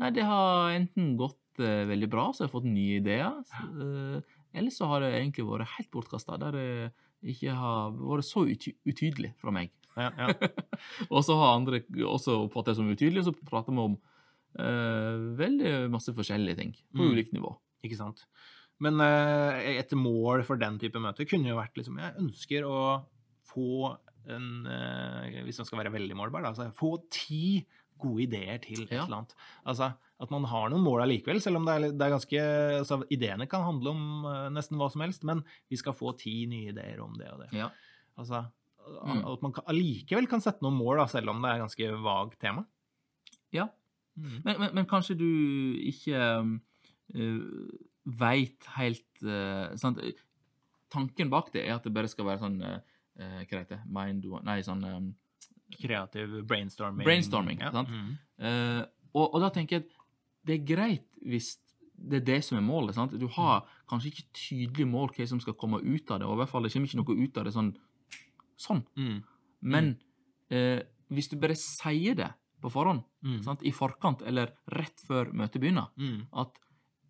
Nei, 0.02 0.10
det 0.16 0.24
har 0.26 0.72
enten 0.76 1.14
gått 1.20 1.62
uh, 1.62 1.84
veldig 1.90 2.10
bra, 2.12 2.30
så 2.34 2.44
jeg 2.44 2.50
har 2.50 2.56
fått 2.56 2.70
nye 2.72 2.98
ideer. 3.02 3.38
Uh, 3.76 4.18
eller 4.58 4.74
så 4.74 4.88
har 4.92 5.04
det 5.04 5.12
egentlig 5.20 5.46
vært 5.48 5.76
helt 5.78 5.92
bortkasta, 5.94 6.40
der 6.42 6.58
det 6.58 6.68
ikke 7.36 7.54
har 7.54 7.92
vært 7.94 8.26
så 8.28 8.48
uty 8.50 8.74
utydelig 8.90 9.34
fra 9.40 9.54
meg. 9.54 9.70
Ja, 10.00 10.10
ja. 10.18 10.32
Og 11.14 11.22
så 11.28 11.36
har 11.38 11.58
andre 11.58 11.84
også 12.08 12.40
oppfattet 12.48 12.74
det 12.74 12.80
som 12.80 12.90
utydelig, 12.90 13.22
og 13.22 13.30
så 13.30 13.50
prater 13.52 13.76
vi 13.76 13.84
om 13.84 13.98
uh, 14.58 15.28
veldig 15.40 15.74
masse 15.94 16.16
forskjellige 16.18 16.58
ting 16.64 16.74
på 16.96 17.04
Mm. 17.04 17.12
ulikt 17.14 17.36
nivå. 17.36 17.54
Ikke 17.86 18.00
sant. 18.00 18.26
Men 18.82 19.00
eh, 19.06 19.78
et 19.80 19.92
mål 19.98 20.42
for 20.48 20.58
den 20.62 20.80
type 20.82 20.98
møter 21.02 21.28
kunne 21.30 21.52
jo 21.52 21.60
vært 21.60 21.76
liksom 21.78 22.00
Jeg 22.02 22.16
ønsker 22.22 22.66
å 22.66 22.80
få 23.52 23.92
en 24.32 24.66
eh, 24.70 25.42
Hvis 25.46 25.60
man 25.62 25.68
skal 25.70 25.82
være 25.84 25.94
veldig 25.94 26.18
målbar, 26.18 26.42
da. 26.46 26.52
Altså 26.54 26.70
få 26.78 26.96
ti 27.14 27.62
gode 28.02 28.24
ideer 28.26 28.58
til 28.64 28.84
et 28.88 28.92
Ja. 28.96 29.04
eller 29.06 29.20
annet. 29.22 29.36
Altså 29.70 29.92
at 30.22 30.30
man 30.34 30.44
har 30.46 30.70
noen 30.70 30.84
mål 30.86 31.02
allikevel, 31.04 31.40
selv 31.42 31.58
om 31.58 31.66
det 31.66 31.74
er, 31.74 31.86
det 31.98 32.06
er 32.06 32.12
ganske 32.14 32.42
altså, 32.80 33.00
Ideene 33.14 33.48
kan 33.50 33.64
handle 33.66 33.90
om 33.94 34.26
eh, 34.30 34.50
nesten 34.54 34.78
hva 34.78 34.88
som 34.94 35.02
helst, 35.02 35.24
men 35.26 35.44
vi 35.70 35.78
skal 35.82 35.94
få 35.98 36.12
ti 36.18 36.46
nye 36.50 36.70
ideer 36.74 37.00
om 37.02 37.14
det 37.18 37.30
og 37.34 37.46
det. 37.46 37.52
Ja. 37.58 37.70
Altså 38.18 38.48
Mm. 38.82 39.20
at 39.30 39.42
man 39.46 39.54
allikevel 39.70 40.26
kan 40.28 40.42
sette 40.42 40.64
noen 40.66 40.74
mål, 40.74 40.98
da, 40.98 41.04
selv 41.06 41.30
om 41.30 41.38
det 41.44 41.52
er 41.52 41.60
ganske 41.62 41.90
vagt 42.02 42.40
tema. 42.42 42.64
ja. 43.54 43.68
Mm. 44.18 44.42
Men, 44.44 44.56
men, 44.60 44.70
men 44.74 44.86
kanskje 44.90 45.16
du 45.20 45.28
ikke 45.88 46.18
uh, 46.18 47.78
veit 48.06 48.66
helt 48.78 49.24
uh, 49.24 49.76
sant? 49.78 50.00
Tanken 50.92 51.30
bak 51.32 51.52
det 51.54 51.66
er 51.68 51.76
at 51.78 51.84
det 51.88 51.94
bare 51.96 52.10
skal 52.12 52.26
være 52.28 52.42
sånn 52.44 52.58
uh, 52.66 52.80
Hva 53.16 53.62
heter 53.62 53.78
det? 53.78 53.82
Mind 53.88 54.26
Nei, 54.44 54.62
sånn 54.66 54.84
um, 54.84 55.10
Kreativ 55.72 56.42
brainstorming. 56.50 57.06
Brainstorming, 57.08 57.62
ja. 57.64 57.70
sant? 57.72 57.88
Mm. 57.90 58.16
Uh, 58.42 58.82
og, 59.14 59.28
og 59.36 59.42
da 59.46 59.50
tenker 59.56 59.78
jeg 59.78 59.86
at 59.86 59.94
det 60.48 60.56
er 60.58 60.66
greit 60.68 61.08
hvis 61.22 61.54
det 62.02 62.18
er 62.22 62.26
det 62.26 62.40
som 62.44 62.58
er 62.58 62.66
målet. 62.66 62.96
sant? 62.98 63.14
Du 63.22 63.28
har 63.38 63.62
kanskje 63.88 64.10
ikke 64.12 64.26
tydelig 64.34 64.88
mål 64.90 65.12
hva 65.14 65.28
som 65.30 65.40
skal 65.44 65.54
komme 65.60 65.78
ut 65.84 66.10
av 66.12 66.20
det, 66.20 66.28
og 66.28 66.34
i 66.34 66.40
hvert 66.42 66.50
fall 66.52 66.66
det 66.66 66.72
kommer 66.74 66.90
ikke 66.90 67.00
noe 67.04 67.24
ut 67.28 67.38
av 67.38 67.46
det 67.46 67.54
sånn. 67.56 67.70
sånn. 68.58 68.82
Mm. 68.98 69.20
Men 69.62 69.92
uh, 70.52 70.80
hvis 71.14 71.30
du 71.32 71.38
bare 71.40 71.56
sier 71.60 72.18
det 72.18 72.32
på 72.62 72.72
forhånd, 72.74 73.06
Mm. 73.22 73.44
i 73.62 73.70
forkant 73.70 74.24
eller 74.26 74.50
rett 74.74 74.98
før 75.06 75.30
møtet 75.32 75.62
begynner, 75.62 75.92
Mm. 75.96 76.26
at 76.42 76.56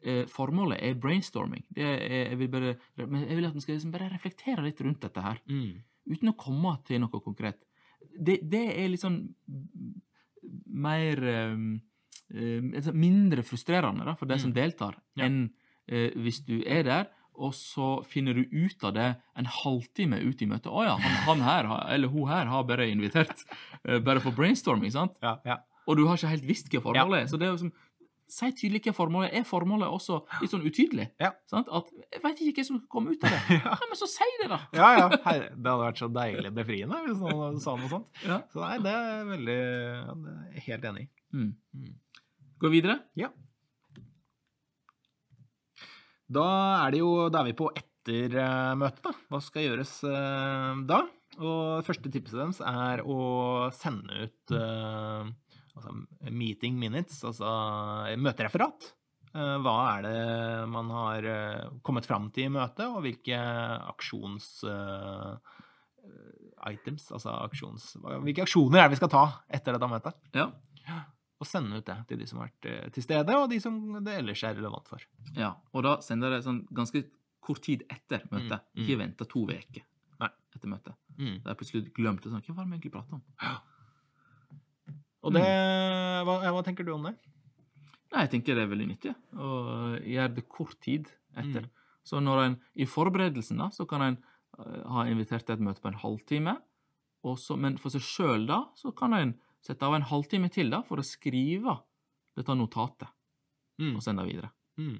eh, 0.04 0.26
formålet 0.26 0.80
er 0.82 0.95
brainstorming 0.95 1.64
det 1.70 1.84
er, 1.84 2.30
jeg, 2.30 2.38
vil 2.39 2.47
bare, 2.49 2.76
men 3.08 3.28
jeg 3.28 3.36
vil 3.38 3.45
at 3.45 3.54
en 3.56 3.62
skal 3.62 3.76
liksom 3.76 3.91
bare 3.93 4.10
reflektere 4.12 4.64
litt 4.66 4.82
rundt 4.82 5.02
dette 5.02 5.22
her, 5.22 5.39
Mm. 5.47 5.82
uten 6.10 6.30
å 6.30 6.38
komme 6.38 6.78
til 6.88 6.99
noe 6.99 7.22
konkret. 7.22 7.60
Det, 8.20 8.39
det 8.49 8.64
er 8.78 8.89
litt 8.89 9.02
sånn 9.04 9.20
mer 10.66 11.22
eh, 11.24 12.91
mindre 12.93 13.43
frustrerende 13.43 14.06
da, 14.08 14.16
for 14.16 14.26
de 14.26 14.38
som 14.39 14.52
Mm. 14.52 14.56
deltar, 14.56 14.95
Ja. 15.16 15.26
enn 15.26 15.52
eh, 15.88 16.12
hvis 16.16 16.39
du 16.45 16.62
er 16.66 16.84
der, 16.84 17.08
og 17.36 17.54
så 17.54 18.04
finner 18.06 18.34
du 18.34 18.43
ut 18.52 18.84
av 18.84 18.93
det 18.93 19.16
en 19.36 19.45
halvtime 19.45 20.20
ut 20.22 20.41
i 20.41 20.45
møtet. 20.45 20.68
'Å 20.72 20.84
ja, 20.86 20.95
han, 20.97 21.12
han 21.26 21.41
her, 21.41 21.66
eller 21.93 22.08
hun 22.08 22.28
her, 22.28 22.45
har 22.45 22.64
bare 22.64 22.89
invitert 22.91 23.43
eh, 23.86 23.99
bare 23.99 24.20
for 24.20 24.32
brainstorming', 24.32 24.91
sant? 24.91 25.18
Ja, 25.22 25.39
ja. 25.45 25.58
Og 25.88 25.97
du 25.97 26.06
har 26.08 26.16
ikke 26.18 26.30
helt 26.30 26.45
visst 26.45 26.70
hva 26.70 26.82
formålet 26.82 27.24
er. 27.24 27.28
Så 27.28 27.38
det 27.39 27.47
er 27.47 27.52
jo 27.52 27.58
som 27.58 27.72
Si 28.32 28.48
tydelig 28.56 28.80
hva 28.86 28.94
formålet 28.96 29.34
er. 29.34 29.42
Er 29.42 29.48
formålet 29.48 29.92
også 29.92 30.22
litt 30.40 30.54
sånn 30.54 30.64
utydelig? 30.64 31.10
Ja. 31.20 31.34
Sant? 31.52 31.68
At 31.68 31.90
Jeg 32.14 32.22
veit 32.24 32.40
ikke 32.46 32.62
hva 32.62 32.68
som 32.70 32.78
kommer 32.92 33.16
ut 33.18 33.26
av 33.28 33.34
det. 33.36 33.42
Ja. 33.58 33.74
Ja, 33.76 33.90
men 33.92 34.00
så 34.00 34.08
si 34.08 34.28
det, 34.40 34.48
da! 34.54 34.60
Ja, 34.78 34.90
ja. 35.02 35.08
Hei, 35.26 35.36
det 35.52 35.68
hadde 35.68 35.82
vært 35.84 36.00
så 36.00 36.08
deilig 36.16 36.52
befriende 36.56 37.02
hvis 37.10 37.20
noen 37.20 37.60
sa 37.64 37.76
noe 37.76 37.92
sånt. 37.92 38.22
Ja. 38.24 38.40
Så 38.54 38.64
nei, 38.64 38.78
det 38.86 38.94
er 38.96 39.28
veldig 39.34 39.58
ja, 39.60 40.16
det 40.24 40.36
er 40.38 40.56
jeg 40.56 40.66
helt 40.70 40.88
enig 40.92 41.04
i. 41.04 41.10
Mm. 41.36 41.50
Mm. 41.76 41.92
Gå 42.64 42.72
videre. 42.72 42.98
Ja. 43.20 43.32
Da 46.32 46.48
er 46.86 46.94
det 46.96 47.02
jo 47.02 47.12
Da 47.34 47.42
er 47.42 47.50
vi 47.52 47.58
på 47.60 47.68
ettermøtet, 47.76 49.04
da. 49.06 49.12
Hva 49.32 49.42
skal 49.44 49.68
gjøres 49.68 49.92
eh, 50.08 50.82
da? 50.90 51.04
Og 51.42 51.84
første 51.88 52.12
tipset 52.12 52.40
deres 52.40 52.60
er 52.64 53.04
å 53.08 53.20
sende 53.76 54.26
ut 54.28 54.56
eh, 54.56 55.30
altså 55.76 55.95
meeting 56.32 56.78
minutes, 56.82 57.22
altså 57.28 57.51
møtereferat. 58.19 58.91
Eh, 59.32 59.57
hva 59.63 59.76
er 59.95 60.05
det 60.07 60.69
man 60.72 60.89
har 60.91 61.28
eh, 61.32 61.69
kommet 61.86 62.07
fram 62.09 62.30
til 62.36 62.49
i 62.49 62.53
møtet, 62.53 62.88
og 62.89 63.03
hvilke 63.05 63.39
aksjons... 63.95 64.53
eh, 64.69 65.59
items, 66.72 67.07
altså 67.13 67.34
aksjons... 67.45 67.95
Hvilke 68.26 68.43
aksjoner 68.45 68.82
er 68.82 68.88
det 68.89 68.95
vi 68.95 68.99
skal 69.01 69.11
ta 69.13 69.24
etter 69.53 69.76
dette 69.76 69.89
møtet? 69.89 70.17
Ja. 70.38 70.49
Og 71.41 71.47
sende 71.49 71.80
ut 71.80 71.88
det 71.88 71.95
til 72.09 72.19
de 72.22 72.28
som 72.30 72.41
har 72.41 72.51
vært 72.51 72.67
eh, 72.69 72.89
til 72.93 73.05
stede, 73.05 73.38
og 73.38 73.47
de 73.49 73.57
som 73.63 73.78
det 74.05 74.17
ellers 74.19 74.43
er 74.45 74.57
relevant 74.57 74.91
for. 74.91 75.05
ja. 75.38 75.55
Og 75.74 75.86
da 75.88 75.95
sender 76.05 76.36
jeg 76.38 76.45
sånn 76.45 76.63
ganske 76.69 77.03
kort 77.41 77.63
tid 77.65 77.86
etter 77.89 78.28
møtet. 78.30 78.61
Mm, 78.61 78.76
mm. 78.76 78.84
Ikke 78.84 78.99
vente 78.99 79.30
to 79.30 79.45
uker 79.47 79.88
etter 80.22 80.67
møtet. 80.67 80.97
Mm. 81.15 81.38
Da 81.45 81.53
jeg 81.53 81.59
plutselig 81.61 81.93
glemt 81.95 82.26
det. 82.26 82.34
Sånn, 82.34 82.43
hva 82.45 82.57
var 82.57 82.65
det 82.65 82.72
vi 82.74 82.76
egentlig 82.76 82.93
prata 82.93 83.17
om? 83.17 83.22
Og 85.22 85.36
det 85.36 85.43
hva, 86.26 86.39
hva 86.51 86.63
tenker 86.65 86.88
du 86.88 86.93
om 86.95 87.05
det? 87.09 87.13
Nei, 88.11 88.26
jeg 88.26 88.32
tenker 88.34 88.57
det 88.57 88.65
er 88.65 88.72
veldig 88.72 88.88
nyttig 88.89 89.13
å 89.38 89.51
gjøre 90.01 90.34
det 90.36 90.47
kort 90.51 90.76
tid 90.84 91.07
etter. 91.38 91.67
Mm. 91.67 91.78
Så 92.03 92.19
når 92.24 92.41
en 92.43 92.57
i 92.76 92.88
forberedelsen 92.89 93.61
da, 93.61 93.69
så 93.72 93.86
kan 93.88 94.03
en 94.03 94.17
eh, 94.17 94.82
ha 94.91 95.05
invitert 95.07 95.45
til 95.47 95.55
et 95.55 95.63
møte 95.63 95.84
på 95.84 95.91
en 95.91 95.99
halvtime, 96.01 96.57
og 97.24 97.38
så, 97.39 97.55
men 97.55 97.78
for 97.80 97.93
seg 97.93 98.01
sjøl 98.03 98.47
da, 98.49 98.63
så 98.76 98.91
kan 98.97 99.13
en 99.13 99.36
sette 99.61 99.86
av 99.86 99.93
en 99.95 100.07
halvtime 100.09 100.49
til 100.51 100.74
da, 100.74 100.82
for 100.88 100.99
å 100.99 101.05
skrive 101.05 101.78
dette 102.38 102.57
notatet 102.57 103.09
Mm. 103.82 103.95
og 103.97 104.03
sende 104.03 104.22
det 104.22 104.34
videre. 104.36 104.49
Mm. 104.78 104.97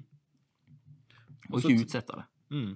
Og 1.52 1.60
ikke 1.60 1.84
utsette 1.84 2.16
det. 2.18 2.24
Mm. 2.50 2.70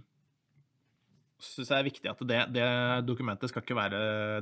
Syns 1.37 1.69
jeg 1.69 1.77
er 1.77 1.85
viktig 1.85 2.09
at 2.09 2.21
det, 2.25 2.39
det 2.55 2.67
dokumentet 3.05 3.51
skal 3.51 3.61
ikke 3.61 3.77
være 3.77 3.99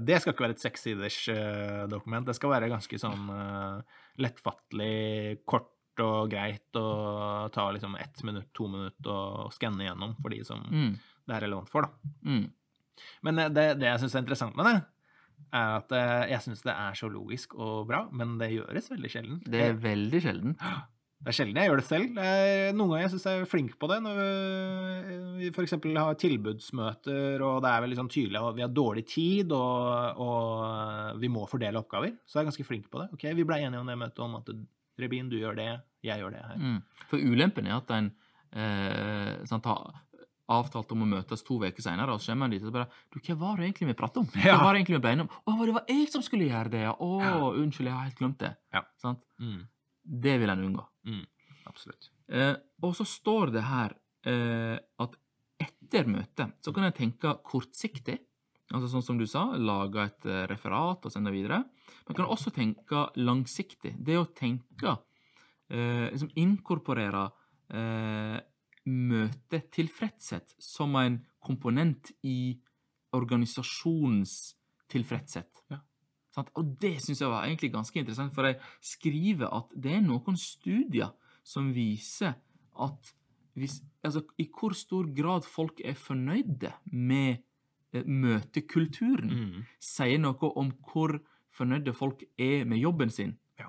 Det 0.07 0.21
skal 0.23 0.31
ikke 0.35 0.45
være 0.45 0.55
et 0.55 0.63
sekssiders 0.63 1.17
eh, 1.33 1.85
dokument. 1.91 2.27
Det 2.29 2.37
skal 2.39 2.53
være 2.53 2.71
ganske 2.71 3.01
sånn 3.03 3.25
eh, 3.35 4.03
lettfattelig, 4.23 5.41
kort 5.45 5.71
og 6.05 6.31
greit 6.31 6.75
og 6.79 7.51
ta 7.55 7.65
liksom 7.75 7.95
ett 7.99 8.23
minutt, 8.27 8.49
to 8.55 8.67
minutt 8.71 9.11
og 9.11 9.51
skanne 9.55 9.87
gjennom 9.87 10.17
for 10.23 10.35
de 10.35 10.41
som 10.47 10.63
Mm. 10.71 10.95
det 11.27 11.35
er 11.37 11.45
relevant 11.47 11.71
for, 11.71 11.87
da. 11.87 12.15
Mm. 12.27 12.47
Men 13.27 13.39
eh, 13.43 13.51
det, 13.55 13.67
det 13.83 13.91
jeg 13.91 14.03
syns 14.05 14.15
er 14.15 14.25
interessant 14.25 14.57
med 14.59 14.71
det, 14.71 14.77
er 15.55 15.77
at 15.81 15.95
jeg 16.31 16.43
syns 16.47 16.63
det 16.67 16.75
er 16.75 16.95
så 16.99 17.11
logisk 17.11 17.55
og 17.59 17.87
bra, 17.91 18.05
men 18.11 18.39
det 18.39 18.53
gjøres 18.55 18.91
veldig 18.91 19.11
sjelden. 19.11 19.43
Det 19.47 19.61
er 19.69 19.79
veldig 19.83 20.21
sjelden. 20.23 20.57
Det 21.25 21.31
er 21.33 21.37
sjelden 21.39 21.57
jeg 21.57 21.71
gjør 21.71 21.81
det 21.81 21.87
selv. 21.89 22.19
Eh, 22.21 22.71
Noen 22.77 22.91
ganger 22.93 23.13
syns 23.15 23.25
jeg 23.29 23.41
er 23.41 23.49
flink 23.49 23.77
på 23.81 23.89
det. 23.89 23.97
Når 24.05 24.19
vi 25.39 25.51
f.eks. 25.55 25.77
har 25.97 26.19
tilbudsmøter, 26.21 27.45
og 27.47 27.63
det 27.65 27.71
er 27.71 27.85
veldig 27.87 27.99
sånn 28.03 28.13
tydelig 28.13 28.43
at 28.43 28.59
vi 28.59 28.65
har 28.67 28.75
dårlig 28.77 29.07
tid, 29.09 29.55
og, 29.57 30.21
og 30.21 31.21
vi 31.23 31.31
må 31.33 31.47
fordele 31.49 31.81
oppgaver, 31.81 32.17
så 32.27 32.39
er 32.39 32.45
jeg 32.45 32.51
ganske 32.53 32.69
flink 32.69 32.91
på 32.93 33.01
det. 33.01 33.09
Ok, 33.17 33.29
Vi 33.39 33.47
ble 33.49 33.61
enige 33.65 33.81
om 33.81 33.89
det 33.89 33.99
møtet 34.01 34.25
om 34.27 34.37
at 34.41 34.53
Rebin, 35.01 35.31
du 35.31 35.39
gjør 35.41 35.57
det, 35.59 35.71
jeg 36.07 36.21
gjør 36.23 36.37
det 36.37 36.43
her. 36.45 36.59
Mm. 36.61 37.07
For 37.11 37.19
ulempen 37.19 37.67
er 37.67 37.79
at 37.81 37.89
en 37.97 38.11
eh, 38.55 39.41
sant, 39.49 39.67
har 39.67 40.05
avtalt 40.55 40.93
om 40.93 41.03
å 41.07 41.09
møtes 41.09 41.43
to 41.43 41.57
uker 41.63 41.83
senere, 41.83 42.15
og 42.15 42.21
så 42.23 42.33
kommer 42.33 42.51
en 42.51 42.55
dit 42.55 42.65
og 42.65 42.75
bare 42.75 42.89
du, 43.11 43.19
'Hva 43.19 43.37
var 43.41 43.57
det 43.57 43.65
egentlig 43.71 43.89
vi 43.89 43.97
pratet 43.99 44.21
om?' 44.21 44.29
Hva 44.29 44.59
var 44.61 44.75
det 44.75 44.83
egentlig 44.83 44.99
vi 44.99 45.05
ble 45.07 45.13
enige 45.17 45.27
om? 45.27 45.33
'Å, 45.41 45.67
det 45.67 45.75
var 45.75 45.85
jeg 45.89 46.09
som 46.13 46.23
skulle 46.23 46.49
gjøre 46.51 46.71
det, 46.71 46.83
ja!' 46.85 46.97
'Å, 47.01 47.55
unnskyld, 47.65 47.89
jeg 47.89 47.97
har 47.97 48.05
helt 48.05 48.21
glemt 48.21 48.39
det.' 48.39 48.57
Ja. 48.77 48.83
Sant? 49.01 49.25
Mm, 49.41 49.63
Det 50.05 50.39
vil 50.39 50.51
en 50.53 50.65
unngå. 50.69 50.85
Mm, 51.07 51.25
absolutt. 51.71 52.11
Eh, 52.29 52.55
og 52.83 52.95
så 52.97 53.07
står 53.09 53.55
det 53.55 53.65
her 53.69 53.97
eh, 54.29 54.77
at 55.05 55.19
etter 55.61 56.09
møtet 56.11 56.57
så 56.65 56.73
kan 56.75 56.89
en 56.89 56.97
tenke 56.97 57.37
kortsiktig. 57.47 58.19
Altså 58.75 58.89
sånn 58.91 59.05
som 59.05 59.21
du 59.21 59.27
sa, 59.29 59.47
lage 59.61 60.09
et 60.09 60.27
eh, 60.29 60.45
referat 60.51 61.05
og 61.05 61.13
sende 61.13 61.33
videre. 61.35 61.63
Man 62.09 62.17
kan 62.17 62.29
også 62.29 62.53
tenke 62.55 63.07
langsiktig. 63.21 63.95
Det 64.01 64.17
å 64.19 64.29
tenke 64.37 64.97
eh, 65.69 66.11
liksom 66.11 66.33
Inkorporere 66.41 67.29
eh, 67.71 68.39
møtetilfredshet 68.85 70.57
som 70.61 70.97
en 71.01 71.21
komponent 71.45 72.11
i 72.25 72.57
organisasjonens 73.15 74.55
tilfredshet. 74.91 75.63
Ja. 75.73 75.81
Sant? 76.35 76.49
Og 76.59 76.73
det 76.83 76.97
syns 77.05 77.21
jeg 77.23 77.31
var 77.31 77.45
egentlig 77.47 77.71
ganske 77.73 78.01
interessant, 78.01 78.35
for 78.35 78.49
jeg 78.49 78.59
skriver 78.83 79.53
at 79.55 79.71
det 79.79 79.93
er 79.95 80.03
noen 80.03 80.37
studier 80.41 81.13
som 81.47 81.69
viser 81.77 82.35
at 82.83 83.13
hvis, 83.55 83.77
altså, 84.03 84.25
i 84.43 84.49
hvor 84.51 84.75
stor 84.75 85.07
grad 85.15 85.45
folk 85.47 85.79
er 85.87 85.95
fornøyde 85.95 86.73
med 86.91 87.37
eh, 87.95 88.03
møtekulturen, 88.03 89.31
Mm. 89.31 89.65
sier 89.79 90.19
noe 90.19 90.51
om 90.59 90.73
hvor 90.91 91.21
fornøyde 91.55 91.95
folk 91.95 92.25
er 92.39 92.65
med 92.67 92.79
jobben 92.83 93.11
sin. 93.15 93.37
Ja. 93.61 93.69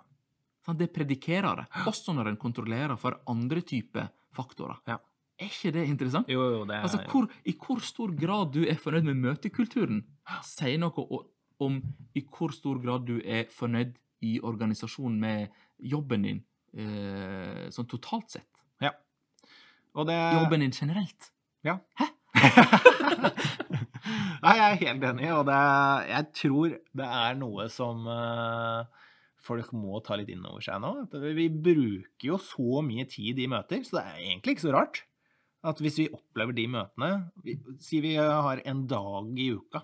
Sant? 0.66 0.80
Det 0.80 0.90
predikerer 0.94 1.56
det, 1.62 1.68
også 1.86 2.16
når 2.18 2.32
en 2.32 2.38
kontrollerer 2.42 2.98
for 2.98 3.20
andre 3.30 3.62
typer 3.62 4.10
faktorer. 4.34 4.80
Ja. 4.88 4.98
Er 5.38 5.52
ikke 5.52 5.72
det 5.76 5.86
interessant? 5.92 6.30
Jo, 6.32 6.42
jo, 6.50 6.66
det 6.66 6.78
er 6.78 6.82
Altså, 6.88 6.98
hvor, 7.12 7.28
I 7.46 7.54
hvor 7.60 7.80
stor 7.84 8.12
grad 8.16 8.54
du 8.56 8.64
er 8.66 8.76
fornøyd 8.80 9.04
med 9.04 9.18
møtekulturen, 9.22 10.02
sier 10.48 10.80
noe 10.80 10.96
om 11.64 11.80
i 12.16 12.24
hvor 12.26 12.54
stor 12.56 12.80
grad 12.84 13.06
du 13.08 13.20
er 13.22 13.48
fornøyd 13.52 13.96
i 14.26 14.40
organisasjonen 14.44 15.20
med 15.22 15.64
jobben 15.80 16.26
din, 16.26 16.44
eh, 16.76 17.66
sånn 17.72 17.88
totalt 17.92 18.38
sett. 18.38 18.50
Og 19.96 20.08
det 20.10 20.16
Jobben 20.36 20.60
din 20.60 20.76
generelt. 20.76 21.32
Ja. 21.64 21.80
Hæ? 22.00 22.10
Nei, 24.44 24.54
jeg 24.60 24.66
er 24.66 24.82
helt 24.82 25.06
enig, 25.08 25.30
og 25.34 25.46
det, 25.48 25.60
jeg 26.12 26.26
tror 26.38 26.74
det 27.00 27.08
er 27.08 27.38
noe 27.40 27.66
som 27.74 28.04
eh, 28.12 29.08
folk 29.42 29.72
må 29.74 30.02
ta 30.06 30.18
litt 30.20 30.30
inn 30.34 30.46
over 30.46 30.62
seg 30.62 30.84
nå. 30.84 30.92
Vi 31.40 31.48
bruker 31.50 32.28
jo 32.28 32.38
så 32.44 32.84
mye 32.86 33.08
tid 33.10 33.40
i 33.42 33.48
møter, 33.50 33.82
så 33.88 33.98
det 33.98 34.04
er 34.04 34.20
egentlig 34.20 34.58
ikke 34.58 34.68
så 34.68 34.76
rart 34.76 35.02
at 35.66 35.80
hvis 35.82 35.98
vi 36.04 36.12
opplever 36.14 36.54
de 36.54 36.68
møtene 36.70 37.08
Si 37.82 37.98
vi 38.04 38.12
har 38.20 38.60
en 38.70 38.84
dag 38.86 39.40
i 39.42 39.48
uka 39.56 39.82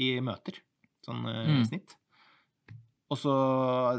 i 0.00 0.14
møter, 0.24 0.62
sånn 1.06 1.24
eh, 1.30 1.46
Mm. 1.54 1.64
snitt. 1.68 1.94
Og 3.12 3.18
så 3.20 3.32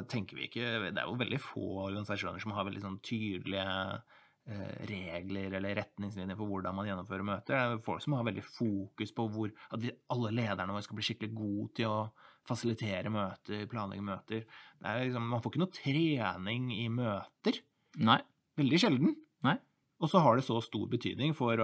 tenker 0.09 0.35
vi 0.35 0.47
ikke 0.49 0.91
Det 0.91 0.97
er 0.97 1.05
jo 1.07 1.15
veldig 1.19 1.39
få 1.39 1.65
organisasjoner 1.85 2.41
som 2.41 2.51
har 2.57 2.65
veldig 2.65 2.81
sånn 2.83 2.99
tydelige 3.05 4.01
eh, 4.47 4.85
regler 4.89 5.53
eller 5.57 5.75
retningslinjer 5.79 6.35
for 6.37 6.45
hvordan 6.49 6.75
man 6.75 6.85
gjennomfører 6.89 7.23
møter. 7.25 7.53
Det 7.53 7.61
er 7.79 7.83
folk 7.85 8.01
som 8.03 8.13
har 8.13 8.25
veldig 8.27 8.43
fokus 8.45 9.11
på 9.15 9.27
hvor, 9.33 9.53
at 9.73 9.79
vi, 9.81 9.91
alle 10.13 10.29
lederne 10.37 10.73
våre 10.75 10.83
skal 10.85 10.99
bli 10.99 11.05
skikkelig 11.07 11.31
gode 11.33 11.73
til 11.79 11.89
å 11.89 12.11
fasilitere 12.45 13.09
møter, 13.09 13.63
planlegge 13.71 14.05
møter. 14.05 14.43
Det 14.77 14.85
er 14.91 15.05
liksom, 15.07 15.25
man 15.31 15.41
får 15.41 15.53
ikke 15.55 15.63
noe 15.63 15.73
trening 15.79 16.67
i 16.75 16.85
møter. 16.93 17.57
Nei. 17.97 18.19
Veldig 18.61 18.81
sjelden. 18.83 19.15
Nei. 19.43 19.55
Og 20.03 20.11
så 20.11 20.21
har 20.21 20.35
det 20.37 20.45
så 20.45 20.59
stor 20.61 20.85
betydning 20.91 21.33
for 21.33 21.57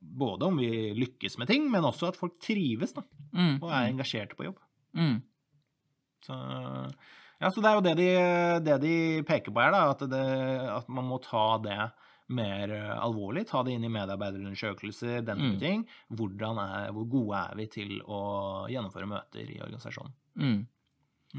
både 0.00 0.42
om 0.48 0.58
vi 0.58 0.72
lykkes 0.98 1.38
med 1.38 1.46
ting, 1.52 1.68
men 1.70 1.84
også 1.86 2.08
at 2.10 2.16
folk 2.18 2.40
trives 2.42 2.94
da, 2.96 3.02
Mm. 3.34 3.62
og 3.62 3.70
er 3.70 3.92
engasjerte 3.92 4.34
på 4.34 4.46
jobb. 4.50 4.58
Mm. 4.96 5.16
Så, 6.24 6.34
ja, 7.40 7.50
så 7.50 7.60
det 7.60 7.68
er 7.70 7.76
jo 7.76 7.84
det 7.84 7.94
de, 7.98 8.08
det 8.64 8.78
de 8.84 8.94
peker 9.28 9.52
på 9.52 9.60
her, 9.60 9.74
da, 9.74 9.82
at, 9.92 10.04
det, 10.08 10.24
at 10.78 10.88
man 10.88 11.08
må 11.10 11.18
ta 11.24 11.58
det 11.64 11.78
mer 12.34 12.70
eh, 12.72 12.92
alvorlig. 13.04 13.44
Ta 13.50 13.60
det 13.66 13.74
inn 13.76 13.84
i 13.84 13.90
medarbeiderundersøkelser, 13.92 15.20
den 15.26 15.42
type 15.42 15.56
Mm. 15.56 15.60
ting. 15.60 15.82
Er, 16.10 16.92
hvor 16.94 17.08
gode 17.10 17.42
er 17.50 17.58
vi 17.58 17.66
til 17.68 17.98
å 18.06 18.22
gjennomføre 18.72 19.10
møter 19.10 19.44
i 19.44 19.58
organisasjonen? 19.60 20.14
Mm. 20.40 20.62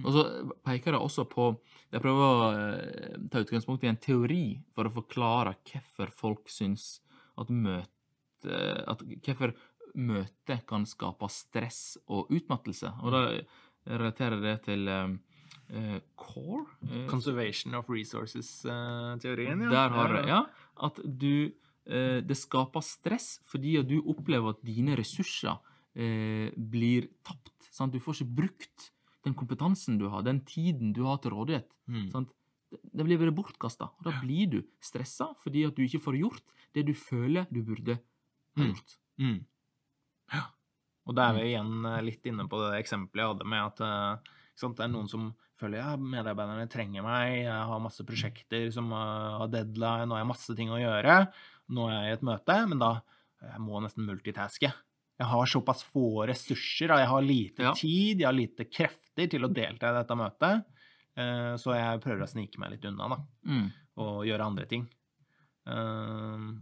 Og 0.04 0.12
så 0.12 0.22
peker 0.68 0.92
det 0.92 1.00
også 1.00 1.24
på 1.32 1.54
Jeg 1.94 2.02
prøver 2.04 2.22
å 2.22 2.48
eh, 2.52 3.18
ta 3.32 3.40
utgangspunkt 3.42 3.84
i 3.86 3.88
en 3.90 3.98
teori 3.98 4.60
for 4.76 4.86
å 4.86 4.94
forklare 4.94 5.56
hvorfor 5.64 6.12
folk 6.12 6.50
syns 6.52 7.00
at 7.40 7.50
møte 7.50 7.90
at 8.46 9.00
Hvorfor 9.26 9.56
møte 9.96 10.60
kan 10.68 10.86
skape 10.86 11.28
stress 11.32 11.98
og 12.08 12.30
utmattelse. 12.32 12.92
Og 13.02 13.12
da 13.12 13.22
relaterer 13.88 14.42
det 14.42 14.56
til 14.66 14.88
eh, 14.88 16.00
CORE. 16.18 16.66
uh, 16.84 17.08
Conservation 17.10 17.74
of 17.76 17.90
Resources-teorien, 17.90 19.62
ja. 19.66 19.70
Der 19.70 19.90
har 19.96 20.14
det, 20.14 20.26
ja. 20.30 20.42
At 20.84 21.00
du 21.06 21.52
det 21.86 22.34
skaper 22.38 22.82
stress 22.82 23.40
fordi 23.46 23.76
at 23.78 23.86
du 23.88 24.00
opplever 24.10 24.56
at 24.56 24.62
dine 24.66 24.96
ressurser 24.98 25.60
blir 26.58 27.06
tapt. 27.24 27.68
Sant? 27.72 27.94
Du 27.94 28.00
får 28.02 28.16
ikke 28.24 28.36
brukt 28.40 28.88
den 29.26 29.36
kompetansen 29.38 30.00
du 30.00 30.08
har, 30.10 30.24
den 30.26 30.40
tiden 30.50 30.94
du 30.98 31.04
har 31.06 31.20
til 31.22 31.32
rådighet. 31.36 31.70
Mm. 31.88 32.10
Sant? 32.12 32.32
Det- 32.72 33.06
blir 33.06 33.20
bare 33.22 33.32
bortkasta. 33.32 33.92
Da 34.04 34.12
blir 34.22 34.50
du 34.50 34.64
stressa 34.82 35.36
fordi 35.44 35.64
at 35.68 35.76
du 35.76 35.84
ikke 35.86 36.02
får 36.02 36.18
gjort 36.20 36.42
det 36.74 36.86
du 36.88 36.94
føler 36.94 37.46
du 37.54 37.62
burde 37.62 38.00
ha 38.58 38.64
Mm. 38.64 38.74
gjort. 38.74 38.98
Mm. 39.20 39.46
Ja. 39.46 39.55
Og 41.06 41.14
da 41.16 41.28
er 41.30 41.36
vi 41.38 41.50
igjen 41.52 41.86
eh, 41.86 42.00
litt 42.02 42.26
inne 42.26 42.48
på 42.50 42.58
det 42.64 42.80
eksempelet 42.82 43.22
jeg 43.24 43.34
hadde 43.34 43.50
med 43.52 43.62
at 43.62 43.82
eh, 43.86 44.32
sant, 44.58 44.78
det 44.78 44.86
er 44.88 44.94
noen 44.94 45.10
som 45.12 45.28
føler 45.60 45.78
ja, 45.80 45.92
medarbeiderne 45.96 46.66
trenger 46.72 47.04
meg, 47.06 47.44
jeg 47.46 47.68
har 47.70 47.80
masse 47.84 48.04
prosjekter 48.08 48.72
som 48.76 48.90
eh, 48.92 49.36
har 49.42 49.52
deadline, 49.54 50.10
og 50.10 50.18
jeg 50.18 50.26
har 50.26 50.32
masse 50.32 50.56
ting 50.58 50.74
å 50.74 50.80
gjøre. 50.82 51.20
Nå 51.76 51.86
er 51.90 51.96
jeg 52.00 52.10
i 52.10 52.18
et 52.18 52.26
møte, 52.28 52.58
men 52.72 52.82
da 52.82 52.90
jeg 53.46 53.62
må 53.62 53.78
jeg 53.78 53.86
nesten 53.86 54.08
multitaske. 54.10 54.72
Jeg 55.16 55.28
har 55.32 55.46
såpass 55.48 55.84
få 55.94 56.26
ressurser, 56.28 56.92
jeg 56.92 57.08
har 57.08 57.22
lite 57.24 57.64
Ja. 57.64 57.72
tid, 57.78 58.20
jeg 58.20 58.28
har 58.28 58.36
lite 58.36 58.66
krefter 58.68 59.30
til 59.32 59.46
å 59.46 59.54
delta 59.54 59.92
i 59.94 59.96
dette 60.02 60.18
møtet. 60.20 60.66
Så 61.62 61.72
jeg 61.72 62.02
prøver 62.04 62.26
å 62.26 62.28
snike 62.28 62.60
meg 62.60 62.74
litt 62.74 62.86
unna, 62.90 63.08
da 63.14 63.18
Mm. 63.48 63.70
og 64.04 64.26
gjøre 64.28 64.44
andre 64.50 64.66
ting. 64.68 64.84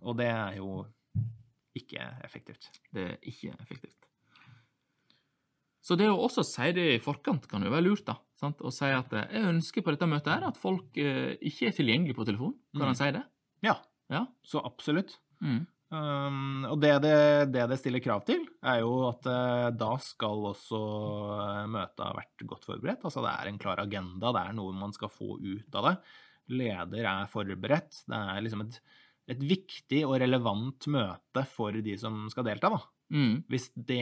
Og 0.03 0.13
det 0.19 0.27
er 0.29 0.57
jo 0.59 0.85
ikke 1.75 2.03
effektivt. 2.23 2.69
Det 2.93 3.05
er 3.13 3.17
ikke 3.25 3.55
effektivt. 3.63 3.97
Så 5.83 5.97
det 5.99 6.07
å 6.07 6.15
også 6.23 6.45
si 6.47 6.69
det 6.75 6.85
i 6.95 7.01
forkant 7.03 7.43
kan 7.51 7.63
jo 7.65 7.71
være 7.73 7.83
lurt, 7.89 8.05
da. 8.07 8.15
Sant? 8.39 8.61
Å 8.63 8.71
si 8.71 8.87
at 8.87 9.11
eh, 9.19 9.25
jeg 9.35 9.49
ønsker 9.51 9.83
på 9.83 9.91
dette 9.91 10.07
møtet 10.07 10.31
her 10.31 10.45
at 10.47 10.59
folk 10.59 10.95
eh, 11.01 11.33
ikke 11.43 11.67
er 11.69 11.75
tilgjengelige 11.75 12.15
på 12.17 12.25
telefon. 12.29 12.53
Kan 12.71 12.85
Mm. 12.87 12.89
en 12.93 12.99
si 13.01 13.11
det? 13.11 13.23
Ja, 13.67 13.75
Ja. 14.11 14.25
så 14.47 14.61
absolutt. 14.63 15.17
Mm. 15.43 15.65
Um, 15.93 16.63
og 16.71 16.79
det 16.81 16.93
det, 17.03 17.17
det 17.53 17.67
det 17.69 17.77
stiller 17.77 18.01
krav 18.01 18.23
til, 18.25 18.47
er 18.65 18.79
jo 18.81 18.93
at 19.11 19.27
uh, 19.29 19.69
da 19.77 19.91
skal 20.01 20.47
også 20.49 20.79
eh, 21.35 21.67
møtet 21.69 22.01
ha 22.01 22.13
vært 22.17 22.45
godt 22.49 22.65
forberedt. 22.65 23.03
Altså 23.05 23.21
det 23.21 23.29
er 23.35 23.51
en 23.51 23.59
klar 23.61 23.77
agenda, 23.83 24.31
det 24.33 24.41
er 24.47 24.55
noe 24.57 24.73
man 24.73 24.95
skal 24.95 25.11
få 25.13 25.35
ut 25.37 25.75
av 25.77 25.85
det. 25.91 25.95
Leder 26.57 27.05
er 27.11 27.29
forberedt. 27.31 28.01
Det 28.09 28.17
er 28.17 28.41
liksom 28.41 28.63
et, 28.65 28.79
et 29.35 29.39
viktig 29.53 30.01
og 30.07 30.17
relevant 30.23 30.87
møte 30.91 31.45
for 31.53 31.71
de 31.85 31.93
som 31.99 32.23
skal 32.33 32.47
delta, 32.49 32.71
da. 32.73 32.81
Mm. 33.13 33.43
Hvis 33.51 33.69
det, 33.75 34.01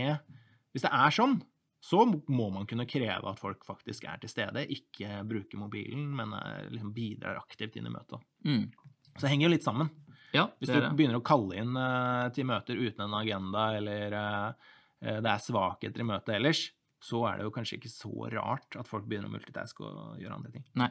hvis 0.72 0.86
det 0.88 0.94
er 0.96 1.12
sånn, 1.18 1.42
så 1.82 2.04
må 2.06 2.48
man 2.54 2.68
kunne 2.70 2.86
kreve 2.86 3.26
at 3.32 3.40
folk 3.42 3.66
faktisk 3.66 4.06
er 4.06 4.20
til 4.22 4.30
stede, 4.30 4.68
ikke 4.70 5.24
bruker 5.28 5.58
mobilen, 5.58 6.04
men 6.14 6.36
er, 6.38 6.68
liksom 6.70 6.92
bidrar 6.94 7.40
aktivt 7.42 7.80
inn 7.80 7.90
i 7.90 7.94
møtet. 7.94 8.22
Mm. 8.46 8.68
Så 9.16 9.24
det 9.24 9.32
henger 9.34 9.48
jo 9.48 9.54
litt 9.56 9.66
sammen. 9.66 9.90
Ja, 10.32 10.46
Hvis 10.62 10.70
du 10.70 10.78
er 10.78 10.92
begynner 10.96 11.20
å 11.20 11.26
kalle 11.26 11.58
inn 11.60 11.74
uh, 11.76 12.30
til 12.36 12.46
møter 12.48 12.78
uten 12.78 13.04
en 13.08 13.16
agenda, 13.18 13.66
eller 13.80 14.14
eh, 14.16 14.70
eh, 15.02 15.18
det 15.20 15.32
er 15.34 15.42
svakheter 15.44 16.04
i 16.04 16.08
møtet 16.08 16.38
ellers, 16.38 16.62
så 17.02 17.24
er 17.28 17.40
det 17.40 17.48
jo 17.48 17.54
kanskje 17.56 17.80
ikke 17.80 17.92
så 17.92 18.30
rart 18.32 18.78
at 18.80 18.88
folk 18.88 19.08
begynner 19.10 19.28
å 19.28 19.34
multitaske 19.34 19.84
og 19.84 20.22
gjøre 20.22 20.38
andre 20.38 20.54
ting. 20.54 20.64
Nei. 20.80 20.88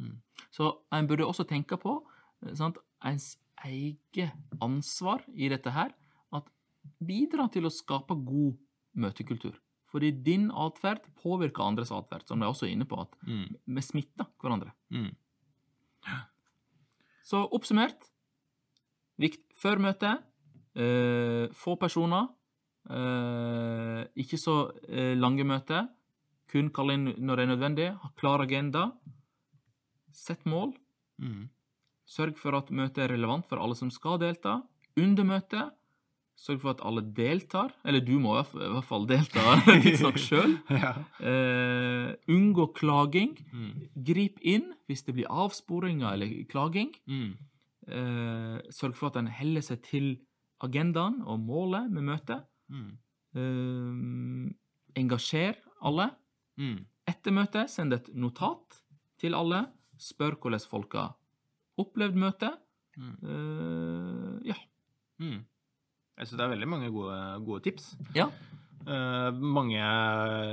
Mm. 0.00 0.14
Så 0.54 0.70
en 0.94 1.10
burde 1.10 1.26
også 1.26 1.44
tenke 1.50 1.76
på 1.82 1.98
eh, 2.46 2.54
sant, 2.56 2.78
ens 3.04 3.34
eget 3.66 4.32
ansvar 4.62 5.26
i 5.34 5.50
dette 5.52 5.74
her. 5.74 5.92
At 6.32 6.48
bidra 7.02 7.50
til 7.52 7.66
å 7.68 7.74
skape 7.74 8.16
god 8.22 8.56
møtekultur. 9.02 9.58
Fordi 9.92 10.10
din 10.24 10.46
atferd 10.50 11.04
påvirker 11.22 11.62
andres 11.66 11.90
atferd, 11.92 12.24
som 12.26 12.40
de 12.40 12.46
er 12.48 12.70
inne 12.72 12.86
på, 12.88 12.98
at 13.00 13.12
Mm. 13.28 13.56
vi 13.76 13.80
smitter 13.84 14.26
hverandre. 14.40 14.72
Mm. 14.90 15.10
Så 17.22 17.42
oppsummert 17.52 18.08
vikt 19.20 19.44
før 19.54 19.78
møtet 19.78 20.22
eh, 20.74 21.48
få 21.52 21.76
personer. 21.78 22.28
eh, 22.90 24.04
ikke 24.18 24.38
så 24.40 24.72
eh, 24.88 25.14
lange 25.14 25.44
møter. 25.44 25.88
Kun 26.50 26.70
kalle 26.74 26.94
inn 26.94 27.04
når 27.18 27.36
det 27.36 27.44
er 27.44 27.52
nødvendig. 27.56 27.86
Ha 28.02 28.08
klar 28.18 28.40
agenda. 28.42 28.90
Sett 30.12 30.44
mål. 30.44 30.74
Mm. 31.20 31.48
Sørg 32.08 32.36
for 32.36 32.56
at 32.58 32.70
møtet 32.74 33.04
er 33.04 33.12
relevant 33.14 33.46
for 33.46 33.58
alle 33.62 33.76
som 33.78 33.90
skal 33.90 34.18
delta. 34.18 34.62
Under 34.98 35.24
møtet 35.24 35.70
sørg 36.38 36.60
for 36.62 36.72
at 36.74 36.80
alle 36.82 37.02
deltar. 37.14 37.70
Eller 37.86 38.00
du 38.04 38.16
må 38.18 38.34
i 38.40 38.42
hvert 38.42 38.84
fall- 38.88 39.06
delta 39.06 39.56
tidsnok 39.84 40.18
sjøl. 40.18 40.56
Ja. 40.82 40.94
Uh, 41.20 42.14
unngå 42.32 42.66
klaging. 42.74 43.36
Mm. 43.52 43.88
Grip 44.08 44.40
inn 44.42 44.72
hvis 44.88 45.04
det 45.06 45.14
blir 45.14 45.30
avsporinger 45.30 46.12
eller 46.16 46.32
klaging. 46.50 46.90
Mm. 47.06 47.32
Uh, 47.88 48.58
sørg 48.74 48.94
for 48.98 49.10
at 49.12 49.16
en 49.20 49.30
heller 49.30 49.62
seg 49.62 49.82
til 49.86 50.10
agendaen 50.62 51.20
og 51.26 51.40
målet 51.42 51.90
med 51.90 52.02
møtet. 52.10 52.42
Mm. 52.70 52.90
Uh, 53.36 54.50
engasjer 54.98 55.56
alle. 55.82 56.10
Mm. 56.58 56.80
Etter 57.08 57.34
møtet, 57.34 57.70
send 57.70 57.92
et 57.96 58.10
notat 58.14 58.82
til 59.18 59.34
alle. 59.34 59.64
Spør 59.98 60.34
hvordan 60.42 60.62
folk 60.70 60.94
har 60.98 61.14
opplevd 61.78 62.18
møtet. 62.18 62.58
Mm. 62.98 64.42
Ja. 64.44 64.54
Jeg 66.18 66.26
syns 66.28 66.38
det 66.38 66.44
er 66.46 66.52
veldig 66.54 66.68
mange 66.68 66.90
gode, 66.92 67.18
gode 67.46 67.62
tips. 67.68 67.94
ja. 68.14 68.28
Uh, 68.82 69.30
mange 69.38 69.78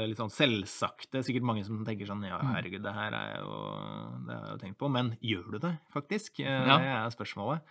litt 0.06 0.20
sånn 0.20 0.30
selvsagte, 0.30 1.24
sikkert 1.26 1.42
mange 1.50 1.64
som 1.66 1.80
tenker 1.84 2.06
sånn 2.06 2.22
Ja, 2.28 2.38
Mm. 2.38 2.52
herregud, 2.54 2.84
det 2.84 2.94
her 2.94 3.12
er 3.18 3.40
jo 3.42 3.56
Det 4.28 4.36
har 4.36 4.44
jeg 4.46 4.52
jo 4.54 4.58
tenkt 4.62 4.78
på. 4.78 4.90
Men 4.92 5.18
gjør 5.20 5.52
du 5.52 5.58
det, 5.64 5.72
faktisk? 5.92 6.40
Eh, 6.46 6.46
Ja. 6.68 6.78
Det 6.78 6.86
er 6.86 7.10
spørsmålet. 7.10 7.62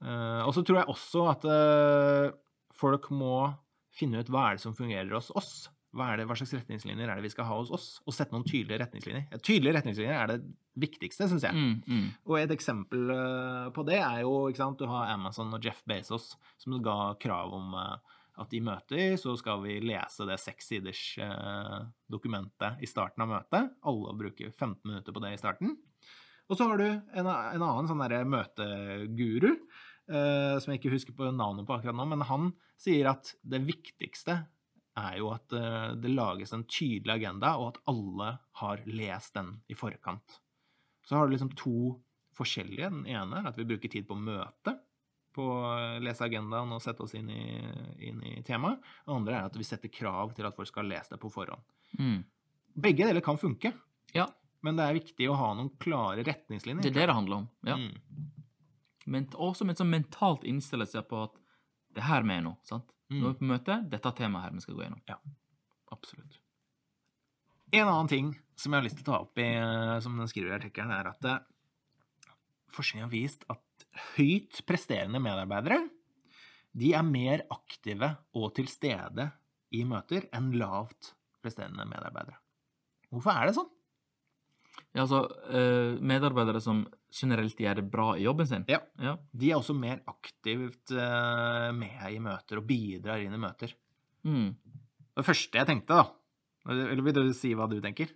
Uh, 0.00 0.46
og 0.48 0.54
så 0.54 0.64
tror 0.64 0.78
jeg 0.80 0.86
også 0.88 1.28
at 1.28 2.34
folk 2.72 3.10
må 3.10 3.54
finne 3.92 4.20
ut 4.20 4.28
hva 4.30 4.46
er 4.48 4.54
det 4.56 4.60
som 4.62 4.72
fungerer 4.74 5.12
hos 5.12 5.30
oss. 5.36 5.68
Hva, 5.96 6.10
er 6.12 6.20
det, 6.20 6.26
hva 6.28 6.36
slags 6.36 6.52
retningslinjer 6.52 7.08
er 7.08 7.16
det 7.16 7.24
vi 7.24 7.30
skal 7.32 7.46
ha 7.48 7.56
hos 7.56 7.70
oss? 7.72 7.86
Og 8.04 8.12
sette 8.12 8.34
noen 8.34 8.44
tydelige 8.44 8.82
retningslinjer. 8.82 9.24
Ja, 9.32 9.40
Tydelige 9.40 9.78
retningslinjer 9.78 10.18
er 10.18 10.32
det 10.34 10.38
viktigste, 10.78 11.30
syns 11.30 11.46
jeg. 11.46 11.56
Mm, 11.56 11.78
mm. 11.86 12.10
Og 12.28 12.36
et 12.42 12.52
eksempel 12.52 13.14
eh, 13.14 13.70
på 13.74 13.84
det 13.88 13.96
er 14.02 14.20
jo 14.26 14.34
ikke 14.50 14.60
sant, 14.60 14.78
Du 14.82 14.90
har 14.90 15.14
Amazon 15.14 15.54
og 15.56 15.64
Jeff 15.64 15.80
Bezos 15.88 16.34
som 16.60 16.76
ga 16.84 16.98
krav 17.22 17.56
om 17.56 17.72
eh, 17.80 18.16
at 18.38 18.54
i 18.54 18.60
møter 18.62 19.16
så 19.18 19.34
skal 19.38 19.62
vi 19.64 19.78
lese 19.82 20.26
det 20.28 20.38
sekssiders 20.42 21.02
eh, 21.24 21.78
dokumentet 22.10 22.84
i 22.84 22.90
starten 22.90 23.24
av 23.24 23.32
møtet. 23.32 23.72
Alle 23.88 24.14
bruker 24.18 24.52
15 24.52 24.84
minutter 24.84 25.14
på 25.14 25.24
det 25.24 25.34
i 25.34 25.40
starten. 25.40 25.74
Og 26.48 26.56
så 26.56 26.68
har 26.68 26.80
du 26.80 26.86
en, 26.88 27.26
en 27.28 27.64
annen 27.64 27.88
sånn 27.88 28.00
derre 28.00 28.22
møteguru, 28.28 29.50
eh, 29.52 30.54
som 30.60 30.72
jeg 30.72 30.80
ikke 30.80 30.94
husker 30.94 31.16
på 31.16 31.32
navnet 31.32 31.66
på 31.68 31.76
akkurat 31.76 31.96
nå, 31.96 32.06
men 32.08 32.24
han 32.28 32.52
sier 32.80 33.10
at 33.12 33.34
det 33.42 33.64
viktigste 33.66 34.40
er 34.98 35.18
jo 35.20 35.30
at 35.34 35.54
eh, 35.56 35.94
det 36.00 36.12
lages 36.12 36.52
en 36.56 36.66
tydelig 36.68 37.14
agenda, 37.14 37.54
og 37.60 37.72
at 37.72 37.80
alle 37.92 38.32
har 38.60 38.84
lest 38.86 39.34
den 39.38 39.54
i 39.70 39.76
forkant. 39.78 40.40
Så 41.06 41.16
har 41.16 41.26
du 41.26 41.34
liksom 41.34 41.54
to 41.56 41.94
forskjellige. 42.38 42.90
Den 42.90 43.06
ene 43.08 43.40
er 43.40 43.50
at 43.50 43.58
vi 43.58 43.66
bruker 43.68 43.90
tid 43.92 44.06
på 44.08 44.16
møte, 44.18 44.76
på 45.34 45.44
å 45.54 46.00
lese 46.02 46.24
agendaen 46.26 46.72
og 46.74 46.82
sette 46.82 47.04
oss 47.04 47.14
inn 47.14 47.28
i, 47.30 47.44
inn 48.08 48.22
i 48.26 48.38
temaet. 48.46 48.82
Den 49.06 49.20
andre 49.20 49.38
er 49.38 49.48
at 49.50 49.58
vi 49.58 49.66
setter 49.66 49.92
krav 49.92 50.34
til 50.36 50.48
at 50.48 50.56
folk 50.56 50.70
skal 50.70 50.88
lese 50.90 51.14
det 51.14 51.20
på 51.22 51.30
forhånd. 51.32 51.62
Mm. 51.98 52.20
Begge 52.78 53.06
deler 53.06 53.24
kan 53.24 53.38
funke, 53.40 53.72
Ja, 54.16 54.26
men 54.64 54.78
det 54.78 54.84
er 54.84 54.96
viktig 54.96 55.28
å 55.30 55.36
ha 55.38 55.52
noen 55.54 55.70
klare 55.78 56.24
retningslinjer. 56.26 56.82
det 56.82 56.90
er 56.90 57.00
det 57.00 57.08
det 57.10 57.14
handler 57.14 57.42
om. 57.42 57.48
Ja. 57.66 57.76
Mm. 57.78 58.28
Men 59.08 59.28
også 59.34 59.64
men 59.64 59.78
mentalt 59.88 60.44
innstille 60.44 60.86
seg 60.88 61.06
på 61.08 61.22
at 61.28 61.36
det 61.94 62.02
er 62.02 62.08
her 62.10 62.26
er 62.28 62.42
nå. 62.44 62.56
sant? 62.66 62.90
Mm. 63.08 63.20
Nå 63.20 63.28
er 63.28 63.34
vi 63.34 63.40
på 63.40 63.48
møte, 63.48 63.78
dette 63.88 64.10
er 64.10 64.18
temaet 64.18 64.48
her 64.48 64.56
vi 64.56 64.64
skal 64.64 64.76
gå 64.76 64.84
gjennom. 64.84 65.02
Ja. 65.08 65.18
Absolutt. 65.94 66.40
En 67.72 67.86
annen 67.86 68.10
ting 68.10 68.32
som 68.58 68.72
jeg 68.72 68.80
har 68.80 68.86
lyst 68.86 68.98
til 69.00 69.06
å 69.06 69.10
ta 69.10 69.20
opp 69.22 69.40
i, 69.40 69.48
eh, 69.48 69.94
som 70.04 70.16
den 70.18 70.28
skriver 70.30 70.54
i 70.54 70.58
artikkelen, 70.58 70.92
er 70.92 71.10
at 71.10 71.28
eh, 71.28 72.34
forskning 72.76 73.06
har 73.06 73.12
vist 73.12 73.46
at 73.52 73.86
høyt 74.16 74.60
presterende 74.68 75.20
medarbeidere 75.22 75.82
de 76.78 76.92
er 76.94 77.06
mer 77.06 77.44
aktive 77.52 78.12
og 78.36 78.52
til 78.56 78.68
stede 78.70 79.30
i 79.74 79.82
møter 79.88 80.28
enn 80.36 80.52
lavt 80.60 81.14
presterende 81.42 81.86
medarbeidere. 81.88 82.38
Hvorfor 83.12 83.34
er 83.34 83.48
det 83.48 83.56
sånn? 83.56 83.70
Ja, 84.92 85.04
altså, 85.04 85.24
eh, 85.50 85.96
Medarbeidere 86.00 86.60
som 86.62 86.84
generelt 87.14 87.60
gjør 87.60 87.74
det 87.80 87.90
bra 87.90 88.16
i 88.16 88.24
jobben 88.26 88.46
sin. 88.48 88.64
Ja. 88.68 88.78
Ja. 89.00 89.16
De 89.32 89.50
er 89.50 89.56
også 89.58 89.74
mer 89.76 89.98
aktivt 90.10 90.90
eh, 90.92 91.72
med 91.76 92.12
i 92.12 92.18
møter 92.22 92.56
og 92.60 92.66
bidrar 92.68 93.18
inn 93.24 93.34
i 93.34 93.40
møter. 93.40 93.70
Mm. 94.28 94.48
Det 95.18 95.26
første 95.26 95.58
jeg 95.58 95.66
tenkte, 95.66 95.94
da 95.94 96.04
Eller 96.68 97.02
vil 97.06 97.14
du 97.14 97.32
si 97.36 97.54
hva 97.56 97.66
du 97.70 97.80
tenker? 97.82 98.08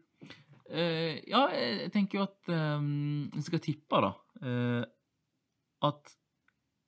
Uh, 0.72 1.14
ja, 1.28 1.48
jeg 1.52 1.90
tenker 1.92 2.18
jo 2.18 2.22
at 2.24 2.48
um, 2.48 3.28
Jeg 3.34 3.42
skal 3.44 3.60
tippe, 3.60 4.00
da, 4.00 4.12
uh, 4.40 4.84
at 5.84 6.16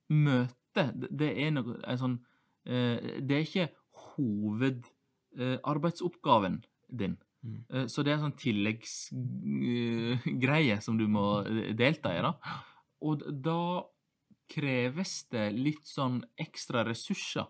møte, 0.09 0.91
det, 0.95 1.09
det 1.13 1.43
er 1.43 1.51
noe 1.53 1.77
en 1.83 1.97
sånn 2.01 2.17
uh, 2.17 2.97
Det 3.21 3.35
er 3.35 3.41
ikke 3.45 3.69
hovedarbeidsoppgaven 4.15 6.65
din. 6.89 7.17
Mm. 7.45 7.59
Eh, 7.69 7.85
så 7.91 8.01
det 8.03 8.11
er 8.11 8.17
en 8.17 8.25
sånn 8.31 8.39
tilleggsgreie 8.41 10.79
som 10.81 10.97
du 10.97 11.05
må 11.11 11.25
eh, 11.45 11.73
delta 11.77 12.09
i, 12.17 12.21
da. 12.25 12.33
Og 13.05 13.21
da 13.45 13.59
kreves 14.49 15.25
det 15.33 15.51
litt 15.57 15.85
sånn 15.89 16.21
ekstra 16.41 16.83
ressurser 16.87 17.45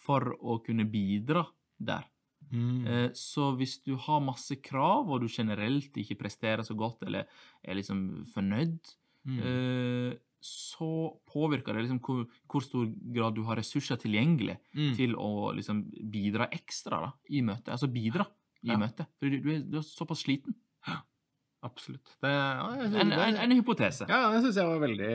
for 0.00 0.32
å 0.40 0.58
kunne 0.64 0.84
bidra 0.88 1.44
der. 1.80 2.04
Mm. 2.50 2.86
Eh, 2.86 3.10
Så 3.14 3.52
hvis 3.58 3.78
du 3.84 3.94
har 3.96 4.20
masse 4.24 4.56
krav, 4.64 5.08
og 5.12 5.20
du 5.20 5.28
generelt 5.28 5.92
ikke 6.00 6.16
presterer 6.18 6.62
så 6.66 6.74
godt, 6.76 7.02
eller 7.06 7.24
er 7.64 7.74
liksom 7.80 8.24
fornøyd, 8.34 8.78
Mm. 9.22 10.16
så 10.40 11.12
påvirker 11.28 11.74
det 11.76 11.82
liksom 11.84 12.00
hvor, 12.00 12.24
hvor 12.48 12.62
stor 12.64 12.86
grad 13.12 13.34
du 13.36 13.42
har 13.44 13.56
ressurser 13.60 13.96
tilgjengelig 14.00 14.56
Mm. 14.74 14.94
til 14.96 15.12
å 15.14 15.52
liksom 15.54 15.82
bidra 16.10 16.48
ekstra 16.50 17.00
da, 17.04 17.12
i 17.28 17.42
møtet. 17.42 17.68
Altså 17.68 17.86
bidra 17.92 18.24
i 18.64 18.72
Ja. 18.72 18.76
møtet. 18.80 19.06
For 19.18 19.30
du, 19.32 19.38
du, 19.44 19.78
er, 19.78 19.82
såpass 19.86 20.24
sliten. 20.26 20.54
Absolutt. 21.62 22.14
Det, 22.24 22.28
ja, 22.30 22.68
synes 22.80 22.94
En, 23.02 23.10
det- 23.12 23.24
en, 23.28 23.36
en 23.36 23.52
hypotese. 23.58 24.06
Ja, 24.08 24.30
det 24.32 24.40
syns 24.46 24.56
jeg 24.56 24.68
var 24.70 24.78
veldig 24.80 25.10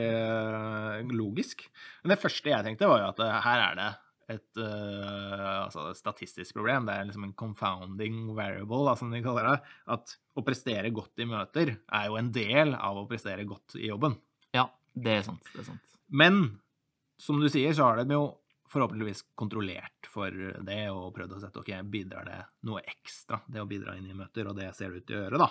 uh, 1.02 1.14
logisk. 1.18 1.64
Men 2.04 2.12
det 2.14 2.20
første 2.22 2.52
jeg 2.52 2.66
tenkte, 2.68 2.86
var 2.90 3.00
jo 3.02 3.08
at 3.10 3.22
eh, 3.24 3.38
her 3.48 3.62
er 3.64 3.80
det 3.80 3.88
et 4.36 4.58
uh, 4.62 5.64
altså 5.64 5.88
et 5.90 5.98
statistisk 5.98 6.54
problem. 6.54 6.86
Det 6.86 6.94
er 6.94 7.08
liksom 7.08 7.26
en 7.26 7.34
confounding 7.38 8.20
variable, 8.38 8.84
da, 8.86 8.94
som 8.98 9.10
de 9.10 9.22
kaller 9.26 9.48
det. 9.50 9.56
At 9.96 10.14
å 10.38 10.44
prestere 10.46 10.90
godt 10.94 11.18
i 11.22 11.26
møter 11.30 11.74
er 11.82 12.06
jo 12.12 12.18
en 12.20 12.30
del 12.34 12.74
av 12.78 13.02
å 13.02 13.06
prestere 13.10 13.46
godt 13.46 13.74
i 13.80 13.90
jobben. 13.90 14.14
Ja, 14.54 14.68
det 14.94 15.18
er 15.18 15.26
sant. 15.26 15.50
Det 15.52 15.64
er 15.64 15.68
sant. 15.72 15.98
Men 16.14 16.44
som 17.18 17.40
du 17.42 17.48
sier, 17.50 17.74
så 17.74 17.88
har 17.90 18.04
de 18.04 18.14
jo 18.14 18.26
forhåpentligvis 18.72 19.24
kontrollert 19.38 20.08
for 20.10 20.32
det 20.66 20.80
og 20.92 21.12
prøvd 21.16 21.36
å 21.36 21.42
sette 21.42 21.62
ok, 21.62 21.72
bidrar 21.90 22.28
det 22.28 22.38
noe 22.68 22.82
ekstra, 22.84 23.40
det 23.50 23.62
å 23.62 23.68
bidra 23.68 23.96
inn 23.98 24.08
i 24.10 24.16
møter, 24.16 24.48
og 24.50 24.58
det 24.58 24.72
ser 24.76 24.92
det 24.92 25.02
ut 25.02 25.08
til 25.10 25.18
å 25.18 25.22
gjøre, 25.24 25.42
da. 25.42 25.50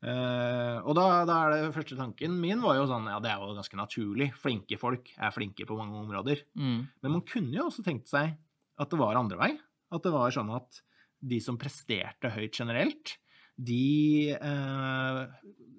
Uh, 0.00 0.80
og 0.88 0.94
da, 0.96 1.06
da 1.28 1.34
er 1.44 1.50
det 1.52 1.72
første 1.74 1.96
tanken 1.98 2.38
min 2.40 2.62
var 2.64 2.78
jo 2.78 2.86
sånn, 2.88 3.08
ja, 3.12 3.18
det 3.20 3.34
er 3.34 3.42
jo 3.42 3.56
ganske 3.58 3.76
naturlig. 3.76 4.30
Flinke 4.40 4.78
folk 4.80 5.10
er 5.12 5.34
flinke 5.34 5.66
på 5.68 5.76
mange 5.76 5.98
områder. 6.00 6.46
Mm. 6.56 6.86
Men 7.04 7.14
man 7.18 7.24
kunne 7.28 7.58
jo 7.58 7.66
også 7.68 7.84
tenkt 7.84 8.08
seg 8.08 8.32
at 8.80 8.92
det 8.92 9.00
var 9.00 9.20
andre 9.20 9.36
vei. 9.40 9.50
At 9.92 10.06
det 10.06 10.14
var 10.14 10.32
sånn 10.32 10.52
at 10.56 10.80
de 11.20 11.40
som 11.44 11.58
presterte 11.60 12.32
høyt 12.32 12.56
generelt, 12.56 13.18
de 13.60 14.32
eh, 14.32 15.20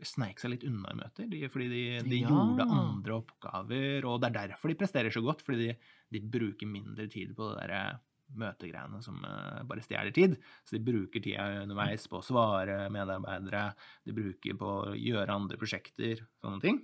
sneik 0.08 0.40
seg 0.42 0.52
litt 0.56 0.64
unna 0.68 0.92
i 0.94 0.98
møter. 1.00 1.28
De, 1.32 1.42
fordi 1.54 1.68
de, 1.72 1.82
de 2.10 2.20
Ja. 2.22 2.30
gjorde 2.30 2.66
andre 2.70 3.18
oppgaver, 3.22 4.06
og 4.10 4.22
det 4.22 4.30
er 4.32 4.48
derfor 4.52 4.70
de 4.72 4.78
presterer 4.80 5.12
så 5.14 5.22
godt. 5.26 5.42
Fordi 5.46 5.68
de, 5.68 5.76
de 6.12 6.22
bruker 6.38 6.68
mindre 6.68 7.08
tid 7.12 7.36
på 7.38 7.52
det 7.56 7.68
der 7.70 8.00
møtegreiene 8.32 9.02
som 9.04 9.18
eh, 9.28 9.62
bare 9.68 9.84
stjeler 9.84 10.14
tid. 10.16 10.38
Så 10.64 10.78
de 10.78 10.84
bruker 10.88 11.20
tida 11.24 11.50
underveis 11.66 12.06
på 12.08 12.22
å 12.22 12.24
svare 12.24 12.86
medarbeidere, 12.94 13.74
de 14.08 14.14
bruker 14.16 14.56
på 14.60 14.70
å 14.86 14.94
gjøre 14.96 15.36
andre 15.36 15.60
prosjekter, 15.60 16.22
sånne 16.40 16.62
ting. 16.64 16.80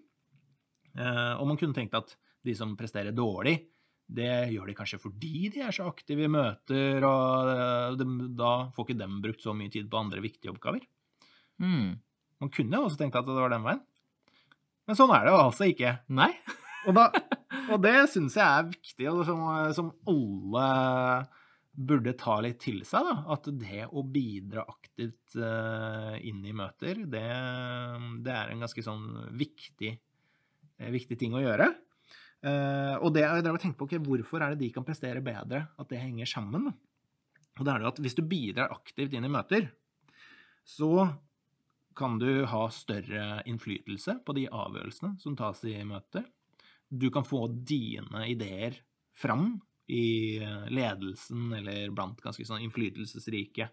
Eh, 0.97 1.33
og 1.39 1.47
man 1.47 1.57
kunne 1.59 1.75
tenkt 1.77 1.95
at 1.97 2.15
de 2.43 2.53
som 2.57 2.75
presterer 2.79 3.15
dårlig, 3.15 3.57
det 4.07 4.51
gjør 4.53 4.69
de 4.69 4.75
kanskje 4.77 4.99
fordi 5.03 5.49
de 5.51 5.59
er 5.67 5.73
så 5.75 5.87
aktive 5.89 6.23
i 6.27 6.31
møter, 6.31 7.03
og 7.03 7.49
eh, 7.51 7.95
dem- 7.99 8.35
da 8.39 8.51
får 8.75 8.85
ikke 8.87 8.99
dem 9.01 9.17
brukt 9.23 9.43
så 9.43 9.55
mye 9.55 9.71
tid 9.73 9.89
på 9.91 9.99
andre 9.99 10.21
viktige 10.23 10.51
oppgaver. 10.53 10.83
Mm. 11.63 11.95
Man 12.41 12.51
kunne 12.53 12.81
også 12.83 12.99
tenkt 12.99 13.17
at 13.19 13.27
det 13.27 13.37
var 13.37 13.53
den 13.53 13.65
veien. 13.65 13.83
Men 14.87 14.97
sånn 14.99 15.11
er 15.15 15.25
det 15.25 15.33
jo 15.33 15.41
altså 15.41 15.67
ikke. 15.67 15.97
Nei? 16.15 16.31
Og, 16.87 16.93
da, 16.95 17.09
og 17.73 17.81
det 17.83 17.95
syns 18.13 18.37
jeg 18.39 18.45
er 18.45 18.69
viktig, 18.69 19.09
og 19.11 19.25
som, 19.27 19.43
som 19.75 19.91
alle 20.07 20.67
burde 21.77 22.15
ta 22.17 22.39
litt 22.41 22.59
til 22.63 22.81
seg. 22.87 23.05
da, 23.05 23.17
At 23.35 23.49
det 23.59 23.85
å 23.91 24.03
bidra 24.03 24.65
aktivt 24.65 25.37
eh, 25.37 26.15
inn 26.29 26.41
i 26.45 26.55
møter, 26.57 27.03
det, 27.05 27.25
det 28.25 28.33
er 28.33 28.53
en 28.53 28.63
ganske 28.65 28.85
sånn 28.85 29.05
viktig, 29.37 29.91
eh, 30.79 30.93
viktig 30.93 31.19
ting 31.19 31.37
å 31.37 31.43
gjøre. 31.43 31.69
Uh, 32.37 33.01
og 33.01 33.09
det 33.15 33.23
jeg 33.23 33.41
drev 33.41 33.55
og 33.57 33.61
tenkte 33.63 33.79
på, 33.79 33.87
okay, 33.87 34.01
hvorfor 34.05 34.43
er 34.45 34.53
det 34.53 34.61
de 34.61 34.67
kan 34.75 34.85
prestere 34.85 35.23
bedre, 35.25 35.63
at 35.81 35.87
det 35.89 35.97
henger 35.97 36.29
sammen? 36.29 36.67
Og 37.57 37.63
det 37.65 37.71
er 37.73 37.81
det 37.81 37.89
at 37.89 38.01
hvis 38.05 38.15
du 38.15 38.21
bidrar 38.29 38.75
aktivt 38.75 39.15
inn 39.17 39.25
i 39.25 39.31
møter, 39.33 39.65
så 40.67 41.07
kan 41.97 42.19
du 42.21 42.45
ha 42.45 42.67
større 42.73 43.41
innflytelse 43.49 44.19
på 44.25 44.35
de 44.37 44.45
avgjørelsene 44.53 45.17
som 45.21 45.37
tas 45.37 45.63
i 45.65 45.75
møter. 45.87 46.27
Du 46.87 47.09
kan 47.11 47.25
få 47.27 47.47
dine 47.49 48.27
ideer 48.29 48.77
fram 49.17 49.55
i 49.87 50.37
eh, 50.43 50.69
ledelsen 50.69 51.51
eller 51.57 51.91
blant 51.95 52.21
ganske 52.23 52.45
sånn 52.45 52.63
innflytelsesrike 52.65 53.67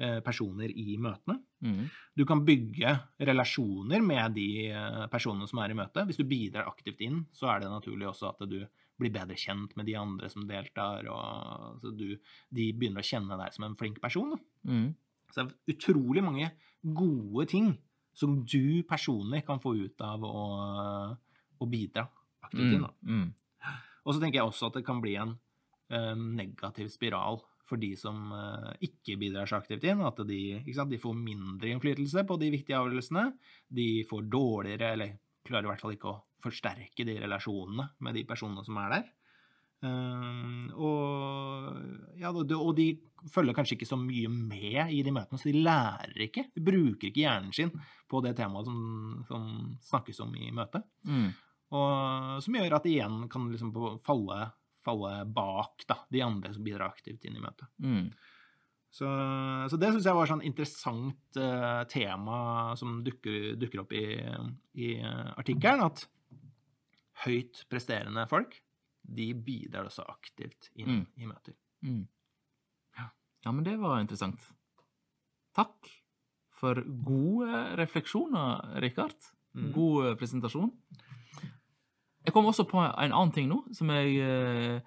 eh, 0.00 0.18
personer 0.24 0.72
i 0.72 0.96
møtene. 1.00 1.38
Mm. 1.60 1.82
Du 2.16 2.24
kan 2.28 2.42
bygge 2.44 2.94
relasjoner 3.28 4.04
med 4.04 4.36
de 4.36 4.48
eh, 4.72 5.04
personene 5.12 5.48
som 5.50 5.60
er 5.62 5.72
i 5.72 5.78
møte. 5.78 6.04
Hvis 6.08 6.20
du 6.20 6.26
bidrar 6.28 6.70
aktivt 6.70 7.04
inn, 7.04 7.22
så 7.36 7.52
er 7.52 7.62
det 7.62 7.72
naturlig 7.72 8.08
også 8.10 8.32
at 8.32 8.48
du 8.48 8.62
blir 9.00 9.12
bedre 9.14 9.36
kjent 9.38 9.76
med 9.78 9.88
de 9.88 9.96
andre 9.96 10.28
som 10.28 10.44
deltar, 10.48 11.06
og 11.08 11.78
så 11.80 11.92
du, 11.96 12.18
de 12.52 12.66
begynner 12.76 13.00
å 13.00 13.06
kjenne 13.06 13.38
deg 13.40 13.54
som 13.54 13.64
en 13.64 13.78
flink 13.80 14.00
person. 14.02 14.34
Mm. 14.68 14.90
Så 15.30 15.44
det 15.44 15.54
er 15.54 15.76
utrolig 15.76 16.24
mange 16.24 16.50
gode 16.80 17.46
ting 17.50 17.74
som 18.16 18.40
du 18.44 18.82
personlig 18.88 19.44
kan 19.46 19.60
få 19.62 19.74
ut 19.78 20.02
av 20.04 20.24
å, 20.26 20.46
å 21.60 21.68
bidra 21.70 22.06
aktivt 22.44 22.74
inn. 22.76 22.88
Mm. 23.06 23.22
Mm. 23.22 23.76
Og 24.04 24.14
så 24.14 24.20
tenker 24.22 24.40
jeg 24.40 24.50
også 24.50 24.70
at 24.70 24.80
det 24.80 24.86
kan 24.86 25.00
bli 25.02 25.14
en 25.20 25.36
uh, 25.92 26.14
negativ 26.16 26.90
spiral 26.92 27.40
for 27.68 27.78
de 27.78 27.92
som 27.98 28.32
uh, 28.34 28.72
ikke 28.82 29.18
bidrar 29.20 29.46
så 29.46 29.60
aktivt 29.60 29.86
inn. 29.86 30.02
At 30.06 30.18
de, 30.26 30.40
ikke 30.58 30.78
sant, 30.80 30.90
de 30.90 31.00
får 31.00 31.14
mindre 31.16 31.70
innflytelse 31.70 32.26
på 32.26 32.38
de 32.40 32.50
viktige 32.56 32.80
avgjørelsene. 32.80 33.28
De 33.70 33.88
får 34.10 34.26
dårligere, 34.32 34.92
eller 34.96 35.16
klarer 35.46 35.68
i 35.68 35.72
hvert 35.72 35.84
fall 35.84 35.94
ikke 35.94 36.10
å 36.10 36.20
forsterke 36.40 37.06
de 37.06 37.18
relasjonene 37.20 37.90
med 38.04 38.16
de 38.16 38.24
personene 38.28 38.64
som 38.66 38.78
er 38.80 38.94
der. 38.96 39.08
Um, 39.80 40.68
og, 40.76 41.78
ja, 42.20 42.28
og, 42.28 42.50
og 42.52 42.72
de 42.76 42.90
følger 43.32 43.56
kanskje 43.56 43.78
ikke 43.78 43.88
så 43.88 43.96
mye 44.00 44.28
med 44.28 44.92
i 44.92 45.00
de 45.04 45.12
møtene, 45.14 45.40
så 45.40 45.48
de 45.48 45.62
lærer 45.64 46.26
ikke. 46.26 46.46
De 46.54 46.64
bruker 46.64 47.08
ikke 47.08 47.24
hjernen 47.24 47.54
sin 47.56 47.72
på 48.10 48.20
det 48.24 48.34
temaet 48.38 48.68
som, 48.68 48.80
som 49.28 49.46
snakkes 49.90 50.20
om 50.24 50.34
i 50.36 50.50
møtet. 50.56 50.84
Mm. 51.08 51.30
Og 51.76 52.42
som 52.44 52.58
gjør 52.58 52.76
at 52.76 52.86
de 52.86 52.96
igjen 52.96 53.24
kan 53.30 53.46
liksom 53.52 53.72
falle, 54.04 54.42
falle 54.84 55.14
bak 55.30 55.86
da, 55.88 56.00
de 56.12 56.24
andre 56.26 56.52
som 56.54 56.66
bidrar 56.66 56.90
aktivt 56.90 57.24
inn 57.24 57.38
i 57.38 57.42
møtet. 57.44 57.70
Mm. 57.80 58.10
Så, 58.90 59.06
så 59.70 59.78
det 59.78 59.92
syns 59.94 60.08
jeg 60.08 60.18
var 60.18 60.26
sånn 60.26 60.42
interessant 60.42 61.38
uh, 61.38 61.86
tema 61.90 62.38
som 62.78 62.98
dukker, 63.06 63.52
dukker 63.60 63.84
opp 63.84 63.94
i, 63.94 64.06
i 64.82 64.96
eh, 64.98 65.28
artikkelen, 65.38 65.84
at 65.86 66.02
høyt 67.22 67.62
presterende 67.70 68.24
folk, 68.26 68.56
de 69.02 69.32
bidrar 69.34 69.88
også 69.88 70.04
aktivt 70.08 70.70
inn 70.74 70.88
Mm. 71.00 71.06
i 71.16 71.26
møter. 71.26 71.54
Mm. 71.82 72.06
Ja. 72.98 73.08
Ja, 73.44 73.52
men 73.52 73.64
det 73.64 73.78
var 73.80 74.00
interessant. 74.00 74.40
Takk 75.56 75.88
for 76.60 76.74
gode 77.04 77.76
refleksjoner, 77.80 78.80
Rikard. 78.82 79.16
Mm. 79.54 79.72
God 79.74 80.06
eh, 80.06 80.16
presentasjon. 80.20 80.70
Jeg 82.24 82.34
kom 82.36 82.46
også 82.46 82.66
på 82.68 82.78
en 82.78 83.12
annen 83.12 83.32
ting 83.32 83.48
nå, 83.48 83.62
som 83.74 83.88
jeg 83.88 84.18
eh, 84.20 84.80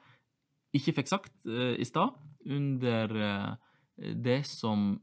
ikke 0.77 0.93
fikk 0.99 1.09
sagt 1.09 1.33
eh, 1.49 1.73
i 1.81 1.85
stad, 1.85 2.13
under 2.45 3.57
det 3.97 4.41
som 4.45 4.99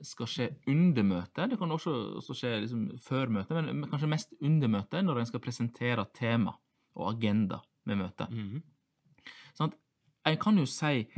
skal 0.00 0.28
skje 0.30 0.46
under 0.70 1.02
møtet. 1.04 1.50
Det 1.50 1.58
kan 1.60 1.70
også, 1.74 1.92
også 2.16 2.32
skje 2.38 2.52
liksom, 2.62 2.84
før 3.04 3.28
møtet, 3.28 3.52
men 3.52 3.80
men 3.82 3.90
kanskje 3.90 4.08
mest 4.08 4.30
under 4.40 4.68
møtet, 4.72 5.04
når 5.04 5.18
en 5.20 5.26
skal 5.28 5.42
presentere 5.44 6.06
tema 6.16 6.54
og 6.96 7.10
agenda 7.10 7.58
med 7.86 7.98
møtet. 7.98 8.30
Mhm. 8.30 8.62
Sånn 9.58 9.72
en 10.26 10.36
kan 10.38 10.56
jo 10.58 10.64
si 10.66 11.08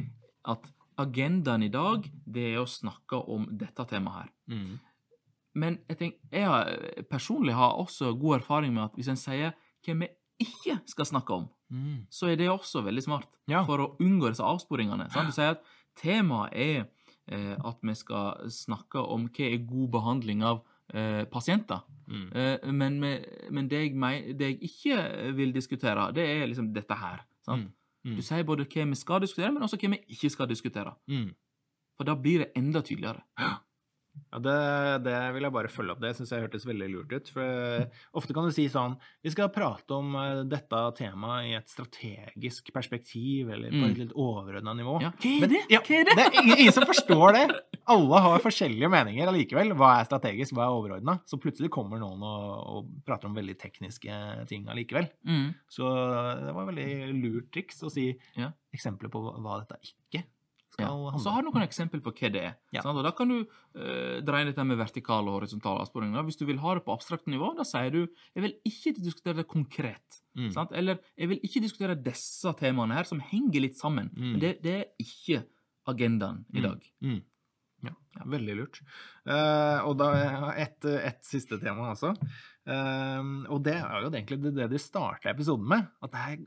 at 0.45 0.71
agendaen 0.99 1.63
i 1.67 1.69
dag, 1.73 2.07
det 2.27 2.55
er 2.55 2.61
å 2.63 2.69
snakke 2.71 3.19
om 3.29 3.47
dette 3.59 3.85
temaet 3.91 4.23
her. 4.25 4.31
Mhm. 4.49 4.81
Men 5.57 5.79
jeg, 5.89 5.99
tenker, 5.99 6.19
jeg 6.33 6.47
har, 6.51 6.65
personlig 7.11 7.55
har 7.55 7.77
også 7.79 8.19
god 8.19 8.41
erfaring 8.41 8.73
med 8.75 8.85
at 8.85 8.95
hvis 8.99 9.09
en 9.09 9.17
sier 9.21 9.53
hva 9.87 9.95
vi 10.01 10.09
ikke 10.43 10.81
skal 10.89 11.05
snakke 11.05 11.31
om, 11.31 11.49
Mhm. 11.71 12.07
så 12.11 12.29
er 12.33 12.37
det 12.37 12.49
også 12.49 12.83
veldig 12.85 13.03
smart. 13.03 13.29
Ja. 13.49 13.65
For 13.65 13.79
å 13.79 13.97
unngå 14.01 14.29
disse 14.29 14.43
avsporingene. 14.43 15.11
Sant? 15.13 15.27
Du 15.29 15.33
sier 15.33 15.51
at 15.51 15.63
temaet 15.97 16.53
er 16.55 16.89
eh, 17.29 17.57
at 17.65 17.79
vi 17.83 17.95
skal 17.95 18.35
snakke 18.49 18.97
om 19.09 19.29
hva 19.29 19.53
er 19.55 19.59
god 19.65 19.91
behandling 19.91 20.43
av 20.43 20.63
eh, 20.95 21.25
pasienter. 21.31 21.81
Mm. 22.09 22.27
Eh, 22.37 22.73
men 22.73 22.99
med, 23.01 23.25
men 23.51 23.69
det, 23.69 23.81
jeg 23.83 23.95
mei- 23.97 24.33
det 24.37 24.49
jeg 24.53 24.59
ikke 24.71 25.35
vil 25.37 25.53
diskutere, 25.53 26.13
det 26.15 26.25
er 26.29 26.47
liksom 26.47 26.73
dette 26.75 26.95
her. 27.01 27.25
Sant? 27.45 27.71
Mm. 28.05 28.17
Du 28.17 28.23
sier 28.23 28.45
både 28.45 28.67
hva 28.69 28.85
vi 28.91 28.95
skal 29.01 29.21
diskutere, 29.25 29.53
men 29.53 29.63
også 29.65 29.79
hva 29.81 29.91
vi 29.95 30.01
ikke 30.13 30.31
skal 30.31 30.47
diskutere. 30.51 30.95
Mhm. 31.09 31.31
For 31.97 32.05
da 32.05 32.15
blir 32.19 32.39
det 32.45 32.51
enda 32.57 32.81
tydeligere. 32.83 33.23
Ja, 33.39 33.55
det, 34.43 34.55
det 35.07 35.15
vil 35.35 35.43
jeg 35.47 35.53
bare 35.55 35.69
følge 35.71 35.95
opp. 35.95 36.01
Det 36.03 36.11
syns 36.19 36.31
jeg 36.35 36.43
hørtes 36.43 36.65
veldig 36.67 36.89
lurt 36.91 37.13
ut. 37.15 37.29
For 37.35 37.43
eh, 37.43 37.85
ofte 38.19 38.35
kan 38.35 38.47
du 38.49 38.53
si 38.55 38.65
sånn 38.71 38.97
Vi 39.23 39.31
skal 39.31 39.49
prate 39.55 39.95
om 39.95 40.15
eh, 40.19 40.41
dette 40.51 40.81
temaet 40.99 41.49
i 41.51 41.55
et 41.59 41.71
strategisk 41.71 42.73
perspektiv, 42.75 43.51
eller 43.55 43.71
på 43.71 43.83
Mm. 43.85 43.91
et 43.91 43.99
litt 43.99 44.13
overordna 44.17 44.75
nivå. 44.75 44.97
Ja, 45.03 45.11
hva 45.11 45.31
er 45.37 45.41
Men- 45.41 45.51
det? 45.51 45.63
Ja, 45.71 45.81
Hva 45.81 46.01
er 46.01 46.05
det? 46.05 46.17
Det 46.17 46.27
er 46.27 46.43
ingen, 46.43 46.73
som 46.73 46.85
forstår 46.89 47.33
det. 47.39 47.61
Alle 47.87 48.21
har 48.21 48.39
forskjellige 48.41 48.89
meninger 48.91 49.29
allikevel. 49.29 49.73
Hva 49.77 50.01
er 50.01 50.05
strategisk, 50.09 50.55
hva 50.57 50.65
er 50.67 50.75
overordna? 50.79 51.19
Så 51.29 51.39
plutselig 51.39 51.71
kommer 51.71 51.99
noen 52.01 52.23
og, 52.23 52.47
og 52.77 52.89
prater 53.05 53.27
om 53.29 53.35
veldig 53.37 53.59
tekniske 53.61 54.47
ting 54.49 54.67
allikevel. 54.69 55.09
Mm. 55.27 55.55
Så 55.69 55.85
det 56.47 56.55
var 56.55 56.67
veldig 56.71 56.89
lurt 57.23 57.51
triks 57.53 57.83
å 57.85 57.91
si 57.93 58.19
Ja. 58.37 58.53
eksempler 58.75 59.11
på 59.13 59.21
hva 59.43 59.61
dette 59.61 59.79
ikke 59.83 59.95
Ja. 60.81 60.89
Og 60.91 61.13
handle 61.13 61.23
så 61.23 61.31
har 61.35 61.43
du 61.45 61.49
noen 61.51 61.63
eksempel 61.67 62.01
på 62.03 62.13
hva 62.17 62.31
det 62.35 62.41
er. 62.49 62.55
Ja. 62.75 62.83
Og 62.91 63.03
Da 63.07 63.13
kan 63.15 63.29
du 63.31 63.37
eh, 63.41 64.21
dreie 64.27 64.49
dette 64.49 64.65
med 64.67 64.79
vertikal 64.81 65.29
og 65.29 65.37
horisontal 65.41 65.79
avsporing. 65.85 66.15
Hvis 66.27 66.41
du 66.41 66.47
vil 66.49 66.59
ha 66.59 66.75
det 66.75 66.85
på 66.87 66.95
abstrakt 66.97 67.27
nivå, 67.31 67.53
da 67.59 67.63
sier 67.69 67.91
du 67.95 68.01
jeg 68.35 68.43
vil 68.43 68.57
ikke 68.67 68.95
diskutere 68.99 69.37
det 69.39 69.47
konkret. 69.47 70.21
Mm. 70.35 70.51
Eller 70.75 70.99
jeg 71.17 71.29
vil 71.31 71.45
ikke 71.47 71.63
diskutere 71.63 71.95
disse 71.95 72.51
temaene 72.59 72.95
her, 72.99 73.05
som 73.07 73.21
henger 73.23 73.61
litt 73.63 73.79
sammen. 73.79 74.11
Mm. 74.17 74.33
Men 74.33 74.41
det, 74.43 74.57
det 74.65 74.75
er 74.81 74.91
ikke 74.99 75.45
agendaen 75.87 76.45
i 76.55 76.59
Mm. 76.59 76.67
dag. 76.67 76.91
Mm. 77.05 77.23
Ja, 77.85 78.25
veldig 78.31 78.55
lurt. 78.57 78.79
Uh, 79.29 79.83
og 79.85 79.99
da 80.01 80.07
et, 80.57 80.85
et 80.87 81.19
siste 81.27 81.59
tema 81.61 81.91
også. 81.93 82.15
Uh, 82.65 83.45
og 83.53 83.59
det 83.67 83.75
er 83.77 84.05
jo 84.07 84.11
egentlig 84.11 84.39
det, 84.41 84.55
det 84.57 84.69
du 84.73 84.79
starta 84.81 85.31
episoden 85.35 85.67
med. 85.69 85.87
At 86.03 86.13
det 86.15 86.23
her 86.23 86.39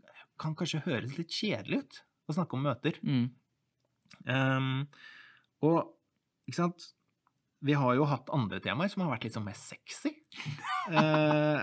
kan 0.42 0.56
kanskje 0.58 0.82
høres 0.86 1.14
litt 1.18 1.30
kjedelig 1.34 1.84
ut 1.84 2.00
å 2.32 2.36
snakke 2.40 2.58
om 2.58 2.66
møter. 2.66 2.98
Mm. 3.06 3.28
Eh, 4.28 4.70
og 5.66 5.78
ikke 6.48 6.60
sant 6.60 6.84
Vi 7.66 7.74
har 7.74 7.96
jo 7.98 8.06
hatt 8.06 8.30
andre 8.36 8.60
temaer 8.62 8.92
som 8.92 9.02
har 9.04 9.16
vært 9.16 9.28
litt 9.28 9.38
sånn 9.38 9.48
mer 9.48 9.60
sexy. 9.60 10.14
Eh, 10.88 11.60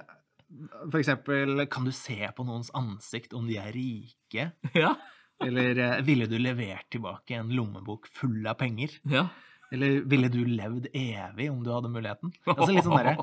for 0.93 0.99
eksempel, 1.01 1.63
kan 1.73 1.87
du 1.89 1.93
se 1.97 2.19
på 2.37 2.45
noens 2.45 2.69
ansikt 2.77 3.33
om 3.35 3.47
de 3.49 3.57
er 3.57 3.71
rike? 3.73 4.51
Ja. 4.77 4.91
Eller 5.43 5.81
eh, 5.81 6.03
ville 6.05 6.29
du 6.29 6.37
levert 6.37 6.91
tilbake 6.93 7.39
en 7.39 7.55
lommebok 7.57 8.05
full 8.13 8.45
av 8.47 8.59
penger? 8.61 8.93
ja. 9.09 9.25
Eller 9.75 10.05
ville 10.11 10.29
du 10.33 10.41
levd 10.47 10.87
evig 10.95 11.49
om 11.51 11.61
du 11.65 11.71
hadde 11.75 11.91
muligheten? 11.93 12.33
Altså 12.47 12.71
Litt 12.73 12.87
sånn 12.87 12.97
derre 12.99 13.15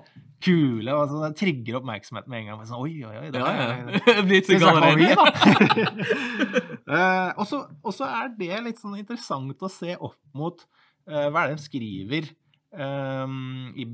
kule 0.43 0.93
altså, 0.95 1.21
Det 1.23 1.37
trigger 1.39 1.77
oppmerksomhet 1.79 2.27
med 2.31 2.41
en 2.41 2.49
gang. 2.51 2.63
Sånn, 2.69 2.81
oi, 2.83 2.93
oi, 3.07 3.15
oi. 3.21 3.29
det 3.33 3.41
er- 3.41 3.71
ja. 3.71 4.21
Vi, 4.29 4.41
allerede. 4.59 5.15
da? 5.15 5.25
Eh, 6.91 7.29
og 7.39 7.45
så- 7.47 8.07
er 8.09 8.33
det 8.35 8.57
litt 8.65 8.79
sånn 8.81 8.97
interessant 8.99 9.61
å 9.63 9.69
se 9.71 9.93
opp 9.95 10.17
mot 10.35 10.59
uh, 11.07 11.29
hva 11.31 11.45
er 11.45 11.51
det 11.53 11.59
de 11.61 11.63
skriver 11.63 12.27
um, 12.75 13.71
i, 13.79 13.85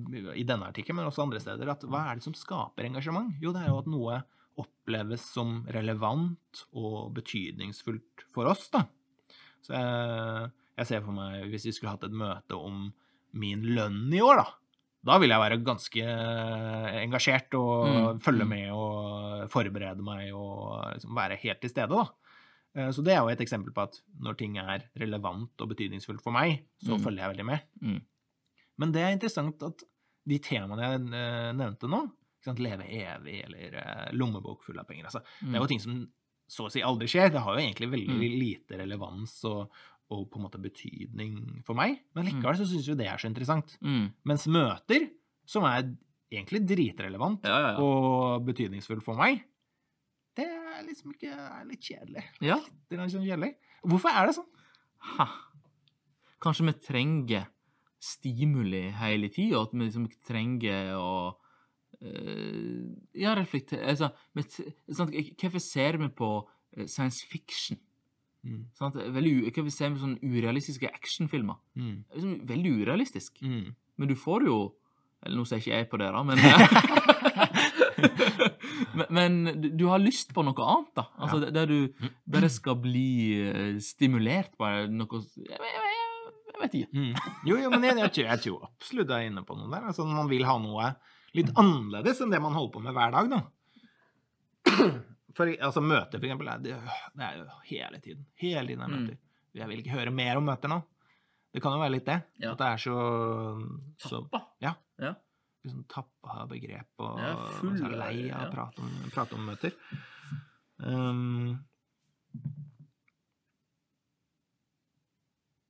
i 0.41 0.45
denne 0.47 0.70
artikkelen, 0.72 0.97
men 1.01 1.10
også 1.12 1.26
andre 1.28 1.41
steder. 1.43 1.70
At 1.76 1.86
hva 1.86 2.08
er 2.10 2.18
det 2.18 2.26
som 2.26 2.34
skaper 2.38 2.88
engasjement? 2.89 3.36
Jo, 3.43 3.53
det 3.53 3.62
er 3.66 3.70
jo 3.70 3.82
at 3.84 3.91
noe 3.91 4.18
oppleves 4.58 5.28
som 5.36 5.60
relevant 5.70 6.64
og 6.74 7.12
betydningsfullt 7.20 8.26
for 8.34 8.49
oss, 8.49 8.66
da. 8.74 8.88
Så 9.62 9.76
jeg, 9.78 10.49
jeg 10.78 10.86
ser 10.88 11.01
for 11.01 11.11
meg, 11.17 11.43
hvis 11.51 11.65
vi 11.65 11.71
skulle 11.75 11.91
hatt 11.95 12.03
et 12.07 12.11
møte 12.15 12.55
om 12.57 12.93
min 13.34 13.63
lønn 13.75 14.13
i 14.13 14.21
år, 14.21 14.38
da. 14.43 14.47
Da 15.07 15.17
vil 15.21 15.30
jeg 15.30 15.39
være 15.39 15.63
ganske 15.63 16.03
engasjert 17.03 17.53
og 17.57 17.88
Mm, 17.88 18.19
følge 18.23 18.45
mm. 18.45 18.49
med 18.49 18.71
og 18.75 19.49
forberede 19.53 20.03
meg 20.03 20.34
og 20.36 20.93
liksom 20.95 21.15
være 21.15 21.38
helt 21.41 21.61
til 21.61 21.69
stede, 21.71 21.89
da. 21.89 22.07
Eh, 22.75 22.89
Så 22.91 23.03
det 23.03 23.13
er 23.13 23.21
jo 23.23 23.30
et 23.30 23.39
eksempel 23.41 23.73
på 23.73 23.84
at 23.88 23.99
når 24.19 24.38
ting 24.38 24.57
er 24.57 24.84
relevant 24.99 25.51
og 25.61 25.69
betydningsfullt 25.69 26.21
for 26.21 26.32
meg, 26.32 26.63
så 26.84 26.97
Mm. 26.97 27.03
følger 27.03 27.23
jeg 27.23 27.36
veldig 27.36 27.45
med. 27.45 27.59
Mm. 27.82 28.01
Men 28.80 28.91
det 28.91 29.01
er 29.01 29.11
interessant 29.15 29.63
at 29.63 29.84
de 30.28 30.39
temaene 30.39 30.82
jeg 30.82 31.13
eh, 31.13 31.53
nevnte 31.53 31.88
nå, 31.89 32.11
leve 32.57 32.84
evig 32.88 33.43
eller 33.43 33.73
eh, 33.75 34.11
lommebok 34.13 34.63
full 34.63 34.80
av 34.80 34.86
penger, 34.88 35.05
altså, 35.05 35.21
det 35.41 35.55
er 35.55 35.59
jo 35.59 35.67
ting 35.67 35.80
som 35.82 36.07
så 36.49 36.63
å 36.67 36.71
si 36.71 36.80
aldri 36.82 37.07
skjer. 37.07 37.30
Det 37.32 37.41
har 37.43 37.57
jo 37.57 37.59
egentlig 37.59 37.89
veldig 37.91 38.07
Mm. 38.15 38.39
lite 38.39 38.78
relevans 38.80 39.43
og, 39.45 39.69
og 40.10 40.30
på 40.32 40.39
en 40.39 40.45
måte 40.45 40.60
betydning 40.62 41.64
for 41.66 41.76
meg, 41.76 41.99
men 42.16 42.26
Mm. 42.26 42.32
likevel 42.38 42.55
så 42.58 42.66
syns 42.70 42.88
vi 42.88 42.95
det 42.95 43.08
er 43.08 43.18
så 43.18 43.28
interessant. 43.28 43.78
Mm. 43.82 44.14
Mens 44.26 44.47
møter, 44.47 45.10
som 45.45 45.64
er 45.64 45.95
egentlig 46.32 46.62
dritrelevant 46.68 47.43
Ja, 47.43 47.60
ja, 47.60 47.72
ja. 47.74 47.78
og 47.82 48.45
betydningsfull 48.45 49.01
for 49.01 49.16
meg, 49.16 49.43
det 50.38 50.45
er 50.45 50.84
liksom 50.88 51.12
ikke 51.14 51.32
er 51.34 51.66
litt 51.66 51.82
kjedelig. 51.82 52.24
ja. 52.41 52.60
Det 52.89 52.97
er 52.99 53.03
liksom 53.08 53.24
kjedelig. 53.26 53.55
Hvorfor 53.84 54.10
er 54.10 54.26
det 54.28 54.36
sånn? 54.36 54.49
Ha. 55.18 55.28
Kanskje 56.41 56.66
vi 56.68 56.74
trenger 56.86 57.47
stimuli 57.99 58.91
hele 58.91 59.30
tida, 59.30 59.62
at 59.64 59.72
vi 59.74 59.80
liksom 59.88 60.08
trenger 60.28 60.93
å 60.95 61.36
eh, 62.01 62.86
Ja, 63.18 63.34
reflektere 63.36 63.88
altså, 63.89 64.12
vi 64.36 64.43
Hvorfor 64.93 65.60
ser 65.60 65.97
vi 65.97 66.08
på 66.10 66.30
eh, 66.78 66.86
science 66.86 67.26
fiction? 67.28 67.80
Mm. 68.45 68.61
Sant? 68.77 68.95
Veldig, 68.95 69.31
u- 69.47 69.63
vi 69.65 69.71
ser 69.73 69.89
med 69.89 69.99
sånne 70.01 70.19
urealistiske 70.23 70.88
actionfilmer? 70.93 71.57
Mm. 71.75 71.95
Det 72.05 72.13
er 72.13 72.21
liksom 72.21 72.47
veldig 72.47 72.71
urealistisk. 72.83 73.41
Mm. 73.41 73.71
Men 73.97 74.07
du 74.07 74.15
får 74.15 74.45
jo 74.45 74.57
Eller 75.25 75.39
nå 75.39 75.45
ser 75.49 75.57
ikke 75.57 75.73
jeg 75.73 75.88
på 75.89 75.97
det, 75.97 76.11
da, 76.13 76.21
men 76.23 76.38
Men, 78.97 79.07
men 79.09 79.61
du, 79.77 79.85
har 79.89 79.99
lyst 80.01 80.29
på 80.33 80.43
noe 80.45 80.65
annet, 80.69 80.91
da. 80.97 81.03
Altså, 81.17 81.39
Ja. 81.47 81.51
Der 81.53 81.65
du 81.69 82.09
bare 82.29 82.49
skal 82.53 82.75
bli 82.81 83.41
eh, 83.41 83.79
stimulert 83.83 84.53
på 84.57 84.69
noe 84.93 85.19
jeg, 85.21 85.57
jeg, 85.57 85.97
jeg 86.53 86.61
vet 86.61 86.77
ikke. 86.79 86.89
Mm. 86.93 87.13
Jo, 87.49 87.57
jo, 87.63 87.69
men 87.73 87.83
jeg, 87.89 87.97
jeg, 88.03 88.11
tror, 88.15 88.29
jeg 88.31 88.43
tror 88.45 88.63
absolutt 88.69 89.09
jeg 89.13 89.25
er 89.27 89.31
inne 89.31 89.43
på 89.45 89.57
noe 89.57 89.69
der. 89.73 89.89
Altså, 89.91 90.05
man 90.09 90.29
vil 90.29 90.45
ha 90.49 90.57
noe 90.61 90.91
litt 91.38 91.49
annerledes 91.57 92.21
enn 92.23 92.33
det 92.33 92.41
man 92.41 92.55
holder 92.57 92.73
på 92.77 92.85
med 92.85 92.93
hver 92.97 93.13
dag, 93.17 93.25
da. 93.33 93.41
For 95.38 95.45
altså, 95.53 95.81
møter, 95.85 96.17
for 96.17 96.25
eksempel, 96.25 96.49
det, 96.65 96.75
det 97.13 97.25
er 97.27 97.35
jo 97.38 97.45
hele 97.69 97.99
tiden. 98.01 98.25
Hele 98.41 98.67
tiden 98.71 98.81
er 98.81 98.88
Mm. 98.89 98.95
møter. 99.03 99.17
Jeg 99.57 99.67
vil 99.69 99.79
ikke 99.83 99.93
høre 99.93 100.11
mer 100.13 100.38
om 100.39 100.45
møter 100.49 100.69
nå. 100.71 100.79
Det 101.53 101.61
kan 101.63 101.73
jo 101.77 101.79
være 101.81 101.93
litt 101.93 102.05
det. 102.09 102.17
Ja. 102.41 102.51
At 102.51 102.57
det 102.61 102.67
er 102.67 102.81
så, 102.81 102.95
så 104.01 104.19
Tappa. 104.25 104.41
Ja. 104.61 104.73
Ja. 105.01 105.13
liksom 105.65 105.83
tappa 105.91 106.35
av 106.41 106.49
begrep, 106.49 106.88
og 107.03 107.17
Ja, 107.19 107.31
full- 107.59 107.81
er 107.85 107.95
lei 107.97 108.29
av 108.31 108.41
ja. 108.41 108.47
å 108.47 108.51
prate 108.53 108.79
om, 108.85 108.91
prate 109.13 109.35
om 109.35 109.45
møter. 109.49 109.73
Um, 110.79 111.57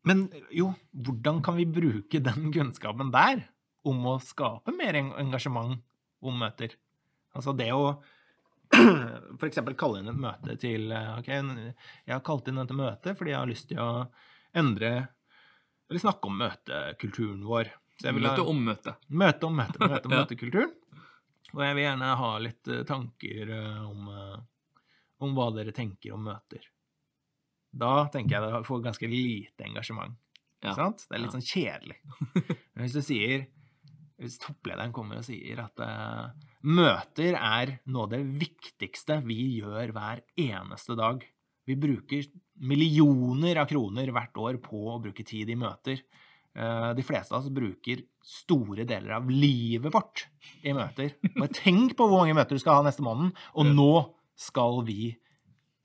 men 0.07 0.27
jo, 0.55 0.69
hvordan 0.95 1.41
kan 1.43 1.57
vi 1.57 1.65
bruke 1.67 2.21
den 2.23 2.51
kunnskapen 2.55 3.09
der 3.11 3.41
om 3.87 4.05
å 4.07 4.17
skape 4.23 4.71
mer 4.75 4.95
engasjement 4.99 5.81
om 6.23 6.37
møter? 6.39 6.75
Altså 7.35 7.55
det 7.57 7.71
å 7.75 7.97
eksempel 9.47 9.75
kalle 9.79 9.99
inn 10.01 10.09
et 10.11 10.19
møte 10.19 10.55
til 10.59 10.91
eh, 10.91 11.11
Ok, 11.19 11.27
jeg 11.31 12.13
har 12.13 12.23
kalt 12.25 12.47
inn 12.51 12.59
dette 12.59 12.75
møtet 12.77 13.17
fordi 13.17 13.31
jeg 13.33 13.39
har 13.39 13.49
lyst 13.51 13.67
til 13.69 13.79
å 13.79 13.89
endre 14.57 14.91
Eller 15.89 16.01
snakke 16.03 16.27
om 16.27 16.37
møtekulturen 16.41 17.43
vår. 17.47 17.69
Møte 18.13 18.43
om 18.43 18.59
møte. 18.67 18.93
Møte 19.09 19.47
om 19.47 19.55
møte, 19.57 19.79
møte 19.81 20.05
om 20.09 20.13
Ja. 20.17 20.23
møtekulturen. 20.25 20.73
Og 21.55 21.61
jeg 21.63 21.75
vil 21.77 21.85
gjerne 21.87 22.09
ha 22.19 22.31
litt 22.43 22.67
eh, 22.73 22.83
tanker 22.89 23.53
eh, 23.55 23.83
om, 23.87 24.09
om 25.23 25.37
hva 25.37 25.47
dere 25.55 25.71
tenker 25.73 26.13
om 26.17 26.25
møter. 26.27 26.65
Da 27.77 28.07
tenker 28.11 28.35
jeg 28.37 28.43
det 28.51 28.65
får 28.67 28.83
ganske 28.83 29.07
lite 29.11 29.65
engasjement. 29.69 30.15
Ja. 30.65 30.73
Sant? 30.75 31.05
Det 31.07 31.15
er 31.15 31.21
litt 31.23 31.31
Ja. 31.33 31.39
sånn 31.39 31.47
kjedelig. 31.47 31.97
Men 32.75 32.83
hvis 32.87 32.95
du 32.97 33.03
sier 33.05 33.45
Hvis 34.17 34.39
topplederen 34.41 34.89
kommer 34.95 35.19
og 35.19 35.25
sier 35.27 35.59
at 35.61 35.77
møter 36.67 37.37
er 37.39 37.77
noe 37.87 38.05
av 38.07 38.13
det 38.13 38.21
viktigste 38.41 39.21
vi 39.25 39.37
gjør 39.61 39.93
hver 39.95 40.21
eneste 40.39 40.97
dag 40.99 41.23
Vi 41.67 41.75
bruker 41.79 42.25
millioner 42.63 43.59
av 43.61 43.67
kroner 43.69 44.11
hvert 44.15 44.37
år 44.39 44.57
på 44.63 44.79
å 44.93 44.99
bruke 45.03 45.23
tid 45.27 45.49
i 45.51 45.55
møter. 45.59 45.99
Eh, 46.55 46.93
De 46.95 47.03
fleste 47.03 47.35
av 47.35 47.41
oss 47.43 47.51
bruker 47.53 48.03
store 48.23 48.85
deler 48.87 49.17
av 49.17 49.27
livet 49.29 49.91
vårt 49.93 50.25
i 50.63 50.71
møter. 50.75 51.11
Bare 51.35 51.51
tenk 51.53 51.95
på 51.99 52.07
hvor 52.07 52.23
mange 52.23 52.37
møter 52.37 52.55
du 52.55 52.63
skal 52.63 52.79
ha 52.79 52.85
neste 52.87 53.03
måned, 53.03 53.35
og 53.55 53.67
nå 53.67 53.89
skal 54.39 54.79
vi 54.87 55.11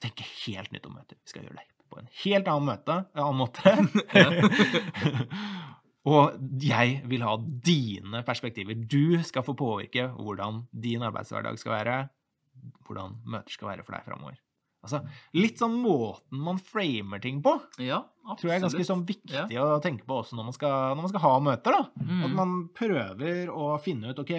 tenke 0.02 0.24
helt 0.46 0.70
nytt 0.74 0.86
om 0.86 0.94
møter. 1.00 1.18
Vi 1.18 1.34
skal 1.34 1.44
gjøre 1.48 1.58
det 1.60 1.66
på 1.92 1.98
en 2.00 2.08
helt 2.22 2.48
annen, 2.48 2.70
møte, 2.70 2.94
annen 3.12 3.42
måte. 3.42 3.74
og 6.08 6.38
jeg 6.62 7.02
vil 7.06 7.22
ha 7.22 7.36
dine 7.38 8.22
perspektiver. 8.26 8.74
Du 8.74 9.20
skal 9.22 9.44
få 9.46 9.54
påvirke 9.58 10.08
hvordan 10.16 10.64
din 10.74 11.04
arbeidshverdag 11.06 11.60
skal 11.62 11.76
være, 11.76 11.98
hvordan 12.86 13.20
møter 13.24 13.54
skal 13.54 13.70
være 13.74 13.84
for 13.86 13.94
deg 13.94 14.08
framover. 14.08 14.40
Altså, 14.82 14.98
litt 15.38 15.60
sånn 15.62 15.76
måten 15.78 16.40
man 16.42 16.56
framer 16.58 17.20
ting 17.22 17.36
på, 17.44 17.52
Ja, 17.78 18.00
tror 18.34 18.48
jeg 18.50 18.56
er 18.56 18.64
ganske 18.64 18.86
sånn 18.88 19.04
viktig 19.06 19.52
Ja. 19.54 19.62
å 19.62 19.78
tenke 19.80 20.02
på 20.02 20.16
også 20.18 20.34
når 20.34 20.48
man 20.48 20.56
skal, 20.56 20.96
når 20.96 21.02
man 21.04 21.12
skal 21.12 21.22
ha 21.22 21.30
møter. 21.38 21.76
Mm. 22.02 22.24
At 22.26 22.34
man 22.34 22.56
prøver 22.74 23.46
å 23.54 23.68
finne 23.80 24.10
ut 24.10 24.18
ok, 24.18 24.32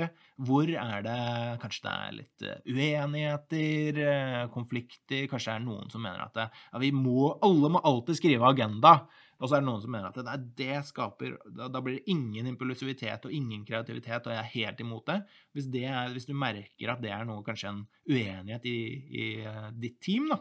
hvor 0.43 0.67
er 0.67 1.01
det 1.07 1.15
Kanskje 1.63 1.85
det 1.87 1.93
er 1.95 2.17
litt 2.17 2.43
eh, 2.43 2.59
uenigheter, 2.67 4.01
eh, 4.03 4.47
konflikter. 4.51 5.29
Kanskje 5.31 5.53
det 5.53 5.55
er 5.61 5.65
noen 5.65 5.89
som 5.89 6.03
mener 6.03 6.25
at 6.25 6.35
det, 6.35 6.49
ja, 6.73 6.79
vi 6.83 6.91
må, 6.91 7.39
alle 7.41 7.71
må 7.71 7.79
alltid 7.79 8.19
skrive 8.19 8.43
agenda. 8.51 8.97
Og 9.41 9.49
så 9.49 9.57
er 9.57 9.63
det 9.63 9.67
noen 9.67 9.81
som 9.83 9.91
mener 9.91 10.07
at 10.09 10.17
det, 10.23 10.55
det 10.59 10.79
skaper 10.87 11.37
da, 11.51 11.67
da 11.71 11.81
blir 11.83 11.97
det 11.97 12.11
ingen 12.13 12.47
impulsivitet 12.47 13.25
og 13.27 13.33
ingen 13.35 13.65
kreativitet, 13.67 14.27
og 14.27 14.35
jeg 14.35 14.39
er 14.39 14.51
helt 14.53 14.83
imot 14.83 15.05
det. 15.09 15.19
Hvis, 15.55 15.67
det 15.73 15.85
er, 15.89 16.11
hvis 16.15 16.27
du 16.29 16.33
merker 16.37 16.93
at 16.93 17.01
det 17.03 17.11
er 17.11 17.25
noe, 17.27 17.43
kanskje 17.45 17.71
en 17.73 17.81
uenighet 18.07 18.67
i, 18.69 18.77
i 19.09 19.25
eh, 19.43 19.69
ditt 19.83 19.99
team, 20.05 20.29
da, 20.31 20.39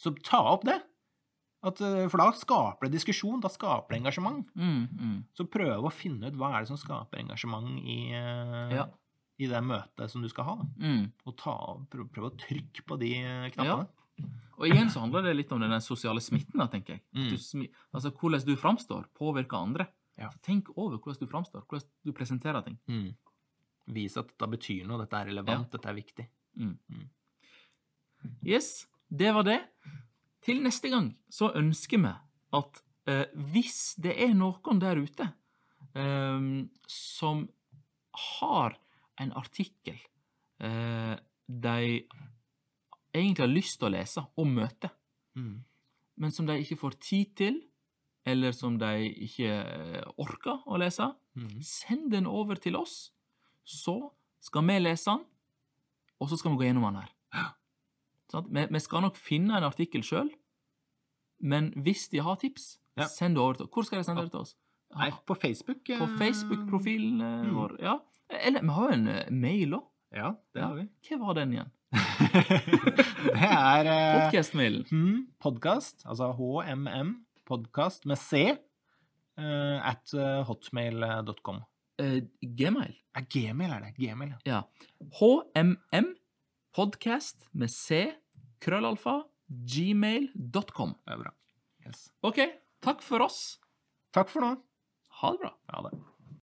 så 0.00 0.12
ta 0.24 0.42
opp 0.52 0.66
det. 0.68 0.80
At, 1.62 1.78
eh, 1.80 2.08
for 2.10 2.18
da 2.18 2.32
skaper 2.34 2.88
det 2.88 2.96
diskusjon, 2.98 3.40
da 3.40 3.50
skaper 3.52 3.94
det 3.94 4.00
engasjement. 4.02 4.48
Mm, 4.58 4.82
mm. 4.90 5.18
Så 5.38 5.46
prøv 5.46 5.86
å 5.86 5.94
finne 5.94 6.28
ut 6.28 6.38
hva 6.40 6.56
er 6.56 6.64
det 6.64 6.72
som 6.72 6.80
skaper 6.80 7.22
engasjement 7.22 7.70
i, 7.78 8.00
eh, 8.18 8.76
Ja. 8.76 8.88
i 9.38 9.46
det 9.46 9.62
møtet 9.64 10.10
som 10.10 10.22
du 10.22 10.28
skal 10.28 10.44
ha. 10.48 10.56
Mm. 10.82 11.12
Og 11.24 11.36
ta, 11.38 11.56
prøv, 11.88 12.10
prøv 12.12 12.28
å 12.32 12.36
trykke 12.36 12.82
på 12.84 12.98
de 12.98 13.14
knappene. 13.14 13.54
knappene. 13.54 14.01
Og 14.60 14.68
igjen 14.68 14.90
så 14.92 15.02
handler 15.02 15.24
det 15.26 15.34
litt 15.40 15.52
om 15.54 15.62
den 15.62 15.74
sosiale 15.82 16.20
smitten, 16.22 16.60
da, 16.60 16.68
tenker 16.70 16.98
jeg. 16.98 17.02
Mm. 17.16 17.30
Du, 17.32 17.80
altså, 17.96 18.12
hvordan 18.14 18.44
du 18.46 18.54
framstår, 18.60 19.08
påvirker 19.18 19.58
andre. 19.58 19.88
Ja. 20.20 20.28
Så 20.30 20.38
tenk 20.44 20.70
over 20.76 21.00
hvordan 21.00 21.24
du 21.24 21.30
framstår, 21.30 21.64
hvordan 21.66 21.88
du 22.06 22.12
presenterer 22.14 22.62
ting. 22.66 22.78
Mm. 22.86 23.10
Vis 23.96 24.16
at 24.20 24.30
dette 24.30 24.48
betyr 24.52 24.86
noe, 24.86 25.00
dette 25.02 25.18
er 25.18 25.32
relevant, 25.32 25.72
dette 25.72 25.90
er 25.90 25.98
viktig. 25.98 26.28
Yes, 28.46 28.86
det 29.10 29.32
var 29.34 29.48
det. 29.48 29.58
Til 30.42 30.62
neste 30.62 30.90
gang 30.92 31.12
så 31.30 31.50
ønsker 31.58 32.02
vi 32.02 32.12
at 32.58 32.82
eh, 33.10 33.26
hvis 33.52 33.94
det 34.02 34.14
er 34.24 34.34
noen 34.36 34.80
der 34.82 35.00
ute 35.02 35.28
eh, 35.98 36.46
som 36.90 37.44
har 38.38 38.78
en 39.22 39.34
artikkel 39.38 39.98
eh, 40.62 41.14
de 41.46 42.02
egentlig 43.14 43.44
har 43.44 43.52
lyst 43.54 43.78
til 43.78 43.88
å 43.88 43.92
lese 43.96 44.26
og 44.36 44.46
møte, 44.46 44.90
Mm. 45.36 45.64
men 46.16 46.30
som 46.30 46.46
de 46.46 46.52
ikke 46.60 46.76
får 46.78 46.98
tid 47.00 47.34
til, 47.36 47.62
eller 48.26 48.52
som 48.52 48.76
de 48.78 48.90
ikke 49.10 49.48
eh, 49.48 50.02
orker 50.18 50.62
å 50.66 50.78
lese, 50.78 51.14
Mm. 51.34 51.62
send 51.62 52.10
den 52.12 52.26
over 52.26 52.54
til 52.56 52.76
oss, 52.76 53.10
så 53.64 54.10
skal 54.40 54.62
vi 54.66 54.78
lese 54.80 55.06
den, 55.06 55.24
og 56.20 56.28
så 56.28 56.36
skal 56.38 56.50
vi 56.52 56.56
gå 56.58 56.64
gjennom 56.68 56.92
den 56.92 57.02
her. 57.02 57.12
Sånn? 58.32 58.46
Vi, 58.52 58.66
vi 58.66 58.78
skal 58.80 59.00
nok 59.02 59.16
finne 59.16 59.56
en 59.56 59.64
artikkel 59.64 60.02
sjøl, 60.02 60.30
men 61.40 61.72
hvis 61.82 62.08
de 62.10 62.18
har 62.20 62.36
tips, 62.36 62.78
Ja. 62.96 63.06
send 63.08 63.34
det 63.36 63.40
over 63.42 63.54
til 63.54 63.64
oss. 63.66 63.70
Hvor 63.72 63.84
skal 63.86 63.98
de 63.98 64.04
sende 64.04 64.22
det 64.22 64.30
til 64.30 64.40
oss? 64.40 64.54
Nei, 64.94 65.10
på 65.10 65.34
Facebook. 65.40 65.84
På 65.86 66.04
eh, 66.04 66.18
Facebook-profilen 66.18 67.20
eh, 67.22 67.44
Mm. 67.48 67.54
vår. 67.56 67.76
Ja. 67.80 67.98
Eller 68.28 68.60
vi 68.60 68.68
har 68.68 68.90
jo 68.90 68.92
en 68.92 69.40
mail 69.40 69.70
òg. 69.72 69.86
Ja, 70.12 70.34
det 70.54 70.62
har 70.62 70.74
vi. 70.74 70.88
Hva 71.08 71.18
var 71.18 71.34
den 71.34 71.52
igjen? 71.54 71.70
det 73.36 73.48
er 73.48 73.88
eh, 73.90 74.14
Podcast-mailen. 74.16 74.86
hmm, 74.88 75.18
podcast, 75.42 76.06
altså 76.08 76.30
HMM, 76.38 77.12
podcast 77.48 78.06
med 78.08 78.20
C, 78.20 78.40
eh, 79.38 79.78
at 79.92 80.14
eh, 80.16 80.40
hotmail.com. 80.48 81.60
Eh, 82.00 82.22
Gmail. 82.40 82.96
Ja, 83.12 83.24
Gmail 83.28 83.76
er 83.76 83.84
det. 83.84 83.92
Gmail, 83.98 84.34
ja. 84.48 84.62
HMM 85.20 86.14
podcast 86.72 87.48
med 87.52 87.70
C, 87.70 88.06
krøllalfa, 88.64 89.20
gmail.com. 89.48 90.96
Det 91.04 91.16
er 91.16 91.20
bra. 91.26 91.34
Yes. 91.84 92.06
OK, 92.24 92.40
takk 92.80 93.04
for 93.04 93.26
oss. 93.26 93.58
Takk 94.16 94.32
for 94.32 94.44
nå. 94.44 94.54
Ha 95.20 95.34
det 95.36 95.44
bra. 95.44 95.54
Ha 95.74 95.84
det. 95.90 96.11